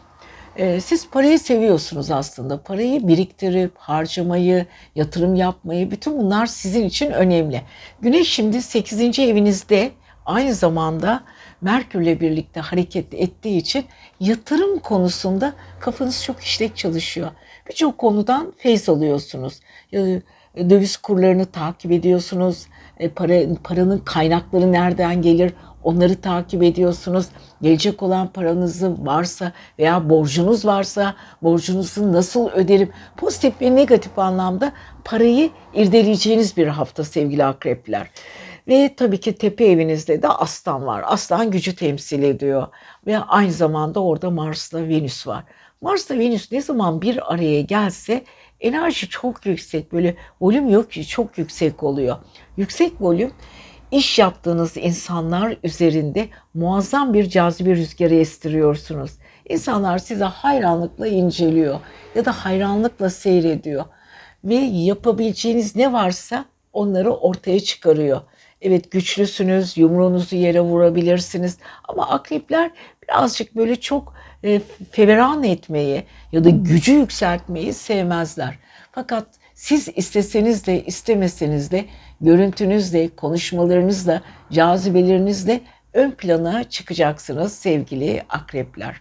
siz 0.81 1.11
parayı 1.11 1.39
seviyorsunuz 1.39 2.11
aslında. 2.11 2.63
Parayı 2.63 3.09
biriktirip 3.09 3.73
harcamayı, 3.77 4.67
yatırım 4.95 5.35
yapmayı 5.35 5.91
bütün 5.91 6.19
bunlar 6.19 6.47
sizin 6.47 6.85
için 6.85 7.11
önemli. 7.11 7.63
Güneş 8.01 8.29
şimdi 8.29 8.63
8. 8.63 9.19
evinizde 9.19 9.91
aynı 10.27 10.55
zamanda 10.55 11.23
Merkürle 11.61 12.21
birlikte 12.21 12.61
hareket 12.61 13.15
ettiği 13.15 13.59
için 13.59 13.85
yatırım 14.21 14.79
konusunda 14.79 15.53
kafanız 15.81 16.25
çok 16.25 16.41
işlek 16.41 16.77
çalışıyor. 16.77 17.31
Birçok 17.69 17.99
konudan 17.99 18.53
feyz 18.57 18.89
alıyorsunuz. 18.89 19.61
Döviz 20.57 20.97
kurlarını 20.97 21.47
takip 21.47 21.93
ediyorsunuz. 21.93 22.67
E, 22.99 23.09
para, 23.09 23.35
paranın 23.65 23.99
kaynakları 23.99 24.73
nereden 24.73 25.23
gelir 25.23 25.53
Onları 25.85 26.21
takip 26.21 26.63
ediyorsunuz. 26.63 27.27
Gelecek 27.63 28.03
olan 28.03 28.29
paranızı 28.29 29.07
varsa 29.07 29.53
veya 29.79 30.11
borcunuz 30.11 30.65
varsa 30.65 31.15
borcunuzu 31.43 32.13
nasıl 32.13 32.51
öderim? 32.51 32.91
Pozitif 33.17 33.61
ve 33.61 33.75
negatif 33.75 34.19
anlamda 34.19 34.73
parayı 35.05 35.51
irdeleyeceğiniz 35.75 36.57
bir 36.57 36.67
hafta 36.67 37.05
sevgili 37.05 37.45
akrepler. 37.45 38.11
Ve 38.69 38.95
tabii 38.97 39.21
ki 39.21 39.33
tepe 39.33 39.65
evinizde 39.65 40.23
de 40.23 40.29
aslan 40.29 40.87
var. 40.87 41.05
Aslan 41.07 41.51
gücü 41.51 41.77
temsil 41.77 42.23
ediyor. 42.23 42.67
Ve 43.07 43.19
aynı 43.19 43.53
zamanda 43.53 44.03
orada 44.03 44.31
Mars'la 44.31 44.89
Venüs 44.89 45.27
var. 45.27 45.45
Mars'la 45.81 46.19
Venüs 46.19 46.53
ne 46.53 46.63
zaman 46.63 47.03
bir 47.03 47.35
araya 47.35 47.61
gelse 47.61 48.25
enerji 48.61 49.09
çok 49.09 49.47
yüksek. 49.47 49.93
Böyle 49.93 50.17
volüm 50.41 50.69
yok 50.69 50.91
ki 50.91 51.07
çok 51.07 51.39
yüksek 51.39 51.83
oluyor. 51.83 52.17
Yüksek 52.57 52.93
volüm 53.01 53.33
iş 53.93 54.19
yaptığınız 54.19 54.77
insanlar 54.77 55.57
üzerinde 55.63 56.29
muazzam 56.55 57.15
bir 57.15 57.29
cazibe 57.29 57.77
rüzgarı 57.77 58.15
estiriyorsunuz. 58.15 59.11
İnsanlar 59.49 59.99
size 59.99 60.25
hayranlıkla 60.25 61.07
inceliyor 61.07 61.81
ya 62.15 62.25
da 62.25 62.33
hayranlıkla 62.33 63.11
seyrediyor 63.11 63.85
ve 64.45 64.55
yapabileceğiniz 64.55 65.77
ne 65.77 65.93
varsa 65.93 66.45
onları 66.73 67.13
ortaya 67.15 67.61
çıkarıyor. 67.61 68.21
Evet 68.63 68.91
güçlüsünüz, 68.91 69.79
yumruğunuzu 69.79 70.37
yere 70.37 70.61
vurabilirsiniz 70.61 71.59
ama 71.89 72.09
akrepler 72.09 72.71
birazcık 73.03 73.57
böyle 73.57 73.77
çok 73.77 74.15
e, 74.45 74.61
feveran 74.91 75.45
etmeyi 75.45 76.05
ya 76.33 76.45
da 76.45 76.51
gücü 76.51 76.93
yükseltmeyi 76.93 77.73
sevmezler. 77.73 78.59
Fakat 78.93 79.27
siz 79.55 79.89
isteseniz 79.97 80.67
de 80.67 80.85
istemeseniz 80.85 81.71
de 81.71 81.85
görüntünüzle, 82.21 83.09
konuşmalarınızla, 83.17 84.23
cazibelerinizle 84.53 85.61
ön 85.93 86.11
plana 86.11 86.65
çıkacaksınız 86.65 87.53
sevgili 87.53 88.23
akrepler. 88.29 89.01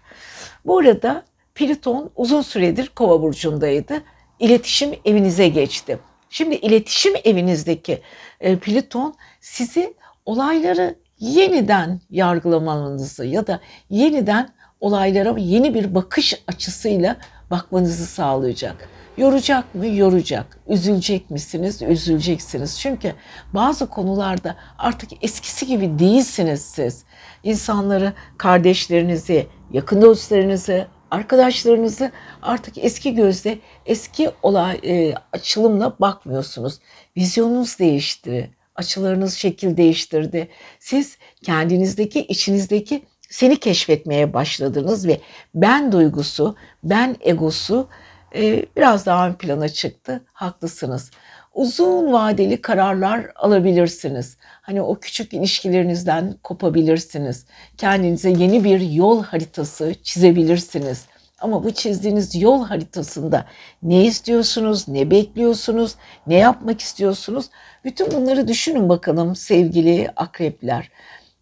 Bu 0.66 0.78
arada 0.78 1.26
Plüton 1.56 2.12
uzun 2.16 2.42
süredir 2.42 2.88
Kova 2.96 3.22
burcundaydı. 3.22 4.04
İletişim 4.40 4.96
evinize 5.06 5.48
geçti. 5.48 6.00
Şimdi 6.30 6.56
iletişim 6.56 7.14
evinizdeki 7.24 8.02
e, 8.40 8.58
Plüton 8.58 9.16
sizi 9.42 9.94
olayları 10.26 10.96
yeniden 11.20 12.02
yargılamanızı 12.10 13.26
ya 13.26 13.48
da 13.48 13.60
yeniden 13.90 14.50
olaylara 14.80 15.36
yeni 15.38 15.74
bir 15.74 15.96
bakış 15.96 16.44
açısıyla 16.48 17.18
bakmanızı 17.52 18.06
sağlayacak. 18.06 18.90
Yoracak 19.20 19.76
mı? 19.76 19.88
Yoracak. 19.88 20.60
Üzülecek 20.68 21.30
misiniz? 21.32 21.82
Üzüleceksiniz. 21.82 22.80
Çünkü 22.80 23.14
bazı 23.54 23.90
konularda 23.90 24.56
artık 24.78 25.10
eskisi 25.24 25.68
gibi 25.68 26.00
değilsiniz 26.00 26.62
siz. 26.62 27.04
İnsanları, 27.44 28.14
kardeşlerinizi, 28.38 29.48
yakın 29.72 30.02
dostlarınızı, 30.02 30.88
Arkadaşlarınızı 31.12 32.12
artık 32.42 32.78
eski 32.78 33.16
gözle, 33.16 33.60
eski 33.86 34.32
olay 34.44 34.80
e, 34.84 35.14
açılımla 35.34 35.96
bakmıyorsunuz. 36.00 36.80
Vizyonunuz 37.18 37.80
değişti, 37.80 38.52
açılarınız 38.76 39.34
şekil 39.34 39.78
değiştirdi. 39.78 40.48
Siz 40.80 41.18
kendinizdeki, 41.44 42.20
içinizdeki 42.20 43.02
seni 43.30 43.58
keşfetmeye 43.58 44.34
başladınız 44.34 45.08
ve 45.08 45.20
ben 45.56 45.92
duygusu, 45.92 46.56
ben 46.84 47.16
egosu 47.22 47.88
e, 48.36 48.66
biraz 48.78 49.06
daha 49.06 49.28
ön 49.28 49.34
plana 49.34 49.70
çıktı. 49.70 50.24
Haklısınız. 50.34 51.12
Uzun 51.54 52.14
vadeli 52.14 52.62
kararlar 52.62 53.32
alabilirsiniz. 53.36 54.38
Hani 54.42 54.82
o 54.82 55.00
küçük 55.00 55.34
ilişkilerinizden 55.34 56.36
kopabilirsiniz. 56.44 57.46
Kendinize 57.78 58.30
yeni 58.30 58.64
bir 58.64 58.80
yol 58.80 59.24
haritası 59.24 59.96
çizebilirsiniz. 60.04 61.06
Ama 61.42 61.64
bu 61.64 61.72
çizdiğiniz 61.72 62.42
yol 62.42 62.66
haritasında 62.66 63.46
ne 63.84 64.06
istiyorsunuz, 64.06 64.88
ne 64.88 65.12
bekliyorsunuz, 65.12 65.96
ne 66.28 66.36
yapmak 66.36 66.82
istiyorsunuz? 66.82 67.46
Bütün 67.84 68.12
bunları 68.12 68.48
düşünün 68.48 68.90
bakalım 68.90 69.36
sevgili 69.36 70.10
akrepler. 70.16 70.90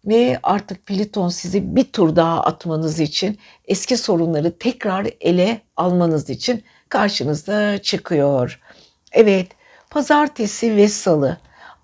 Ve 0.04 0.38
artık 0.42 0.86
Pliton 0.86 1.28
sizi 1.28 1.76
bir 1.76 1.84
tur 1.84 2.16
daha 2.16 2.40
atmanız 2.40 3.00
için, 3.00 3.38
eski 3.64 3.96
sorunları 3.96 4.58
tekrar 4.58 5.06
ele 5.20 5.60
almanız 5.76 6.30
için 6.30 6.62
karşınızda 6.88 7.82
çıkıyor. 7.82 8.60
Evet, 9.12 9.46
pazartesi 9.90 10.76
ve 10.76 10.88
salı 10.88 11.38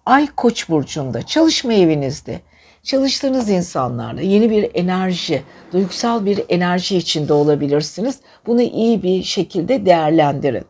Ay 0.07 0.27
Koç 0.37 0.69
burcunda, 0.69 1.23
çalışma 1.23 1.73
evinizde, 1.73 2.41
çalıştığınız 2.83 3.51
insanlarla 3.51 4.21
yeni 4.21 4.51
bir 4.51 4.71
enerji, 4.75 5.43
duygusal 5.73 6.27
bir 6.27 6.41
enerji 6.49 6.97
içinde 6.97 7.33
olabilirsiniz. 7.33 8.21
Bunu 8.47 8.63
iyi 8.63 9.03
bir 9.03 9.23
şekilde 9.23 9.87
değerlendirin. 9.87 10.65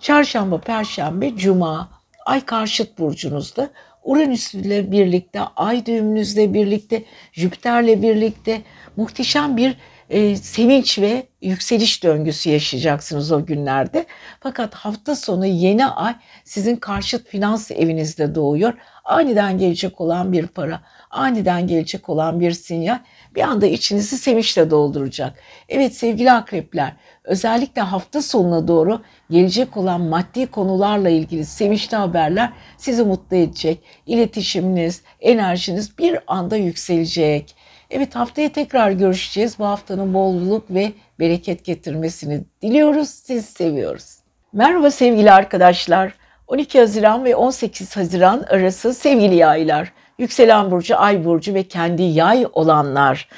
Çarşamba, 0.00 0.60
perşembe, 0.60 1.36
cuma 1.36 1.88
Ay 2.26 2.44
karşıt 2.44 2.98
burcunuzda 2.98 3.70
Uranüs 4.04 4.54
ile 4.54 4.92
birlikte, 4.92 5.40
Ay 5.56 5.86
düğümünüzle 5.86 6.54
birlikte, 6.54 7.04
Jüpiter'le 7.32 8.02
birlikte 8.02 8.62
muhteşem 8.96 9.56
bir 9.56 9.76
e, 10.10 10.36
sevinç 10.36 10.98
ve 10.98 11.26
yükseliş 11.42 12.02
döngüsü 12.02 12.50
yaşayacaksınız 12.50 13.32
o 13.32 13.46
günlerde. 13.46 14.06
Fakat 14.40 14.74
hafta 14.74 15.16
sonu 15.16 15.46
yeni 15.46 15.86
ay 15.86 16.14
sizin 16.44 16.76
karşıt 16.76 17.28
finans 17.28 17.70
evinizde 17.70 18.34
doğuyor. 18.34 18.74
Aniden 19.04 19.58
gelecek 19.58 20.00
olan 20.00 20.32
bir 20.32 20.46
para, 20.46 20.80
aniden 21.10 21.66
gelecek 21.66 22.08
olan 22.08 22.40
bir 22.40 22.52
sinyal 22.52 22.98
bir 23.34 23.42
anda 23.42 23.66
içinizi 23.66 24.18
sevinçle 24.18 24.70
dolduracak. 24.70 25.38
Evet 25.68 25.94
sevgili 25.94 26.32
akrepler, 26.32 26.92
özellikle 27.24 27.82
hafta 27.82 28.22
sonuna 28.22 28.68
doğru 28.68 29.02
gelecek 29.30 29.76
olan 29.76 30.00
maddi 30.00 30.46
konularla 30.46 31.08
ilgili 31.08 31.44
sevinçli 31.44 31.96
haberler 31.96 32.52
sizi 32.76 33.04
mutlu 33.04 33.36
edecek. 33.36 33.82
İletişiminiz, 34.06 35.02
enerjiniz 35.20 35.98
bir 35.98 36.18
anda 36.26 36.56
yükselecek. 36.56 37.54
Evet 37.90 38.14
haftaya 38.14 38.52
tekrar 38.52 38.90
görüşeceğiz. 38.90 39.58
Bu 39.58 39.66
haftanın 39.66 40.14
bolluk 40.14 40.70
ve 40.70 40.92
bereket 41.20 41.64
getirmesini 41.64 42.40
diliyoruz. 42.62 43.08
Siz 43.08 43.44
seviyoruz. 43.44 44.16
Merhaba 44.52 44.90
sevgili 44.90 45.32
arkadaşlar. 45.32 46.14
12 46.46 46.78
Haziran 46.78 47.24
ve 47.24 47.36
18 47.36 47.96
Haziran 47.96 48.44
arası 48.48 48.94
sevgili 48.94 49.34
yaylar. 49.34 49.92
Yükselen 50.18 50.70
burcu, 50.70 50.98
ay 50.98 51.24
burcu 51.24 51.54
ve 51.54 51.62
kendi 51.62 52.02
yay 52.02 52.46
olanlar. 52.52 53.28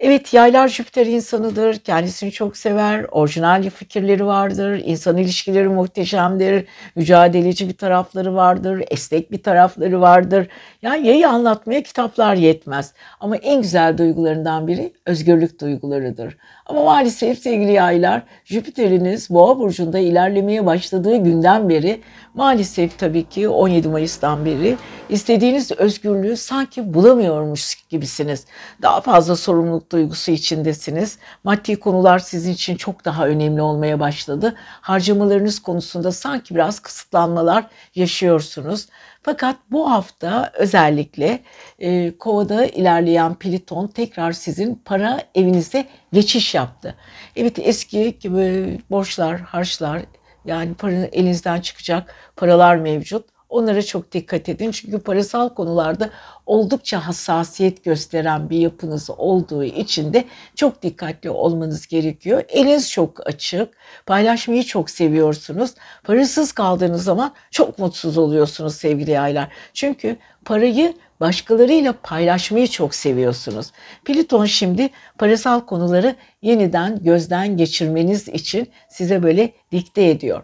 Evet 0.00 0.34
yaylar 0.34 0.68
Jüpiter 0.68 1.06
insanıdır. 1.06 1.78
Kendisini 1.78 2.32
çok 2.32 2.56
sever. 2.56 3.06
Orijinal 3.10 3.70
fikirleri 3.70 4.26
vardır. 4.26 4.82
İnsan 4.84 5.16
ilişkileri 5.16 5.68
muhteşemdir. 5.68 6.66
Mücadeleci 6.96 7.68
bir 7.68 7.76
tarafları 7.76 8.34
vardır. 8.34 8.84
Esnek 8.90 9.32
bir 9.32 9.42
tarafları 9.42 10.00
vardır. 10.00 10.48
Yani 10.82 11.06
yayı 11.06 11.28
anlatmaya 11.28 11.82
kitaplar 11.82 12.34
yetmez. 12.34 12.92
Ama 13.20 13.36
en 13.36 13.62
güzel 13.62 13.98
duygularından 13.98 14.66
biri 14.66 14.92
özgürlük 15.06 15.60
duygularıdır. 15.60 16.36
Ama 16.66 16.84
maalesef 16.84 17.38
sevgili 17.38 17.72
yaylar 17.72 18.22
Jüpiter'iniz 18.44 19.30
Boğa 19.30 19.58
burcunda 19.58 19.98
ilerlemeye 19.98 20.66
başladığı 20.66 21.16
günden 21.16 21.68
beri 21.68 22.00
maalesef 22.34 22.98
tabii 22.98 23.24
ki 23.24 23.48
17 23.48 23.88
Mayıs'tan 23.88 24.44
beri 24.44 24.76
istediğiniz 25.08 25.72
özgürlüğü 25.72 26.36
sanki 26.36 26.94
bulamıyormuş 26.94 27.74
gibisiniz. 27.88 28.46
Daha 28.82 29.00
fazla 29.00 29.36
sorumluluk 29.36 29.89
duygusu 29.90 30.30
içindesiniz. 30.30 31.18
Maddi 31.44 31.80
konular 31.80 32.18
sizin 32.18 32.52
için 32.52 32.76
çok 32.76 33.04
daha 33.04 33.26
önemli 33.26 33.62
olmaya 33.62 34.00
başladı. 34.00 34.54
Harcamalarınız 34.58 35.58
konusunda 35.62 36.12
sanki 36.12 36.54
biraz 36.54 36.80
kısıtlanmalar 36.80 37.66
yaşıyorsunuz. 37.94 38.86
Fakat 39.22 39.56
bu 39.70 39.90
hafta 39.90 40.52
özellikle 40.58 41.40
e, 41.78 42.16
Kova'da 42.18 42.66
ilerleyen 42.66 43.34
Pliton 43.34 43.86
tekrar 43.86 44.32
sizin 44.32 44.74
para 44.84 45.22
evinize 45.34 45.88
geçiş 46.12 46.54
yaptı. 46.54 46.94
Evet 47.36 47.58
eski 47.58 48.18
gibi 48.20 48.78
borçlar, 48.90 49.40
harçlar 49.40 50.02
yani 50.44 50.74
paranın 50.74 51.08
elinizden 51.12 51.60
çıkacak 51.60 52.14
paralar 52.36 52.76
mevcut. 52.76 53.39
Onlara 53.50 53.82
çok 53.82 54.12
dikkat 54.12 54.48
edin. 54.48 54.70
Çünkü 54.70 54.98
parasal 54.98 55.48
konularda 55.48 56.10
oldukça 56.46 57.06
hassasiyet 57.06 57.84
gösteren 57.84 58.50
bir 58.50 58.58
yapınız 58.58 59.10
olduğu 59.10 59.64
için 59.64 60.12
de 60.12 60.24
çok 60.54 60.82
dikkatli 60.82 61.30
olmanız 61.30 61.86
gerekiyor. 61.86 62.42
Eliniz 62.48 62.90
çok 62.90 63.26
açık. 63.26 63.68
Paylaşmayı 64.06 64.62
çok 64.62 64.90
seviyorsunuz. 64.90 65.70
Parasız 66.04 66.52
kaldığınız 66.52 67.04
zaman 67.04 67.32
çok 67.50 67.78
mutsuz 67.78 68.18
oluyorsunuz 68.18 68.74
sevgili 68.74 69.10
yaylar. 69.10 69.48
Çünkü 69.74 70.16
parayı 70.44 70.94
başkalarıyla 71.20 71.94
paylaşmayı 72.02 72.68
çok 72.68 72.94
seviyorsunuz. 72.94 73.72
Pliton 74.04 74.44
şimdi 74.44 74.90
parasal 75.18 75.60
konuları 75.60 76.16
yeniden 76.42 77.02
gözden 77.02 77.56
geçirmeniz 77.56 78.28
için 78.28 78.68
size 78.88 79.22
böyle 79.22 79.52
dikte 79.72 80.08
ediyor. 80.08 80.42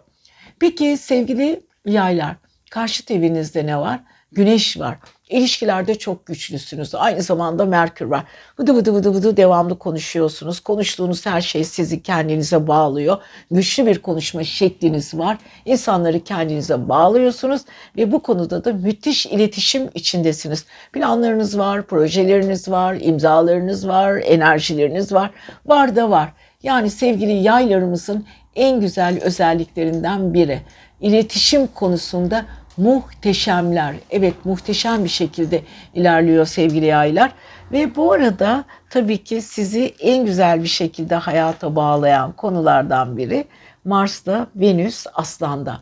Peki 0.59 0.97
sevgili 0.97 1.63
yaylar, 1.85 2.35
karşıt 2.69 3.11
evinizde 3.11 3.65
ne 3.65 3.77
var? 3.77 3.99
Güneş 4.31 4.79
var. 4.79 4.97
İlişkilerde 5.29 5.95
çok 5.95 6.25
güçlüsünüz. 6.25 6.95
Aynı 6.95 7.21
zamanda 7.21 7.65
Merkür 7.65 8.05
var. 8.05 8.23
Vıdı 8.59 8.75
vıdı 8.75 8.93
vıdı 8.93 9.13
vıdı 9.13 9.37
devamlı 9.37 9.79
konuşuyorsunuz. 9.79 10.59
Konuştuğunuz 10.59 11.25
her 11.25 11.41
şey 11.41 11.63
sizi 11.63 12.03
kendinize 12.03 12.67
bağlıyor. 12.67 13.17
Güçlü 13.51 13.85
bir 13.85 13.99
konuşma 13.99 14.43
şekliniz 14.43 15.13
var. 15.13 15.37
İnsanları 15.65 16.23
kendinize 16.23 16.89
bağlıyorsunuz 16.89 17.61
ve 17.97 18.11
bu 18.11 18.23
konuda 18.23 18.65
da 18.65 18.73
müthiş 18.73 19.25
iletişim 19.25 19.89
içindesiniz. 19.93 20.65
Planlarınız 20.93 21.57
var, 21.57 21.87
projeleriniz 21.87 22.69
var, 22.69 22.97
imzalarınız 23.01 23.87
var, 23.87 24.21
enerjileriniz 24.25 25.13
var. 25.13 25.31
Var 25.65 25.95
da 25.95 26.09
var. 26.09 26.33
Yani 26.63 26.89
sevgili 26.89 27.31
yaylarımızın 27.31 28.25
en 28.55 28.79
güzel 28.79 29.19
özelliklerinden 29.23 30.33
biri. 30.33 30.61
İletişim 31.01 31.67
konusunda 31.67 32.45
muhteşemler. 32.77 33.95
Evet 34.09 34.45
muhteşem 34.45 35.03
bir 35.03 35.09
şekilde 35.09 35.63
ilerliyor 35.93 36.45
sevgili 36.45 36.85
yaylar. 36.85 37.31
Ve 37.71 37.95
bu 37.95 38.11
arada 38.11 38.65
tabii 38.89 39.23
ki 39.23 39.41
sizi 39.41 39.95
en 39.99 40.25
güzel 40.25 40.63
bir 40.63 40.67
şekilde 40.67 41.15
hayata 41.15 41.75
bağlayan 41.75 42.31
konulardan 42.31 43.17
biri 43.17 43.47
Mars'ta 43.85 44.47
Venüs 44.55 45.05
Aslan'da. 45.13 45.81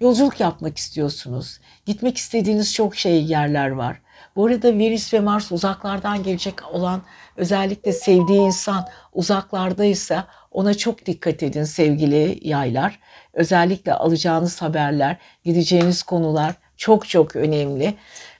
Yolculuk 0.00 0.40
yapmak 0.40 0.78
istiyorsunuz. 0.78 1.60
Gitmek 1.86 2.16
istediğiniz 2.16 2.74
çok 2.74 2.96
şey 2.96 3.24
yerler 3.24 3.70
var. 3.70 4.00
Bu 4.36 4.46
arada 4.46 4.78
Venüs 4.78 5.14
ve 5.14 5.20
Mars 5.20 5.52
uzaklardan 5.52 6.22
gelecek 6.22 6.54
olan 6.72 7.02
özellikle 7.36 7.92
sevdiği 7.92 8.40
insan 8.40 8.86
uzaklardaysa 9.12 10.26
ona 10.50 10.74
çok 10.74 11.06
dikkat 11.06 11.42
edin 11.42 11.64
sevgili 11.64 12.38
yaylar. 12.48 12.98
Özellikle 13.34 13.94
alacağınız 13.94 14.62
haberler, 14.62 15.16
gideceğiniz 15.44 16.02
konular 16.02 16.54
çok 16.76 17.08
çok 17.08 17.36
önemli. 17.36 17.94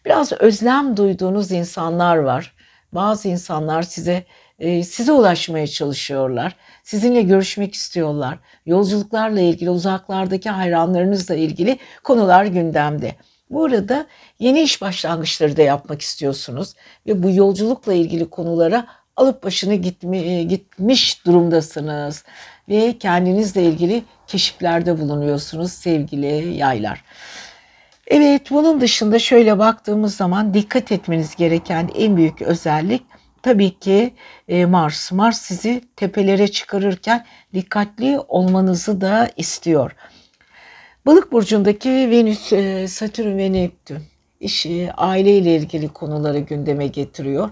Biraz 0.05 0.32
özlem 0.32 0.97
duyduğunuz 0.97 1.51
insanlar 1.51 2.16
var. 2.16 2.55
Bazı 2.92 3.28
insanlar 3.28 3.82
size 3.82 4.24
e, 4.59 4.82
size 4.82 5.12
ulaşmaya 5.12 5.66
çalışıyorlar. 5.66 6.57
Sizinle 6.82 7.22
görüşmek 7.22 7.74
istiyorlar. 7.74 8.38
Yolculuklarla 8.66 9.40
ilgili, 9.40 9.70
uzaklardaki 9.70 10.51
hayranlarınızla 10.51 11.34
ilgili 11.34 11.78
konular 12.05 12.45
gündemde. 12.45 13.14
Bu 13.51 13.64
arada 13.64 14.07
yeni 14.38 14.62
iş 14.62 14.82
başlangıçları 14.82 15.57
da 15.57 15.62
yapmak 15.62 16.03
istiyorsunuz 16.03 16.74
ve 17.07 17.22
bu 17.22 17.30
yolculukla 17.30 17.92
ilgili 17.92 18.30
konulara 18.30 18.86
alıp 19.16 19.45
başını 19.45 19.74
gitmi, 19.74 20.49
gitmiş 20.49 21.26
durumdasınız 21.26 22.24
ve 22.68 22.99
kendinizle 22.99 23.62
ilgili 23.62 24.03
keşiflerde 24.26 24.98
bulunuyorsunuz 24.98 25.72
sevgili 25.72 26.54
yaylar. 26.54 27.04
Evet 28.06 28.50
bunun 28.50 28.80
dışında 28.80 29.18
şöyle 29.18 29.58
baktığımız 29.58 30.16
zaman 30.16 30.54
dikkat 30.54 30.92
etmeniz 30.92 31.36
gereken 31.36 31.90
en 31.94 32.16
büyük 32.16 32.42
özellik 32.42 33.02
tabii 33.42 33.78
ki 33.78 34.14
e, 34.48 34.66
Mars. 34.66 35.12
Mars 35.12 35.40
sizi 35.40 35.82
tepelere 35.96 36.48
çıkarırken 36.48 37.26
dikkatli 37.54 38.18
olmanızı 38.28 39.00
da 39.00 39.30
istiyor. 39.36 39.92
Balık 41.06 41.32
burcundaki 41.32 41.90
Venüs, 41.90 42.52
e, 42.52 42.88
Satürn 42.88 43.38
ve 43.38 43.52
Neptün 43.52 44.02
iş, 44.40 44.66
aileyle 44.96 45.56
ilgili 45.56 45.88
konuları 45.88 46.38
gündeme 46.38 46.86
getiriyor. 46.86 47.50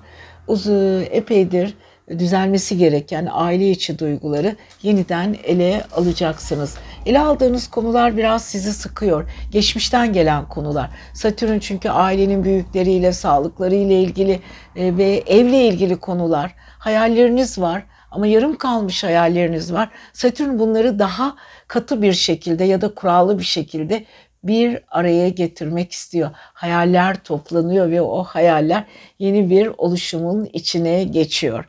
Uzun 0.49 1.01
epeydir 1.11 1.75
düzelmesi 2.19 2.79
gereken 2.79 3.29
aile 3.31 3.71
içi 3.71 3.99
duyguları 3.99 4.57
yeniden 4.83 5.37
ele 5.45 5.85
alacaksınız. 5.97 6.77
Ele 7.07 7.21
aldığınız 7.21 7.71
konular 7.71 8.17
biraz 8.17 8.45
sizi 8.45 8.73
sıkıyor. 8.73 9.31
Geçmişten 9.51 10.13
gelen 10.13 10.49
konular. 10.49 10.91
Satürn 11.15 11.59
çünkü 11.59 11.89
ailenin 11.89 12.45
büyükleriyle, 12.45 13.13
sağlıklarıyla 13.13 13.95
ilgili 13.95 14.41
e, 14.77 14.97
ve 14.97 15.23
evle 15.27 15.67
ilgili 15.67 15.97
konular. 15.97 16.55
Hayalleriniz 16.79 17.59
var 17.59 17.83
ama 18.11 18.27
yarım 18.27 18.57
kalmış 18.57 19.05
hayalleriniz 19.05 19.73
var. 19.73 19.89
Satürn 20.13 20.59
bunları 20.59 20.99
daha 20.99 21.37
katı 21.69 22.03
bir 22.03 22.13
şekilde 22.13 22.65
ya 22.65 22.81
da 22.81 22.95
kurallı 22.95 23.39
bir 23.39 23.45
şekilde 23.45 24.05
bir 24.45 24.79
araya 24.89 25.29
getirmek 25.29 25.93
istiyor. 25.93 26.31
Hayaller 26.35 27.25
toplanıyor 27.25 27.91
ve 27.91 28.03
o 28.03 28.23
hayaller 28.25 28.85
yeni 29.19 29.51
bir 29.51 29.67
oluşumun 29.79 30.49
içine 30.53 31.05
geçiyor. 31.05 31.65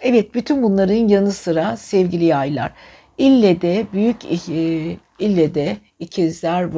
Evet 0.00 0.34
bütün 0.34 0.62
bunların 0.62 1.08
yanı 1.08 1.32
sıra 1.32 1.76
sevgili 1.76 2.24
yaylar 2.24 2.72
ille 3.18 3.60
de 3.60 3.86
büyük 3.92 4.16
e, 4.48 4.96
ille 5.18 5.54
de 5.54 5.76
ikizler 5.98 6.74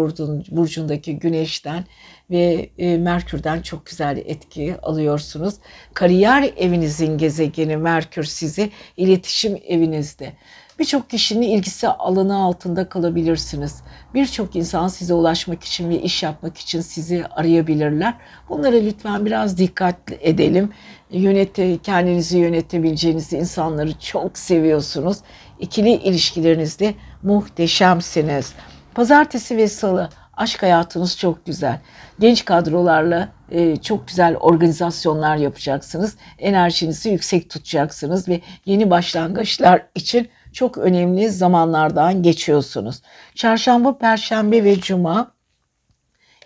burcundaki 0.51 1.19
güneşten 1.19 1.85
ve 2.31 2.71
e, 2.79 2.97
Merkür'den 2.99 3.63
çok 3.63 3.87
güzel 3.87 4.17
etki 4.17 4.77
alıyorsunuz. 4.83 5.55
Kariyer 5.95 6.51
evinizin 6.57 7.19
gezegeni 7.19 7.77
Merkür 7.77 8.25
sizi 8.25 8.71
iletişim 8.97 9.59
evinizde. 9.69 10.33
Birçok 10.79 11.11
kişinin 11.11 11.49
ilgisi 11.49 11.89
alanı 11.89 12.37
altında 12.37 12.89
kalabilirsiniz. 12.89 13.83
Birçok 14.15 14.57
insan 14.57 14.89
size 14.89 15.15
ulaşmak 15.15 15.65
için 15.65 15.91
ve 15.91 16.03
iş 16.03 16.23
yapmak 16.23 16.59
için 16.59 16.81
sizi 16.81 17.27
arayabilirler. 17.27 18.15
Bunlara 18.49 18.77
lütfen 18.77 19.27
biraz 19.27 19.59
dikkat 19.59 19.97
edelim. 20.21 20.73
Yönete, 21.11 21.79
kendinizi 21.79 22.39
yönetebileceğiniz 22.39 23.33
insanları 23.33 23.99
çok 23.99 24.39
seviyorsunuz. 24.39 25.19
İkili 25.61 25.91
ilişkilerinizde 25.91 26.95
muhteşemsiniz. 27.23 28.53
Pazartesi 28.95 29.57
ve 29.57 29.69
salı 29.69 30.11
aşk 30.37 30.63
hayatınız 30.63 31.19
çok 31.19 31.47
güzel. 31.47 31.81
Genç 32.21 32.45
kadrolarla 32.45 33.29
e, 33.51 33.77
çok 33.77 34.09
güzel 34.09 34.37
organizasyonlar 34.37 35.37
yapacaksınız. 35.37 36.17
Enerjinizi 36.39 37.11
yüksek 37.11 37.51
tutacaksınız 37.51 38.29
ve 38.29 38.41
yeni 38.67 38.91
başlangıçlar 38.91 39.87
için 39.95 40.29
çok 40.59 40.79
önemli 40.79 41.31
zamanlardan 41.31 42.23
geçiyorsunuz. 42.23 43.03
Çarşamba, 43.35 43.99
perşembe 43.99 44.65
ve 44.65 44.81
cuma 44.81 45.33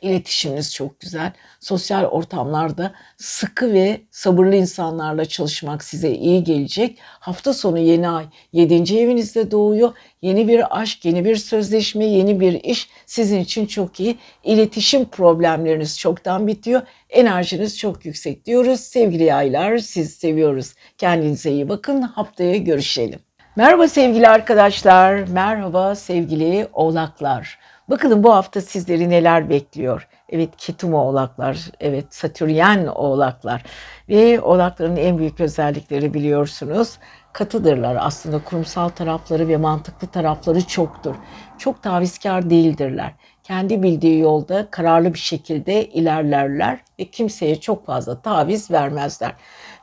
iletişiminiz 0.03 0.75
çok 0.75 1.01
güzel. 1.01 1.33
Sosyal 1.61 2.05
ortamlarda 2.05 2.93
sıkı 3.17 3.73
ve 3.73 4.01
sabırlı 4.11 4.57
insanlarla 4.57 5.25
çalışmak 5.25 5.85
size 5.85 6.11
iyi 6.11 6.45
gelecek. 6.45 6.99
Hafta 7.01 7.55
sonu 7.55 7.79
yeni 7.79 8.09
ay 8.09 8.27
7. 8.53 8.99
evinizde 8.99 9.51
doğuyor. 9.51 9.93
Yeni 10.23 10.49
bir 10.49 10.81
aşk, 10.81 11.05
yeni 11.05 11.25
bir 11.25 11.37
sözleşme, 11.37 12.05
yeni 12.05 12.41
bir 12.41 12.53
iş 12.53 12.89
sizin 13.07 13.41
için 13.41 13.67
çok 13.67 14.01
iyi. 14.01 14.19
İletişim 14.45 15.05
problemleriniz 15.05 15.99
çoktan 15.99 16.47
bitiyor. 16.47 16.83
Enerjiniz 17.11 17.79
çok 17.79 18.05
yüksek 18.05 18.45
diyoruz. 18.45 18.81
Sevgili 18.81 19.25
yaylar 19.25 19.79
siz 19.79 20.15
seviyoruz. 20.15 20.75
Kendinize 20.99 21.51
iyi 21.51 21.69
bakın. 21.69 22.03
Haftaya 22.03 22.57
görüşelim. 22.57 23.32
Merhaba 23.57 23.89
sevgili 23.89 24.29
arkadaşlar, 24.29 25.29
merhaba 25.29 25.95
sevgili 25.95 26.69
oğlaklar. 26.73 27.59
Bakalım 27.89 28.23
bu 28.23 28.35
hafta 28.35 28.61
sizleri 28.61 29.11
neler 29.11 29.51
bekliyor? 29.51 30.09
Evet 30.29 30.51
ketum 30.57 30.95
oğlaklar, 30.95 31.59
evet 31.81 32.15
satüryen 32.15 32.87
oğlaklar 32.87 33.63
ve 34.09 34.41
oğlakların 34.41 34.97
en 34.97 35.19
büyük 35.19 35.41
özellikleri 35.41 36.15
biliyorsunuz 36.15 36.99
katıdırlar. 37.33 37.97
Aslında 38.01 38.45
kurumsal 38.45 38.89
tarafları 38.89 39.49
ve 39.49 39.57
mantıklı 39.57 40.07
tarafları 40.07 40.67
çoktur. 40.67 41.15
Çok 41.59 41.83
tavizkar 41.83 42.51
değildirler. 42.51 43.13
Kendi 43.43 43.83
bildiği 43.83 44.19
yolda 44.19 44.71
kararlı 44.71 45.15
bir 45.15 45.19
şekilde 45.19 45.89
ilerlerler 45.89 46.81
ve 46.99 47.05
kimseye 47.05 47.61
çok 47.61 47.87
fazla 47.87 48.23
taviz 48.23 48.71
vermezler. 48.71 49.33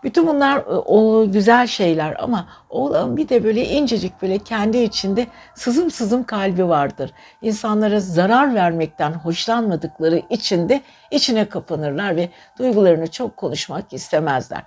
Bütün 0.04 0.28
bunlar 0.28 0.58
e, 0.58 0.62
o 0.70 1.32
güzel 1.32 1.68
şeyler 1.68 2.16
ama 2.20 2.48
oğlan 2.70 3.18
bir 3.18 3.30
de 3.30 3.44
böyle 3.44 3.66
incecik 3.66 4.22
böyle 4.22 4.38
kendi 4.38 4.78
içinde 4.78 5.28
sızım 5.56 5.92
sızım 5.92 6.24
kalbi 6.24 6.68
vardır. 6.70 7.12
İnsanlara 7.42 8.00
zarar 8.00 8.56
vermekten 8.56 9.12
hoşlanmadıkları 9.12 10.22
için 10.30 10.70
de 10.70 10.82
içine 11.12 11.50
kapanırlar 11.50 12.16
ve 12.16 12.30
duygularını 12.60 13.12
çok 13.12 13.38
konuşmak 13.38 13.94
istemezler. 13.94 14.64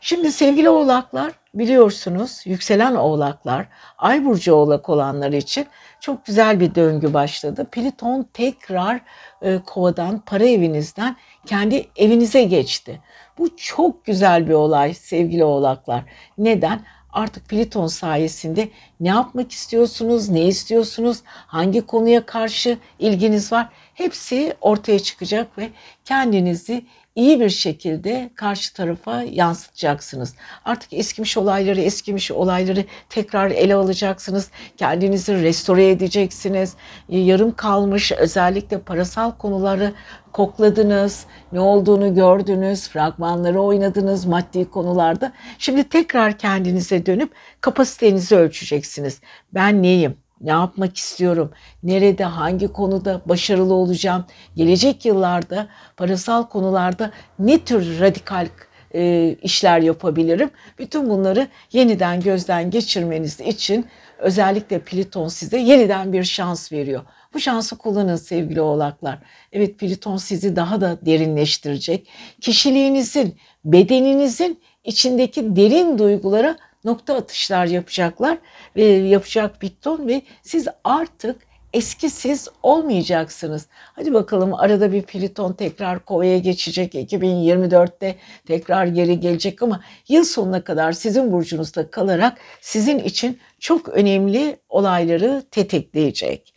Şimdi 0.00 0.32
sevgili 0.32 0.68
oğlaklar 0.68 1.32
biliyorsunuz 1.54 2.42
yükselen 2.44 2.94
oğlaklar, 2.94 3.66
ay 3.98 4.24
burcu 4.24 4.54
oğlak 4.54 4.88
olanlar 4.88 5.32
için 5.32 5.66
çok 6.00 6.26
güzel 6.26 6.60
bir 6.60 6.74
döngü 6.74 7.14
başladı. 7.14 7.66
Pliton 7.70 8.26
tekrar 8.32 9.00
e, 9.42 9.58
kovadan, 9.58 10.18
para 10.18 10.44
evinizden 10.44 11.16
kendi 11.46 11.86
evinize 11.96 12.42
geçti. 12.42 13.00
Bu 13.38 13.56
çok 13.56 14.04
güzel 14.04 14.48
bir 14.48 14.52
olay 14.52 14.94
sevgili 14.94 15.44
oğlaklar. 15.44 16.04
Neden? 16.38 16.80
Artık 17.12 17.48
Pliton 17.48 17.86
sayesinde 17.86 18.68
ne 19.00 19.08
yapmak 19.08 19.52
istiyorsunuz, 19.52 20.28
ne 20.28 20.42
istiyorsunuz, 20.42 21.22
hangi 21.26 21.86
konuya 21.86 22.26
karşı 22.26 22.78
ilginiz 22.98 23.52
var 23.52 23.68
hepsi 23.94 24.54
ortaya 24.60 24.98
çıkacak 24.98 25.58
ve 25.58 25.70
kendinizi 26.04 26.84
iyi 27.16 27.40
bir 27.40 27.50
şekilde 27.50 28.30
karşı 28.34 28.74
tarafa 28.74 29.22
yansıtacaksınız. 29.22 30.34
Artık 30.64 30.92
eskimiş 30.92 31.36
olayları, 31.36 31.80
eskimiş 31.80 32.30
olayları 32.30 32.84
tekrar 33.08 33.50
ele 33.50 33.74
alacaksınız. 33.74 34.50
Kendinizi 34.76 35.42
restore 35.42 35.90
edeceksiniz. 35.90 36.74
Yarım 37.08 37.56
kalmış 37.56 38.12
özellikle 38.12 38.78
parasal 38.78 39.30
konuları 39.30 39.92
kokladınız, 40.32 41.26
ne 41.52 41.60
olduğunu 41.60 42.14
gördünüz, 42.14 42.88
fragmanları 42.88 43.60
oynadınız 43.60 44.24
maddi 44.24 44.70
konularda. 44.70 45.32
Şimdi 45.58 45.88
tekrar 45.88 46.38
kendinize 46.38 47.06
dönüp 47.06 47.32
kapasitenizi 47.60 48.36
ölçeceksiniz. 48.36 49.20
Ben 49.54 49.82
neyim? 49.82 50.25
Ne 50.40 50.50
yapmak 50.50 50.96
istiyorum? 50.96 51.52
Nerede, 51.82 52.24
hangi 52.24 52.68
konuda 52.68 53.20
başarılı 53.26 53.74
olacağım? 53.74 54.24
Gelecek 54.56 55.04
yıllarda 55.04 55.68
parasal 55.96 56.42
konularda 56.42 57.10
ne 57.38 57.58
tür 57.58 58.00
radikal 58.00 58.48
e, 58.94 59.32
işler 59.42 59.80
yapabilirim? 59.80 60.50
Bütün 60.78 61.10
bunları 61.10 61.48
yeniden 61.72 62.20
gözden 62.20 62.70
geçirmeniz 62.70 63.40
için 63.40 63.86
özellikle 64.18 64.78
Pliton 64.78 65.28
size 65.28 65.58
yeniden 65.58 66.12
bir 66.12 66.24
şans 66.24 66.72
veriyor. 66.72 67.02
Bu 67.34 67.40
şansı 67.40 67.76
kullanın 67.78 68.16
sevgili 68.16 68.60
oğlaklar. 68.60 69.18
Evet 69.52 69.78
Pliton 69.78 70.16
sizi 70.16 70.56
daha 70.56 70.80
da 70.80 70.98
derinleştirecek. 71.06 72.08
Kişiliğinizin, 72.40 73.36
bedeninizin 73.64 74.60
içindeki 74.84 75.56
derin 75.56 75.98
duygulara 75.98 76.56
nokta 76.86 77.16
atışlar 77.16 77.66
yapacaklar 77.66 78.38
ve 78.76 78.84
yapacak 78.84 79.60
Pliton 79.60 80.08
ve 80.08 80.22
siz 80.42 80.68
artık 80.84 81.46
eski 81.72 82.10
siz 82.10 82.48
olmayacaksınız. 82.62 83.66
Hadi 83.72 84.14
bakalım 84.14 84.54
arada 84.54 84.92
bir 84.92 85.02
Pliton 85.02 85.52
tekrar 85.52 86.04
Kova'ya 86.04 86.38
geçecek 86.38 86.94
2024'te 86.94 88.16
tekrar 88.46 88.86
geri 88.86 89.20
gelecek 89.20 89.62
ama 89.62 89.80
yıl 90.08 90.24
sonuna 90.24 90.64
kadar 90.64 90.92
sizin 90.92 91.32
burcunuzda 91.32 91.90
kalarak 91.90 92.38
sizin 92.60 92.98
için 92.98 93.38
çok 93.60 93.88
önemli 93.88 94.56
olayları 94.68 95.42
tetikleyecek. 95.50 96.54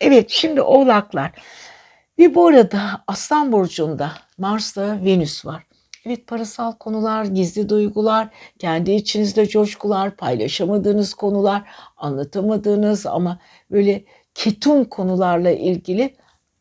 Evet 0.00 0.30
şimdi 0.30 0.62
oğlaklar. 0.62 1.32
Ve 2.18 2.34
bu 2.34 2.46
arada 2.46 2.80
Aslan 3.06 3.52
Burcu'nda 3.52 4.12
Mars'ta 4.38 5.04
Venüs 5.04 5.46
var. 5.46 5.71
Evet 6.06 6.26
parasal 6.26 6.72
konular, 6.72 7.24
gizli 7.24 7.68
duygular, 7.68 8.28
kendi 8.58 8.92
içinizde 8.92 9.48
coşkular, 9.48 10.16
paylaşamadığınız 10.16 11.14
konular, 11.14 11.62
anlatamadığınız 11.96 13.06
ama 13.06 13.38
böyle 13.70 14.04
ketum 14.34 14.84
konularla 14.84 15.50
ilgili 15.50 16.14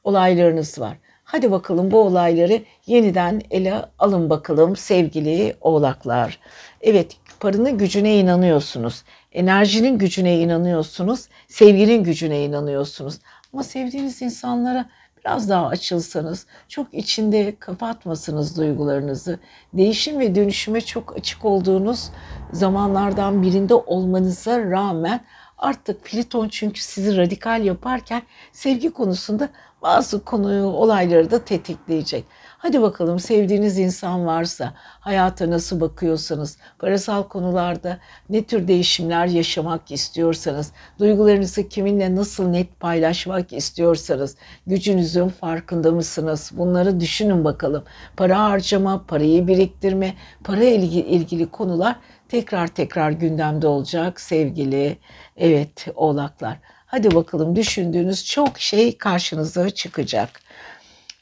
olaylarınız 0.04 0.80
var. 0.80 0.98
Hadi 1.24 1.52
bakalım 1.52 1.92
bu 1.92 1.98
olayları 2.00 2.62
yeniden 2.88 3.42
ele 3.52 3.86
alın 4.00 4.30
bakalım 4.30 4.76
sevgili 4.76 5.56
oğlaklar. 5.62 6.40
Evet 6.82 7.18
paranın 7.40 7.78
gücüne 7.78 8.20
inanıyorsunuz. 8.20 9.04
Enerjinin 9.32 9.98
gücüne 9.98 10.40
inanıyorsunuz. 10.40 11.28
Sevginin 11.48 12.04
gücüne 12.04 12.44
inanıyorsunuz. 12.44 13.20
Ama 13.54 13.64
sevdiğiniz 13.64 14.22
insanlara 14.22 14.90
biraz 15.26 15.50
daha 15.50 15.68
açılsanız, 15.68 16.46
çok 16.68 16.94
içinde 16.94 17.56
kapatmasınız 17.60 18.58
duygularınızı. 18.58 19.40
Değişim 19.74 20.20
ve 20.20 20.36
dönüşüme 20.36 20.82
çok 20.82 21.18
açık 21.18 21.46
olduğunuz 21.46 22.10
zamanlardan 22.52 23.44
birinde 23.44 23.74
olmanıza 23.74 24.60
rağmen 24.60 25.26
artık 25.58 26.04
Pliton 26.04 26.48
çünkü 26.50 26.82
sizi 26.82 27.18
radikal 27.18 27.66
yaparken 27.66 28.22
sevgi 28.52 28.90
konusunda 28.92 29.50
bazı 29.82 30.26
konuyu, 30.26 30.66
olayları 30.66 31.32
da 31.32 31.46
tetikleyecek. 31.46 32.26
Hadi 32.62 32.82
bakalım 32.82 33.20
sevdiğiniz 33.20 33.80
insan 33.80 34.26
varsa, 34.26 34.74
hayata 34.76 35.50
nasıl 35.50 35.82
bakıyorsanız, 35.82 36.58
parasal 36.80 37.24
konularda 37.24 38.00
ne 38.30 38.44
tür 38.44 38.68
değişimler 38.68 39.26
yaşamak 39.26 39.92
istiyorsanız, 39.92 40.72
duygularınızı 41.00 41.70
kiminle 41.70 42.16
nasıl 42.16 42.48
net 42.48 42.80
paylaşmak 42.80 43.54
istiyorsanız, 43.54 44.36
gücünüzün 44.68 45.28
farkında 45.28 45.92
mısınız? 45.92 46.52
Bunları 46.54 47.00
düşünün 47.00 47.46
bakalım. 47.46 47.84
Para 48.18 48.40
harcama, 48.40 49.06
parayı 49.08 49.48
biriktirme, 49.48 50.14
para 50.44 50.64
ilgili, 50.64 51.08
ilgili 51.08 51.50
konular 51.52 51.96
tekrar 52.30 52.68
tekrar 52.68 53.12
gündemde 53.12 53.68
olacak 53.68 54.22
sevgili 54.22 54.98
evet 55.38 55.88
oğlaklar. 55.96 56.58
Hadi 56.86 57.16
bakalım 57.16 57.56
düşündüğünüz 57.56 58.26
çok 58.26 58.60
şey 58.60 58.98
karşınıza 58.98 59.70
çıkacak. 59.70 60.51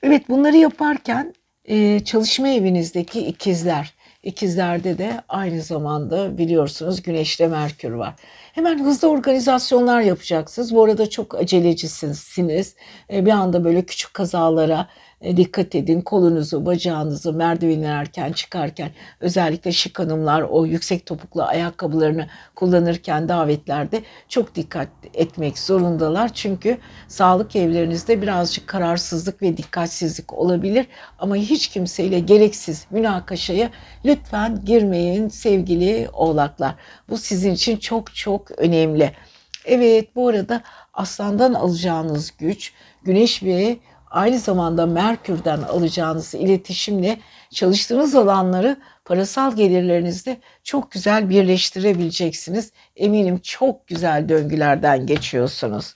Evet 0.04 0.30
bunları 0.30 0.58
yaparken 0.58 1.34
e, 1.66 2.00
çalışma 2.00 2.50
evinizdeki 2.50 3.20
ikizler, 3.20 3.94
ikizlerde 4.24 4.98
de 4.98 5.22
aynı 5.30 5.62
zamanda 5.62 6.38
biliyorsunuz 6.38 7.02
Güneş'te 7.02 7.48
Merkür 7.48 7.92
var. 7.92 8.14
Hemen 8.54 8.84
hızlı 8.84 9.10
organizasyonlar 9.10 10.02
yapacaksınız. 10.02 10.76
Bu 10.76 10.84
arada 10.84 11.10
çok 11.10 11.36
acelecisiniz. 11.36 12.76
E, 13.14 13.26
bir 13.26 13.32
anda 13.32 13.64
böyle 13.64 13.86
küçük 13.86 14.14
kazalara 14.14 14.88
dikkat 15.24 15.76
edin. 15.76 16.02
Kolunuzu, 16.02 16.66
bacağınızı 16.66 17.34
merdiven 17.34 18.32
çıkarken 18.34 18.92
özellikle 19.20 19.72
şık 19.72 20.00
hanımlar 20.00 20.42
o 20.42 20.66
yüksek 20.66 21.06
topuklu 21.06 21.44
ayakkabılarını 21.44 22.28
kullanırken 22.56 23.30
davetlerde 23.30 24.04
çok 24.28 24.56
dikkat 24.56 24.88
etmek 25.14 25.60
zorundalar. 25.60 26.34
Çünkü 26.34 26.78
sağlık 27.08 27.56
evlerinizde 27.56 28.22
birazcık 28.22 28.68
kararsızlık 28.68 29.42
ve 29.42 29.58
dikkatsizlik 29.58 30.34
olabilir. 30.34 30.88
Ama 31.20 31.36
hiç 31.36 31.68
kimseyle 31.68 32.20
gereksiz 32.20 32.86
münakaşaya 32.92 33.70
lütfen 34.06 34.66
girmeyin 34.66 35.30
sevgili 35.30 36.10
oğlaklar. 36.14 36.76
Bu 37.10 37.18
sizin 37.18 37.54
için 37.54 37.78
çok 37.78 38.16
çok 38.16 38.52
önemli. 38.52 39.12
Evet 39.66 40.16
bu 40.16 40.28
arada 40.28 40.62
aslandan 40.94 41.54
alacağınız 41.54 42.32
güç 42.38 42.74
güneş 43.04 43.44
ve 43.44 43.78
aynı 44.12 44.40
zamanda 44.40 44.86
Merkür'den 44.86 45.62
alacağınız 45.62 46.36
iletişimle 46.36 47.20
çalıştığınız 47.50 48.16
alanları 48.16 48.78
parasal 49.06 49.56
gelirlerinizde 49.56 50.38
çok 50.64 50.92
güzel 50.92 51.30
birleştirebileceksiniz. 51.30 52.72
Eminim 52.96 53.40
çok 53.40 53.88
güzel 53.88 54.30
döngülerden 54.30 55.06
geçiyorsunuz. 55.06 55.96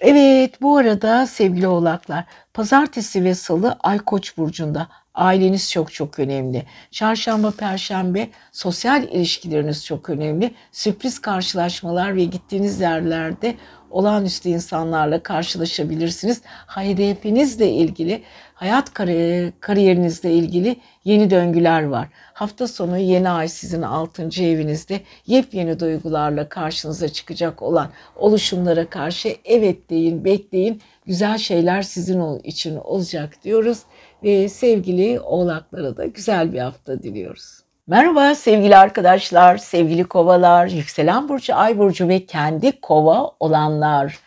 Evet 0.00 0.62
bu 0.62 0.76
arada 0.76 1.26
sevgili 1.26 1.68
oğlaklar 1.68 2.24
pazartesi 2.54 3.24
ve 3.24 3.34
salı 3.34 3.76
Ay 3.80 3.98
Koç 3.98 4.36
burcunda 4.36 4.88
aileniz 5.14 5.70
çok 5.70 5.92
çok 5.92 6.18
önemli. 6.18 6.66
Çarşamba, 6.90 7.50
perşembe 7.50 8.28
sosyal 8.52 9.02
ilişkileriniz 9.02 9.84
çok 9.86 10.10
önemli. 10.10 10.54
Sürpriz 10.72 11.18
karşılaşmalar 11.18 12.16
ve 12.16 12.24
gittiğiniz 12.24 12.80
yerlerde 12.80 13.54
olağanüstü 13.90 14.48
insanlarla 14.48 15.22
karşılaşabilirsiniz. 15.22 16.42
Hedefinizle 16.66 17.70
ilgili, 17.70 18.22
hayat 18.54 18.94
kariyerinizle 19.60 20.32
ilgili 20.32 20.76
yeni 21.04 21.30
döngüler 21.30 21.82
var. 21.82 22.08
Hafta 22.32 22.68
sonu 22.68 22.98
yeni 22.98 23.28
ay 23.28 23.48
sizin 23.48 23.82
6. 23.82 24.42
evinizde 24.42 25.00
yepyeni 25.26 25.80
duygularla 25.80 26.48
karşınıza 26.48 27.08
çıkacak 27.08 27.62
olan 27.62 27.90
oluşumlara 28.16 28.90
karşı 28.90 29.36
evet 29.44 29.90
deyin, 29.90 30.24
bekleyin. 30.24 30.82
Güzel 31.06 31.38
şeyler 31.38 31.82
sizin 31.82 32.38
için 32.38 32.76
olacak 32.76 33.44
diyoruz 33.44 33.78
ve 34.22 34.48
sevgili 34.48 35.20
oğlaklara 35.20 35.96
da 35.96 36.06
güzel 36.06 36.52
bir 36.52 36.58
hafta 36.58 37.02
diliyoruz. 37.02 37.65
Merhaba 37.88 38.34
sevgili 38.34 38.76
arkadaşlar, 38.76 39.56
sevgili 39.56 40.04
kovalar, 40.04 40.66
yükselen 40.66 41.28
burcu, 41.28 41.54
ay 41.54 41.78
burcu 41.78 42.08
ve 42.08 42.26
kendi 42.26 42.80
kova 42.80 43.30
olanlar. 43.40 44.18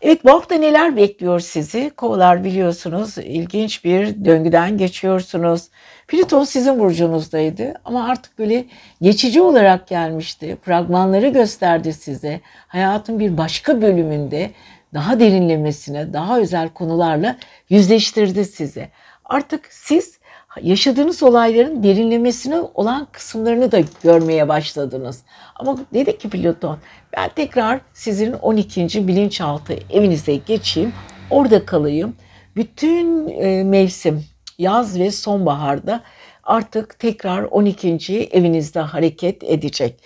Evet 0.00 0.24
bu 0.24 0.30
hafta 0.30 0.54
neler 0.54 0.96
bekliyor 0.96 1.40
sizi? 1.40 1.90
Kovalar 1.96 2.44
biliyorsunuz 2.44 3.18
ilginç 3.18 3.84
bir 3.84 4.24
döngüden 4.24 4.78
geçiyorsunuz. 4.78 5.68
Plüton 6.08 6.44
sizin 6.44 6.78
burcunuzdaydı 6.78 7.74
ama 7.84 8.08
artık 8.08 8.38
böyle 8.38 8.64
geçici 9.02 9.40
olarak 9.40 9.88
gelmişti. 9.88 10.56
Fragmanları 10.62 11.28
gösterdi 11.28 11.92
size. 11.92 12.40
Hayatın 12.68 13.20
bir 13.20 13.38
başka 13.38 13.82
bölümünde 13.82 14.50
daha 14.94 15.20
derinlemesine, 15.20 16.12
daha 16.12 16.38
özel 16.38 16.68
konularla 16.68 17.36
yüzleştirdi 17.68 18.44
sizi. 18.44 18.88
Artık 19.24 19.66
siz 19.70 20.19
yaşadığınız 20.62 21.22
olayların 21.22 21.82
derinlemesine 21.82 22.60
olan 22.74 23.08
kısımlarını 23.12 23.72
da 23.72 23.80
görmeye 24.02 24.48
başladınız. 24.48 25.22
Ama 25.56 25.78
dedi 25.94 26.18
ki 26.18 26.30
Platon 26.30 26.78
ben 27.16 27.30
tekrar 27.36 27.80
sizin 27.92 28.32
12. 28.32 29.08
bilinçaltı 29.08 29.76
evinize 29.90 30.34
geçeyim. 30.36 30.92
Orada 31.30 31.66
kalayım. 31.66 32.16
Bütün 32.56 33.28
e, 33.28 33.64
mevsim 33.64 34.24
yaz 34.58 34.98
ve 34.98 35.10
sonbaharda 35.10 36.02
artık 36.44 36.98
tekrar 36.98 37.42
12. 37.42 38.28
evinizde 38.32 38.80
hareket 38.80 39.44
edecek. 39.44 40.00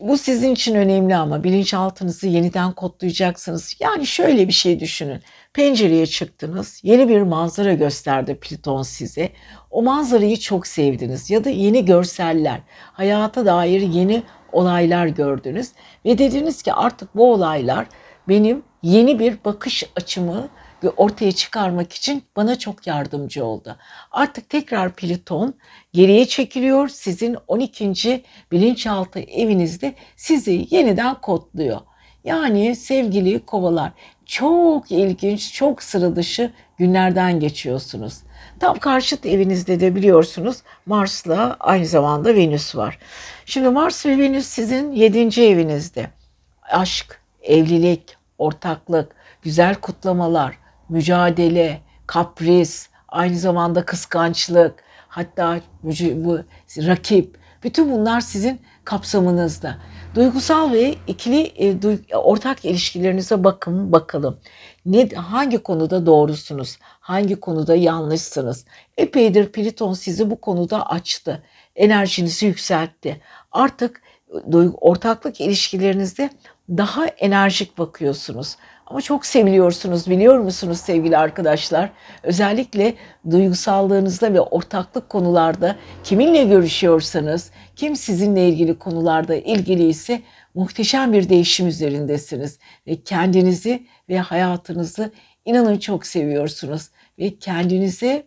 Bu 0.00 0.18
sizin 0.18 0.52
için 0.54 0.74
önemli 0.74 1.16
ama 1.16 1.44
bilinçaltınızı 1.44 2.26
yeniden 2.26 2.72
kodlayacaksınız. 2.72 3.76
Yani 3.80 4.06
şöyle 4.06 4.48
bir 4.48 4.52
şey 4.52 4.80
düşünün. 4.80 5.22
Pencereye 5.52 6.06
çıktınız, 6.06 6.80
yeni 6.82 7.08
bir 7.08 7.22
manzara 7.22 7.72
gösterdi 7.72 8.38
Plüton 8.40 8.82
size. 8.82 9.30
O 9.70 9.82
manzarayı 9.82 10.36
çok 10.36 10.66
sevdiniz 10.66 11.30
ya 11.30 11.44
da 11.44 11.50
yeni 11.50 11.84
görseller, 11.84 12.60
hayata 12.92 13.46
dair 13.46 13.80
yeni 13.80 14.22
olaylar 14.52 15.06
gördünüz 15.06 15.72
ve 16.04 16.18
dediniz 16.18 16.62
ki 16.62 16.72
artık 16.72 17.16
bu 17.16 17.32
olaylar 17.32 17.86
benim 18.28 18.62
yeni 18.82 19.18
bir 19.18 19.44
bakış 19.44 19.84
açımı 19.96 20.48
ortaya 20.88 21.32
çıkarmak 21.32 21.92
için 21.92 22.22
bana 22.36 22.58
çok 22.58 22.86
yardımcı 22.86 23.44
oldu. 23.44 23.76
Artık 24.10 24.48
tekrar 24.48 24.92
Plüton 24.92 25.54
geriye 25.92 26.26
çekiliyor. 26.26 26.88
Sizin 26.88 27.36
12. 27.48 28.24
bilinçaltı 28.52 29.18
evinizde 29.18 29.94
sizi 30.16 30.66
yeniden 30.70 31.14
kodluyor. 31.14 31.80
Yani 32.24 32.76
sevgili 32.76 33.46
kovalar 33.46 33.92
çok 34.26 34.90
ilginç, 34.90 35.52
çok 35.52 35.82
sıra 35.82 36.16
dışı 36.16 36.52
günlerden 36.78 37.40
geçiyorsunuz. 37.40 38.14
Tam 38.60 38.78
karşıt 38.78 39.26
evinizde 39.26 39.80
de 39.80 39.94
biliyorsunuz 39.94 40.62
Mars'la 40.86 41.56
aynı 41.60 41.86
zamanda 41.86 42.34
Venüs 42.34 42.76
var. 42.76 42.98
Şimdi 43.46 43.68
Mars 43.68 44.06
ve 44.06 44.18
Venüs 44.18 44.46
sizin 44.46 44.92
7. 44.92 45.42
evinizde. 45.42 46.10
Aşk, 46.62 47.20
evlilik, 47.42 48.16
ortaklık, 48.38 49.14
güzel 49.42 49.74
kutlamalar, 49.74 50.58
mücadele, 50.88 51.80
kapris, 52.06 52.88
aynı 53.08 53.38
zamanda 53.38 53.84
kıskançlık, 53.84 54.84
hatta 55.08 55.60
bu 55.82 56.38
rakip, 56.76 57.38
bütün 57.62 57.92
bunlar 57.92 58.20
sizin 58.20 58.60
kapsamınızda. 58.84 59.76
Duygusal 60.14 60.72
ve 60.72 60.94
ikili 61.06 61.40
e, 61.40 62.16
ortak 62.16 62.64
ilişkilerinize 62.64 63.44
bakın 63.44 63.92
bakalım. 63.92 64.38
Ne 64.86 65.08
hangi 65.08 65.58
konuda 65.58 66.06
doğrusunuz? 66.06 66.78
Hangi 66.82 67.40
konuda 67.40 67.74
yanlışsınız? 67.74 68.64
Epeydir 68.96 69.52
Pliton 69.52 69.92
sizi 69.92 70.30
bu 70.30 70.40
konuda 70.40 70.90
açtı. 70.90 71.42
Enerjinizi 71.76 72.46
yükseltti. 72.46 73.20
Artık 73.52 74.02
ortaklık 74.80 75.40
ilişkilerinizde 75.40 76.30
daha 76.68 77.06
enerjik 77.06 77.78
bakıyorsunuz. 77.78 78.56
Ama 78.86 79.00
çok 79.00 79.26
seviliyorsunuz 79.26 80.10
biliyor 80.10 80.38
musunuz 80.38 80.78
sevgili 80.78 81.16
arkadaşlar? 81.16 81.90
Özellikle 82.22 82.94
duygusallığınızda 83.30 84.34
ve 84.34 84.40
ortaklık 84.40 85.08
konularda 85.08 85.76
kiminle 86.04 86.44
görüşüyorsanız, 86.44 87.50
kim 87.76 87.96
sizinle 87.96 88.48
ilgili 88.48 88.78
konularda 88.78 89.34
ilgili 89.34 89.88
ise 89.88 90.22
muhteşem 90.54 91.12
bir 91.12 91.28
değişim 91.28 91.66
üzerindesiniz. 91.66 92.58
Ve 92.86 93.02
kendinizi 93.02 93.86
ve 94.08 94.18
hayatınızı 94.18 95.12
inanın 95.44 95.78
çok 95.78 96.06
seviyorsunuz. 96.06 96.88
Ve 97.18 97.38
kendinize 97.38 98.26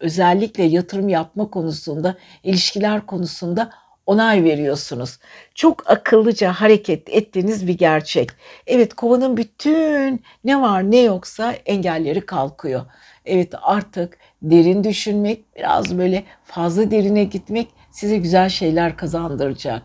özellikle 0.00 0.64
yatırım 0.64 1.08
yapma 1.08 1.50
konusunda, 1.50 2.16
ilişkiler 2.44 3.06
konusunda 3.06 3.70
onay 4.08 4.44
veriyorsunuz. 4.44 5.18
Çok 5.54 5.90
akıllıca 5.90 6.52
hareket 6.52 7.08
ettiğiniz 7.08 7.66
bir 7.66 7.78
gerçek. 7.78 8.30
Evet 8.66 8.94
kovanın 8.94 9.36
bütün 9.36 10.22
ne 10.44 10.60
var 10.60 10.90
ne 10.90 10.98
yoksa 10.98 11.52
engelleri 11.52 12.20
kalkıyor. 12.26 12.86
Evet 13.26 13.54
artık 13.62 14.18
derin 14.42 14.84
düşünmek, 14.84 15.56
biraz 15.56 15.98
böyle 15.98 16.24
fazla 16.44 16.90
derine 16.90 17.24
gitmek 17.24 17.68
size 17.90 18.16
güzel 18.16 18.48
şeyler 18.48 18.96
kazandıracak. 18.96 19.82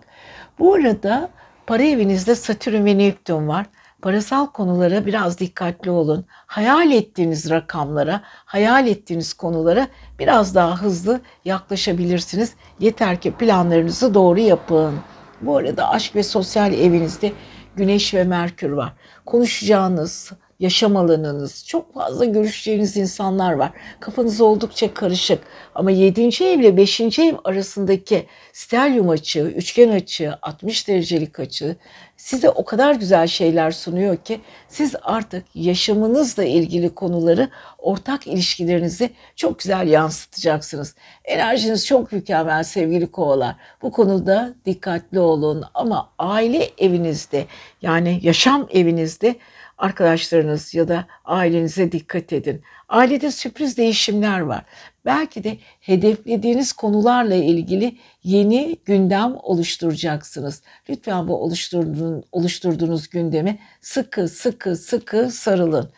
Bu 0.59 0.73
arada 0.73 1.29
para 1.67 1.83
evinizde 1.83 2.35
Satürn 2.35 2.85
ve 2.85 2.97
Neptün 2.97 3.47
var. 3.47 3.65
Parasal 4.03 4.47
konulara 4.47 5.05
biraz 5.05 5.39
dikkatli 5.39 5.91
olun. 5.91 6.25
Hayal 6.29 6.91
ettiğiniz 6.91 7.49
rakamlara, 7.49 8.21
hayal 8.25 8.87
ettiğiniz 8.87 9.33
konulara 9.33 9.87
biraz 10.19 10.55
daha 10.55 10.81
hızlı 10.81 11.21
yaklaşabilirsiniz. 11.45 12.53
Yeter 12.79 13.21
ki 13.21 13.31
planlarınızı 13.31 14.13
doğru 14.13 14.39
yapın. 14.39 14.93
Bu 15.41 15.57
arada 15.57 15.89
aşk 15.89 16.15
ve 16.15 16.23
sosyal 16.23 16.73
evinizde 16.73 17.31
Güneş 17.75 18.13
ve 18.13 18.23
Merkür 18.23 18.69
var. 18.69 18.93
Konuşacağınız, 19.25 20.31
yaşam 20.63 20.97
alanınız, 20.97 21.65
çok 21.67 21.93
fazla 21.93 22.25
görüşeceğiniz 22.25 22.97
insanlar 22.97 23.53
var. 23.53 23.71
Kafanız 23.99 24.41
oldukça 24.41 24.93
karışık 24.93 25.39
ama 25.75 25.91
7. 25.91 26.21
ev 26.21 26.59
ile 26.59 26.77
5. 26.77 27.19
ev 27.19 27.35
arasındaki 27.43 28.25
stelyum 28.53 29.09
açığı, 29.09 29.51
üçgen 29.55 29.89
açığı, 29.89 30.37
60 30.41 30.87
derecelik 30.87 31.39
açı 31.39 31.75
size 32.17 32.49
o 32.49 32.65
kadar 32.65 32.95
güzel 32.95 33.27
şeyler 33.27 33.71
sunuyor 33.71 34.17
ki 34.17 34.41
siz 34.67 34.95
artık 35.01 35.45
yaşamınızla 35.55 36.43
ilgili 36.43 36.95
konuları 36.95 37.49
ortak 37.77 38.27
ilişkilerinizi 38.27 39.09
çok 39.35 39.59
güzel 39.59 39.87
yansıtacaksınız. 39.87 40.95
Enerjiniz 41.25 41.85
çok 41.85 42.11
mükemmel 42.11 42.63
sevgili 42.63 43.11
kovalar. 43.11 43.55
Bu 43.81 43.91
konuda 43.91 44.53
dikkatli 44.65 45.19
olun 45.19 45.63
ama 45.73 46.09
aile 46.19 46.69
evinizde 46.77 47.45
yani 47.81 48.19
yaşam 48.23 48.67
evinizde 48.71 49.35
arkadaşlarınız 49.77 50.73
ya 50.73 50.87
da 50.87 51.07
ailenize 51.25 51.91
dikkat 51.91 52.33
edin. 52.33 52.61
Ailede 52.89 53.31
sürpriz 53.31 53.77
değişimler 53.77 54.39
var. 54.39 54.65
Belki 55.05 55.43
de 55.43 55.57
hedeflediğiniz 55.81 56.73
konularla 56.73 57.35
ilgili 57.35 57.97
yeni 58.23 58.77
gündem 58.85 59.35
oluşturacaksınız. 59.43 60.61
Lütfen 60.89 61.27
bu 61.27 61.35
oluşturduğunuz, 61.43 62.25
oluşturduğunuz 62.31 63.09
gündemi 63.09 63.59
sıkı 63.81 64.27
sıkı 64.27 64.75
sıkı 64.75 65.31
sarılın. 65.31 65.89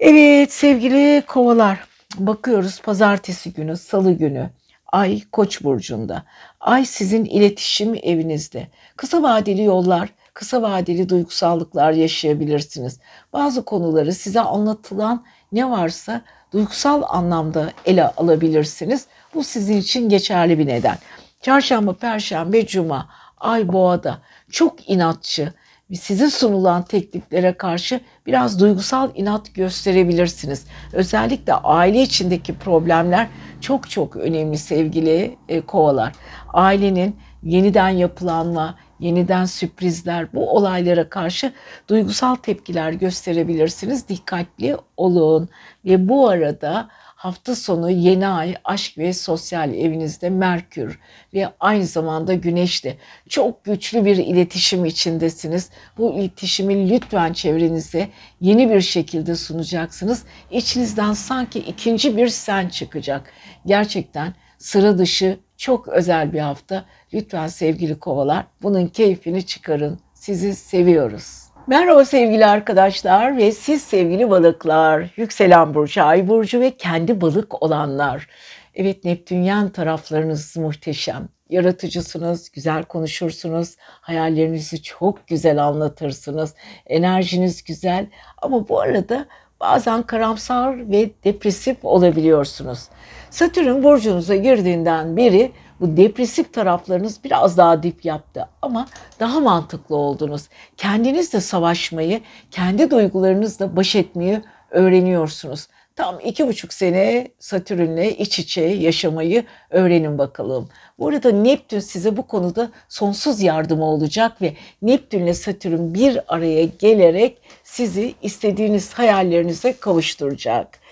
Evet 0.00 0.52
sevgili 0.52 1.22
kovalar 1.26 1.84
bakıyoruz 2.18 2.80
pazartesi 2.80 3.52
günü 3.52 3.76
salı 3.76 4.12
günü 4.12 4.50
Ay 4.94 5.20
Koç 5.32 5.64
burcunda. 5.64 6.24
Ay 6.60 6.84
sizin 6.84 7.24
iletişim 7.24 7.94
evinizde. 8.02 8.68
Kısa 8.96 9.22
vadeli 9.22 9.62
yollar 9.62 10.08
kısa 10.34 10.62
vadeli 10.62 11.08
duygusallıklar 11.08 11.92
yaşayabilirsiniz. 11.92 12.98
Bazı 13.32 13.64
konuları 13.64 14.12
size 14.12 14.40
anlatılan 14.40 15.24
ne 15.52 15.70
varsa 15.70 16.20
duygusal 16.52 17.02
anlamda 17.08 17.72
ele 17.86 18.08
alabilirsiniz. 18.08 19.06
Bu 19.34 19.44
sizin 19.44 19.76
için 19.76 20.08
geçerli 20.08 20.58
bir 20.58 20.66
neden. 20.66 20.98
Çarşamba, 21.40 21.92
Perşembe, 21.92 22.66
Cuma, 22.66 23.08
Ay 23.38 23.72
Boğa'da 23.72 24.18
çok 24.50 24.90
inatçı, 24.90 25.52
size 25.92 26.30
sunulan 26.30 26.82
tekliflere 26.82 27.52
karşı 27.52 28.00
biraz 28.26 28.60
duygusal 28.60 29.10
inat 29.14 29.54
gösterebilirsiniz. 29.54 30.66
Özellikle 30.92 31.54
aile 31.54 32.02
içindeki 32.02 32.58
problemler 32.58 33.28
çok 33.60 33.90
çok 33.90 34.16
önemli 34.16 34.58
sevgili 34.58 35.36
e, 35.48 35.60
kovalar. 35.60 36.12
Ailenin 36.52 37.16
yeniden 37.42 37.88
yapılanma, 37.88 38.74
yeniden 39.00 39.44
sürprizler, 39.44 40.32
bu 40.32 40.50
olaylara 40.50 41.08
karşı 41.08 41.52
duygusal 41.88 42.34
tepkiler 42.34 42.92
gösterebilirsiniz. 42.92 44.08
Dikkatli 44.08 44.76
olun 44.96 45.48
ve 45.84 46.08
bu 46.08 46.28
arada 46.28 46.88
hafta 47.24 47.54
sonu 47.54 47.90
yeni 47.90 48.26
ay 48.26 48.54
aşk 48.64 48.98
ve 48.98 49.12
sosyal 49.12 49.74
evinizde 49.74 50.30
Merkür 50.30 50.98
ve 51.34 51.48
aynı 51.60 51.86
zamanda 51.86 52.34
Güneş'te 52.34 52.96
çok 53.28 53.64
güçlü 53.64 54.04
bir 54.04 54.16
iletişim 54.16 54.84
içindesiniz. 54.84 55.70
Bu 55.98 56.14
iletişimi 56.14 56.90
lütfen 56.90 57.32
çevrenize 57.32 58.08
yeni 58.40 58.70
bir 58.70 58.80
şekilde 58.80 59.34
sunacaksınız. 59.34 60.24
İçinizden 60.50 61.12
sanki 61.12 61.58
ikinci 61.58 62.16
bir 62.16 62.28
sen 62.28 62.68
çıkacak. 62.68 63.32
Gerçekten 63.66 64.34
sıra 64.64 64.98
dışı 64.98 65.38
çok 65.56 65.88
özel 65.88 66.32
bir 66.32 66.38
hafta. 66.38 66.84
Lütfen 67.14 67.46
sevgili 67.46 67.98
kovalar 67.98 68.46
bunun 68.62 68.86
keyfini 68.86 69.46
çıkarın. 69.46 69.98
Sizi 70.14 70.54
seviyoruz. 70.54 71.42
Merhaba 71.66 72.04
sevgili 72.04 72.46
arkadaşlar 72.46 73.36
ve 73.36 73.52
siz 73.52 73.82
sevgili 73.82 74.30
balıklar, 74.30 75.10
yükselen 75.16 75.74
burcu, 75.74 76.02
ay 76.02 76.28
burcu 76.28 76.60
ve 76.60 76.76
kendi 76.76 77.20
balık 77.20 77.62
olanlar. 77.62 78.28
Evet 78.74 79.04
Neptünyen 79.04 79.68
taraflarınız 79.68 80.56
muhteşem. 80.56 81.28
Yaratıcısınız, 81.50 82.50
güzel 82.50 82.82
konuşursunuz, 82.82 83.76
hayallerinizi 83.78 84.82
çok 84.82 85.26
güzel 85.26 85.64
anlatırsınız, 85.64 86.54
enerjiniz 86.86 87.64
güzel 87.64 88.06
ama 88.42 88.68
bu 88.68 88.80
arada 88.80 89.26
bazen 89.60 90.02
karamsar 90.02 90.90
ve 90.90 91.10
depresif 91.24 91.76
olabiliyorsunuz. 91.82 92.88
Satürn 93.34 93.82
burcunuza 93.82 94.36
girdiğinden 94.36 95.16
beri 95.16 95.52
bu 95.80 95.96
depresif 95.96 96.52
taraflarınız 96.52 97.24
biraz 97.24 97.58
daha 97.58 97.82
dip 97.82 98.04
yaptı 98.04 98.48
ama 98.62 98.88
daha 99.20 99.40
mantıklı 99.40 99.96
oldunuz. 99.96 100.48
Kendinizle 100.76 101.40
savaşmayı, 101.40 102.20
kendi 102.50 102.90
duygularınızla 102.90 103.76
baş 103.76 103.96
etmeyi 103.96 104.40
öğreniyorsunuz. 104.70 105.68
Tam 105.96 106.20
iki 106.20 106.48
buçuk 106.48 106.72
sene 106.72 107.28
Satürn'le 107.38 108.10
iç 108.18 108.38
içe 108.38 108.60
yaşamayı 108.62 109.44
öğrenin 109.70 110.18
bakalım. 110.18 110.68
Bu 110.98 111.08
arada 111.08 111.32
Neptün 111.32 111.80
size 111.80 112.16
bu 112.16 112.26
konuda 112.26 112.70
sonsuz 112.88 113.42
yardımı 113.42 113.84
olacak 113.84 114.42
ve 114.42 114.54
Neptünle 114.82 115.34
Satürn 115.34 115.94
bir 115.94 116.20
araya 116.28 116.64
gelerek 116.64 117.38
sizi 117.64 118.14
istediğiniz 118.22 118.92
hayallerinize 118.94 119.72
kavuşturacak. 119.72 120.83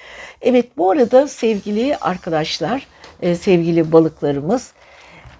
Evet 0.42 0.76
bu 0.76 0.90
arada 0.90 1.28
sevgili 1.28 1.96
arkadaşlar, 1.96 2.86
e, 3.22 3.34
sevgili 3.34 3.92
balıklarımız, 3.92 4.72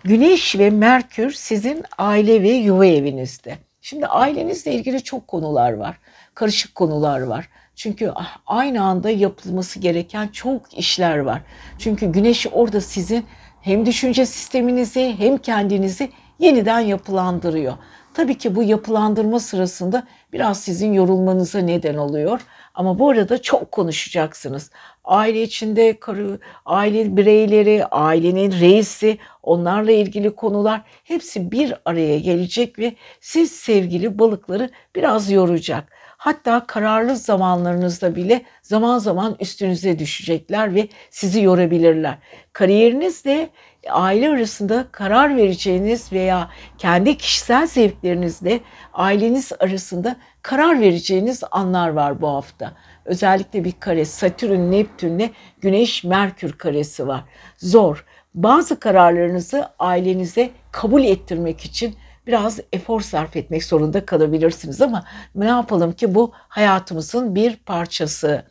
Güneş 0.05 0.59
ve 0.59 0.71
Merkür 0.71 1.31
sizin 1.31 1.85
aile 1.99 2.43
ve 2.43 2.49
yuva 2.49 2.87
evinizde. 2.87 3.59
Şimdi 3.81 4.07
ailenizle 4.07 4.73
ilgili 4.73 5.03
çok 5.03 5.29
konular 5.29 5.73
var. 5.73 5.99
Karışık 6.35 6.75
konular 6.75 7.21
var. 7.21 7.49
Çünkü 7.75 8.13
ah, 8.15 8.37
aynı 8.47 8.85
anda 8.85 9.11
yapılması 9.11 9.79
gereken 9.79 10.29
çok 10.29 10.79
işler 10.79 11.19
var. 11.19 11.41
Çünkü 11.79 12.13
güneş 12.13 12.47
orada 12.53 12.81
sizin 12.81 13.27
hem 13.61 13.87
düşünce 13.87 14.27
sisteminizi 14.27 15.15
hem 15.19 15.39
kendinizi 15.39 16.11
yeniden 16.39 16.81
yapılandırıyor. 16.81 17.75
Tabii 18.15 18.39
ki 18.39 18.57
bu 18.57 18.63
yapılandırma 18.63 19.41
sırasında 19.41 20.07
biraz 20.33 20.61
sizin 20.61 20.93
yorulmanıza 20.93 21.59
neden 21.59 21.97
oluyor. 21.97 22.41
Ama 22.75 22.99
bu 22.99 23.11
arada 23.11 23.43
çok 23.43 23.73
konuşacaksınız. 23.73 24.71
Aile 25.05 25.43
içinde 25.43 26.01
karı, 26.01 26.39
aile 26.67 27.17
bireyleri, 27.17 27.87
ailenin 27.87 28.61
reisi, 28.61 29.19
onlarla 29.43 29.93
ilgili 29.93 30.35
konular 30.35 30.83
hepsi 31.05 31.51
bir 31.53 31.75
araya 31.85 32.19
gelecek 32.19 32.79
ve 32.79 32.95
siz 33.21 33.53
sevgili 33.53 34.19
balıkları 34.19 34.71
biraz 34.97 35.31
yoracak. 35.31 35.93
Hatta 36.23 36.67
kararlı 36.67 37.17
zamanlarınızda 37.17 38.17
bile 38.17 38.43
zaman 38.63 38.99
zaman 38.99 39.37
üstünüze 39.41 39.99
düşecekler 39.99 40.75
ve 40.75 40.89
sizi 41.11 41.43
yorabilirler. 41.43 42.19
Kariyerinizde 42.53 43.51
aile 43.91 44.31
arasında 44.31 44.87
karar 44.93 45.37
vereceğiniz 45.37 46.13
veya 46.13 46.51
kendi 46.79 47.17
kişisel 47.17 47.67
zevklerinizle 47.67 48.61
aileniz 48.93 49.53
arasında 49.61 50.17
karar 50.43 50.81
vereceğiniz 50.81 51.43
anlar 51.51 51.89
var 51.89 52.21
bu 52.21 52.29
hafta. 52.29 52.73
Özellikle 53.05 53.65
bir 53.65 53.73
kare 53.81 54.05
Satürn, 54.05 54.71
Neptünle 54.71 55.31
Güneş, 55.61 56.05
Merkür 56.05 56.53
karesi 56.53 57.07
var. 57.07 57.25
Zor. 57.59 58.05
Bazı 58.35 58.81
kararlarınızı 58.81 59.69
ailenize 59.79 60.51
kabul 60.73 61.05
ettirmek 61.05 61.61
için 61.61 61.97
biraz 62.27 62.61
efor 62.73 63.01
sarf 63.01 63.37
etmek 63.37 63.65
zorunda 63.65 64.07
kalabilirsiniz 64.07 64.81
ama 64.81 65.05
ne 65.35 65.47
yapalım 65.47 65.93
ki 65.93 66.15
bu 66.15 66.33
hayatımızın 66.35 67.35
bir 67.35 67.57
parçası. 67.57 68.45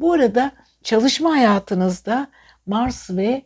Bu 0.00 0.12
arada 0.12 0.52
çalışma 0.82 1.30
hayatınızda 1.30 2.26
Mars 2.66 3.10
ve 3.10 3.42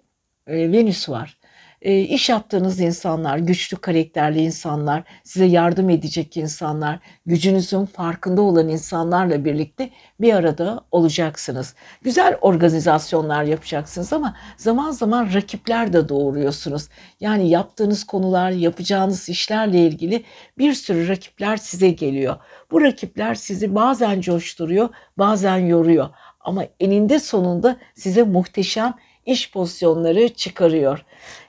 e, 0.47 0.73
Venüs 0.73 1.09
var. 1.09 1.39
e, 1.83 2.01
iş 2.01 2.29
yaptığınız 2.29 2.81
insanlar, 2.81 3.39
güçlü 3.39 3.77
karakterli 3.77 4.41
insanlar, 4.43 5.03
size 5.25 5.45
yardım 5.45 5.91
edecek 5.91 6.37
insanlar, 6.37 6.99
gücünüzün 7.27 7.87
farkında 7.87 8.43
olan 8.43 8.69
insanlarla 8.69 9.45
birlikte 9.45 9.91
bir 10.21 10.35
arada 10.35 10.81
olacaksınız. 10.91 11.75
Güzel 12.03 12.39
organizasyonlar 12.41 13.45
yapacaksınız 13.45 14.13
ama 14.13 14.37
zaman 14.57 14.91
zaman 14.91 15.35
rakipler 15.35 15.93
de 15.93 16.09
doğuruyorsunuz. 16.09 16.89
Yani 17.21 17.49
yaptığınız 17.51 18.05
konular, 18.05 18.51
yapacağınız 18.51 19.29
işlerle 19.29 19.79
ilgili 19.79 20.25
bir 20.59 20.75
sürü 20.75 21.09
rakipler 21.09 21.57
size 21.57 21.91
geliyor. 21.91 22.37
Bu 22.71 22.81
rakipler 22.83 23.35
sizi 23.35 23.75
bazen 23.75 24.21
coşturuyor, 24.21 24.89
bazen 25.19 25.59
yoruyor 25.59 26.09
ama 26.41 26.65
eninde 26.81 27.19
sonunda 27.19 27.77
size 27.95 28.23
muhteşem 28.23 28.95
iş 29.27 29.51
pozisyonları 29.51 30.29
çıkarıyor. 30.29 31.05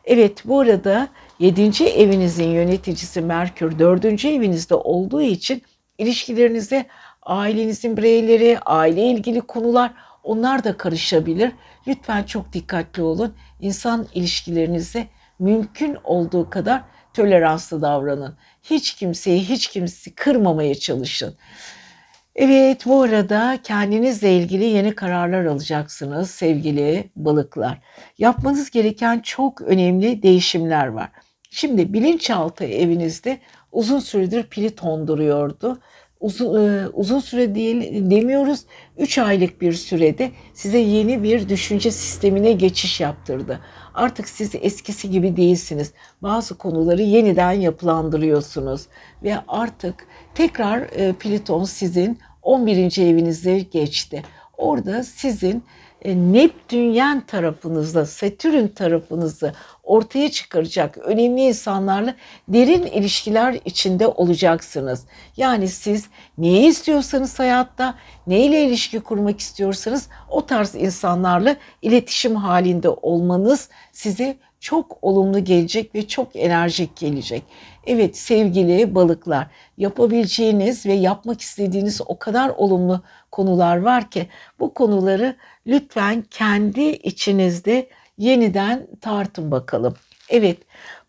Evet 0.06 0.46
bu 0.46 0.60
arada 0.60 1.08
7. 1.40 1.84
evinizin 1.84 2.50
yöneticisi 2.50 3.22
Merkür 3.22 3.80
4. 3.80 4.26
evinizde 4.26 4.76
olduğu 4.76 5.22
için 5.22 5.62
ilişkilerinize 5.98 6.86
ailenizin 7.22 7.98
bireyleri, 7.98 8.60
aile 8.60 9.04
ilgili 9.04 9.42
konular 9.42 9.94
onlar 10.24 10.64
da 10.64 10.78
karışabilir. 10.78 11.52
Lütfen 11.88 12.24
çok 12.24 12.54
dikkatli 12.54 13.02
olun. 13.02 13.34
İnsan 13.60 14.08
ilişkilerinize 14.14 15.08
mümkün 15.40 15.98
olduğu 16.04 16.50
kadar 16.50 16.84
toleranslı 17.14 17.82
davranın. 17.82 18.38
Hiç 18.64 18.94
kimseyi 18.94 19.50
hiç 19.50 19.68
kimseyi 19.68 20.16
kırmamaya 20.16 20.76
çalışın. 20.76 21.36
Evet 22.38 22.86
bu 22.86 23.02
arada 23.02 23.60
kendinizle 23.64 24.38
ilgili 24.38 24.64
yeni 24.66 24.96
kararlar 24.96 25.46
alacaksınız 25.46 26.32
sevgili 26.32 27.10
balıklar. 27.16 27.80
Yapmanız 28.18 28.70
gereken 28.70 29.20
çok 29.20 29.62
önemli 29.62 30.24
değişimler 30.24 30.88
var. 30.88 31.10
Şimdi 31.50 31.94
bilinçaltı 31.94 32.64
evinizde 32.64 33.40
uzun 33.72 34.00
süredir 34.00 34.44
Pliton 34.44 35.08
duruyordu. 35.08 35.80
Uzun, 36.20 36.68
e, 36.68 36.88
uzun 36.88 37.20
süre 37.20 37.56
değil 37.56 38.10
demiyoruz. 38.12 38.66
3 38.98 39.18
aylık 39.18 39.62
bir 39.62 39.74
sürede 39.74 40.32
size 40.54 40.78
yeni 40.78 41.24
bir 41.24 41.50
düşünce 41.50 41.92
sistemine 41.92 42.52
geçiş 42.52 43.00
yaptırdı. 43.00 43.60
Artık 43.94 44.30
siz 44.30 44.56
eskisi 44.62 45.10
gibi 45.10 45.38
değilsiniz. 45.38 45.94
Bazı 46.22 46.58
konuları 46.58 47.02
yeniden 47.02 47.52
yapılandırıyorsunuz 47.52 48.82
ve 49.24 49.38
artık 49.48 50.08
tekrar 50.36 50.82
e, 50.82 51.14
Pliton 51.14 51.64
sizin 51.64 52.20
11. 52.42 53.02
evinize 53.02 53.60
geçti. 53.60 54.24
Orada 54.58 55.04
sizin 55.04 55.64
e, 56.02 56.16
Neptünyen 56.16 57.22
tarafınızda, 57.22 58.06
Satürn 58.06 58.68
tarafınızı 58.68 59.54
ortaya 59.84 60.32
çıkaracak 60.32 60.98
önemli 60.98 61.42
insanlarla 61.42 62.16
derin 62.48 62.84
ilişkiler 62.84 63.60
içinde 63.66 64.08
olacaksınız. 64.08 65.06
Yani 65.38 65.68
siz 65.68 66.06
neyi 66.38 66.68
istiyorsanız 66.68 67.40
hayatta, 67.40 67.96
neyle 68.28 68.66
ilişki 68.66 69.00
kurmak 69.00 69.40
istiyorsanız 69.40 70.10
o 70.30 70.46
tarz 70.46 70.76
insanlarla 70.76 71.56
iletişim 71.82 72.36
halinde 72.36 72.90
olmanız 72.90 73.70
size 73.92 74.38
çok 74.60 74.98
olumlu 75.02 75.44
gelecek 75.44 75.96
ve 75.96 76.08
çok 76.08 76.36
enerjik 76.36 76.96
gelecek. 76.96 77.44
Evet 77.88 78.18
sevgili 78.18 78.96
balıklar 78.96 79.48
yapabileceğiniz 79.78 80.86
ve 80.86 80.94
yapmak 80.94 81.42
istediğiniz 81.42 82.02
o 82.06 82.20
kadar 82.20 82.50
olumlu 82.50 83.02
konular 83.32 83.78
var 83.78 84.12
ki 84.12 84.28
bu 84.60 84.74
konuları 84.74 85.36
lütfen 85.68 86.24
kendi 86.32 86.82
içinizde 86.82 87.90
yeniden 88.18 88.88
tartın 89.02 89.52
bakalım. 89.52 89.96
Evet 90.30 90.58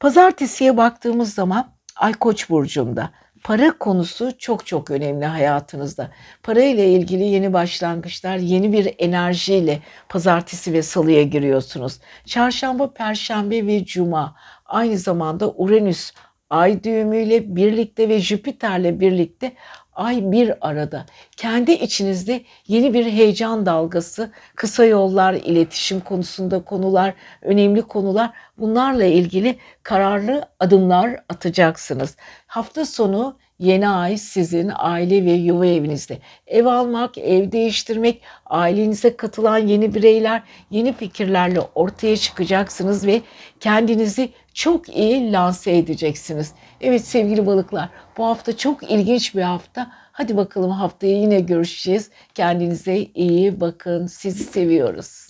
pazartesiye 0.01 0.77
baktığımız 0.77 1.35
zaman 1.35 1.71
Ay 1.97 2.13
Koç 2.13 2.51
burcunda 2.51 3.11
para 3.45 3.79
konusu 3.79 4.39
çok 4.39 4.67
çok 4.67 4.91
önemli 4.91 5.25
hayatınızda. 5.25 6.11
Para 6.43 6.63
ile 6.63 6.93
ilgili 6.93 7.25
yeni 7.25 7.53
başlangıçlar, 7.53 8.37
yeni 8.37 8.73
bir 8.73 8.95
enerjiyle 8.99 9.83
pazartesi 10.09 10.73
ve 10.73 10.83
salıya 10.83 11.23
giriyorsunuz. 11.23 12.01
Çarşamba, 12.25 12.93
perşembe 12.93 13.67
ve 13.67 13.85
cuma 13.85 14.35
aynı 14.67 14.99
zamanda 14.99 15.51
Uranüs 15.51 16.13
ay 16.51 16.85
düğümüyle 16.85 17.57
birlikte 17.57 18.09
ve 18.09 18.21
Jüpiter'le 18.21 19.01
birlikte 19.01 19.53
ay 19.99 20.33
bir 20.33 20.69
arada. 20.69 21.07
Kendi 21.37 21.73
içinizde 21.73 22.43
yeni 22.69 22.95
bir 22.95 23.07
heyecan 23.07 23.67
dalgası, 23.67 24.31
kısa 24.57 24.85
yollar, 24.85 25.35
iletişim 25.35 26.01
konusunda 26.01 26.65
konular, 26.65 27.15
önemli 27.43 27.83
konular 27.83 28.31
bunlarla 28.59 29.05
ilgili 29.05 29.59
kararlı 29.83 30.49
adımlar 30.61 31.17
atacaksınız. 31.29 32.17
Hafta 32.47 32.87
sonu 32.87 33.37
yeni 33.59 33.89
ay 33.89 34.17
sizin 34.17 34.71
aile 34.75 35.25
ve 35.25 35.33
yuva 35.33 35.67
evinizde. 35.67 36.19
Ev 36.47 36.67
almak, 36.67 37.19
ev 37.19 37.53
değiştirmek, 37.53 38.23
ailenize 38.47 39.17
katılan 39.17 39.59
yeni 39.59 39.95
bireyler, 39.95 40.43
yeni 40.71 40.93
fikirlerle 40.93 41.61
ortaya 41.75 42.17
çıkacaksınız 42.17 43.07
ve 43.07 43.23
kendinizi 43.61 44.31
çok 44.55 44.89
iyi 44.89 45.33
lanse 45.33 45.77
edeceksiniz. 45.77 46.53
Evet 46.81 47.05
sevgili 47.05 47.47
balıklar 47.47 47.89
bu 48.19 48.27
hafta 48.27 48.57
çok 48.57 48.91
ilginç 48.91 49.35
bir 49.35 49.43
hafta. 49.43 49.91
Hadi 50.13 50.37
bakalım 50.37 50.71
haftaya 50.71 51.19
yine 51.19 51.41
görüşeceğiz. 51.41 52.11
Kendinize 52.35 52.97
iyi 53.15 53.61
bakın. 53.61 54.07
Sizi 54.07 54.45
seviyoruz. 54.45 55.28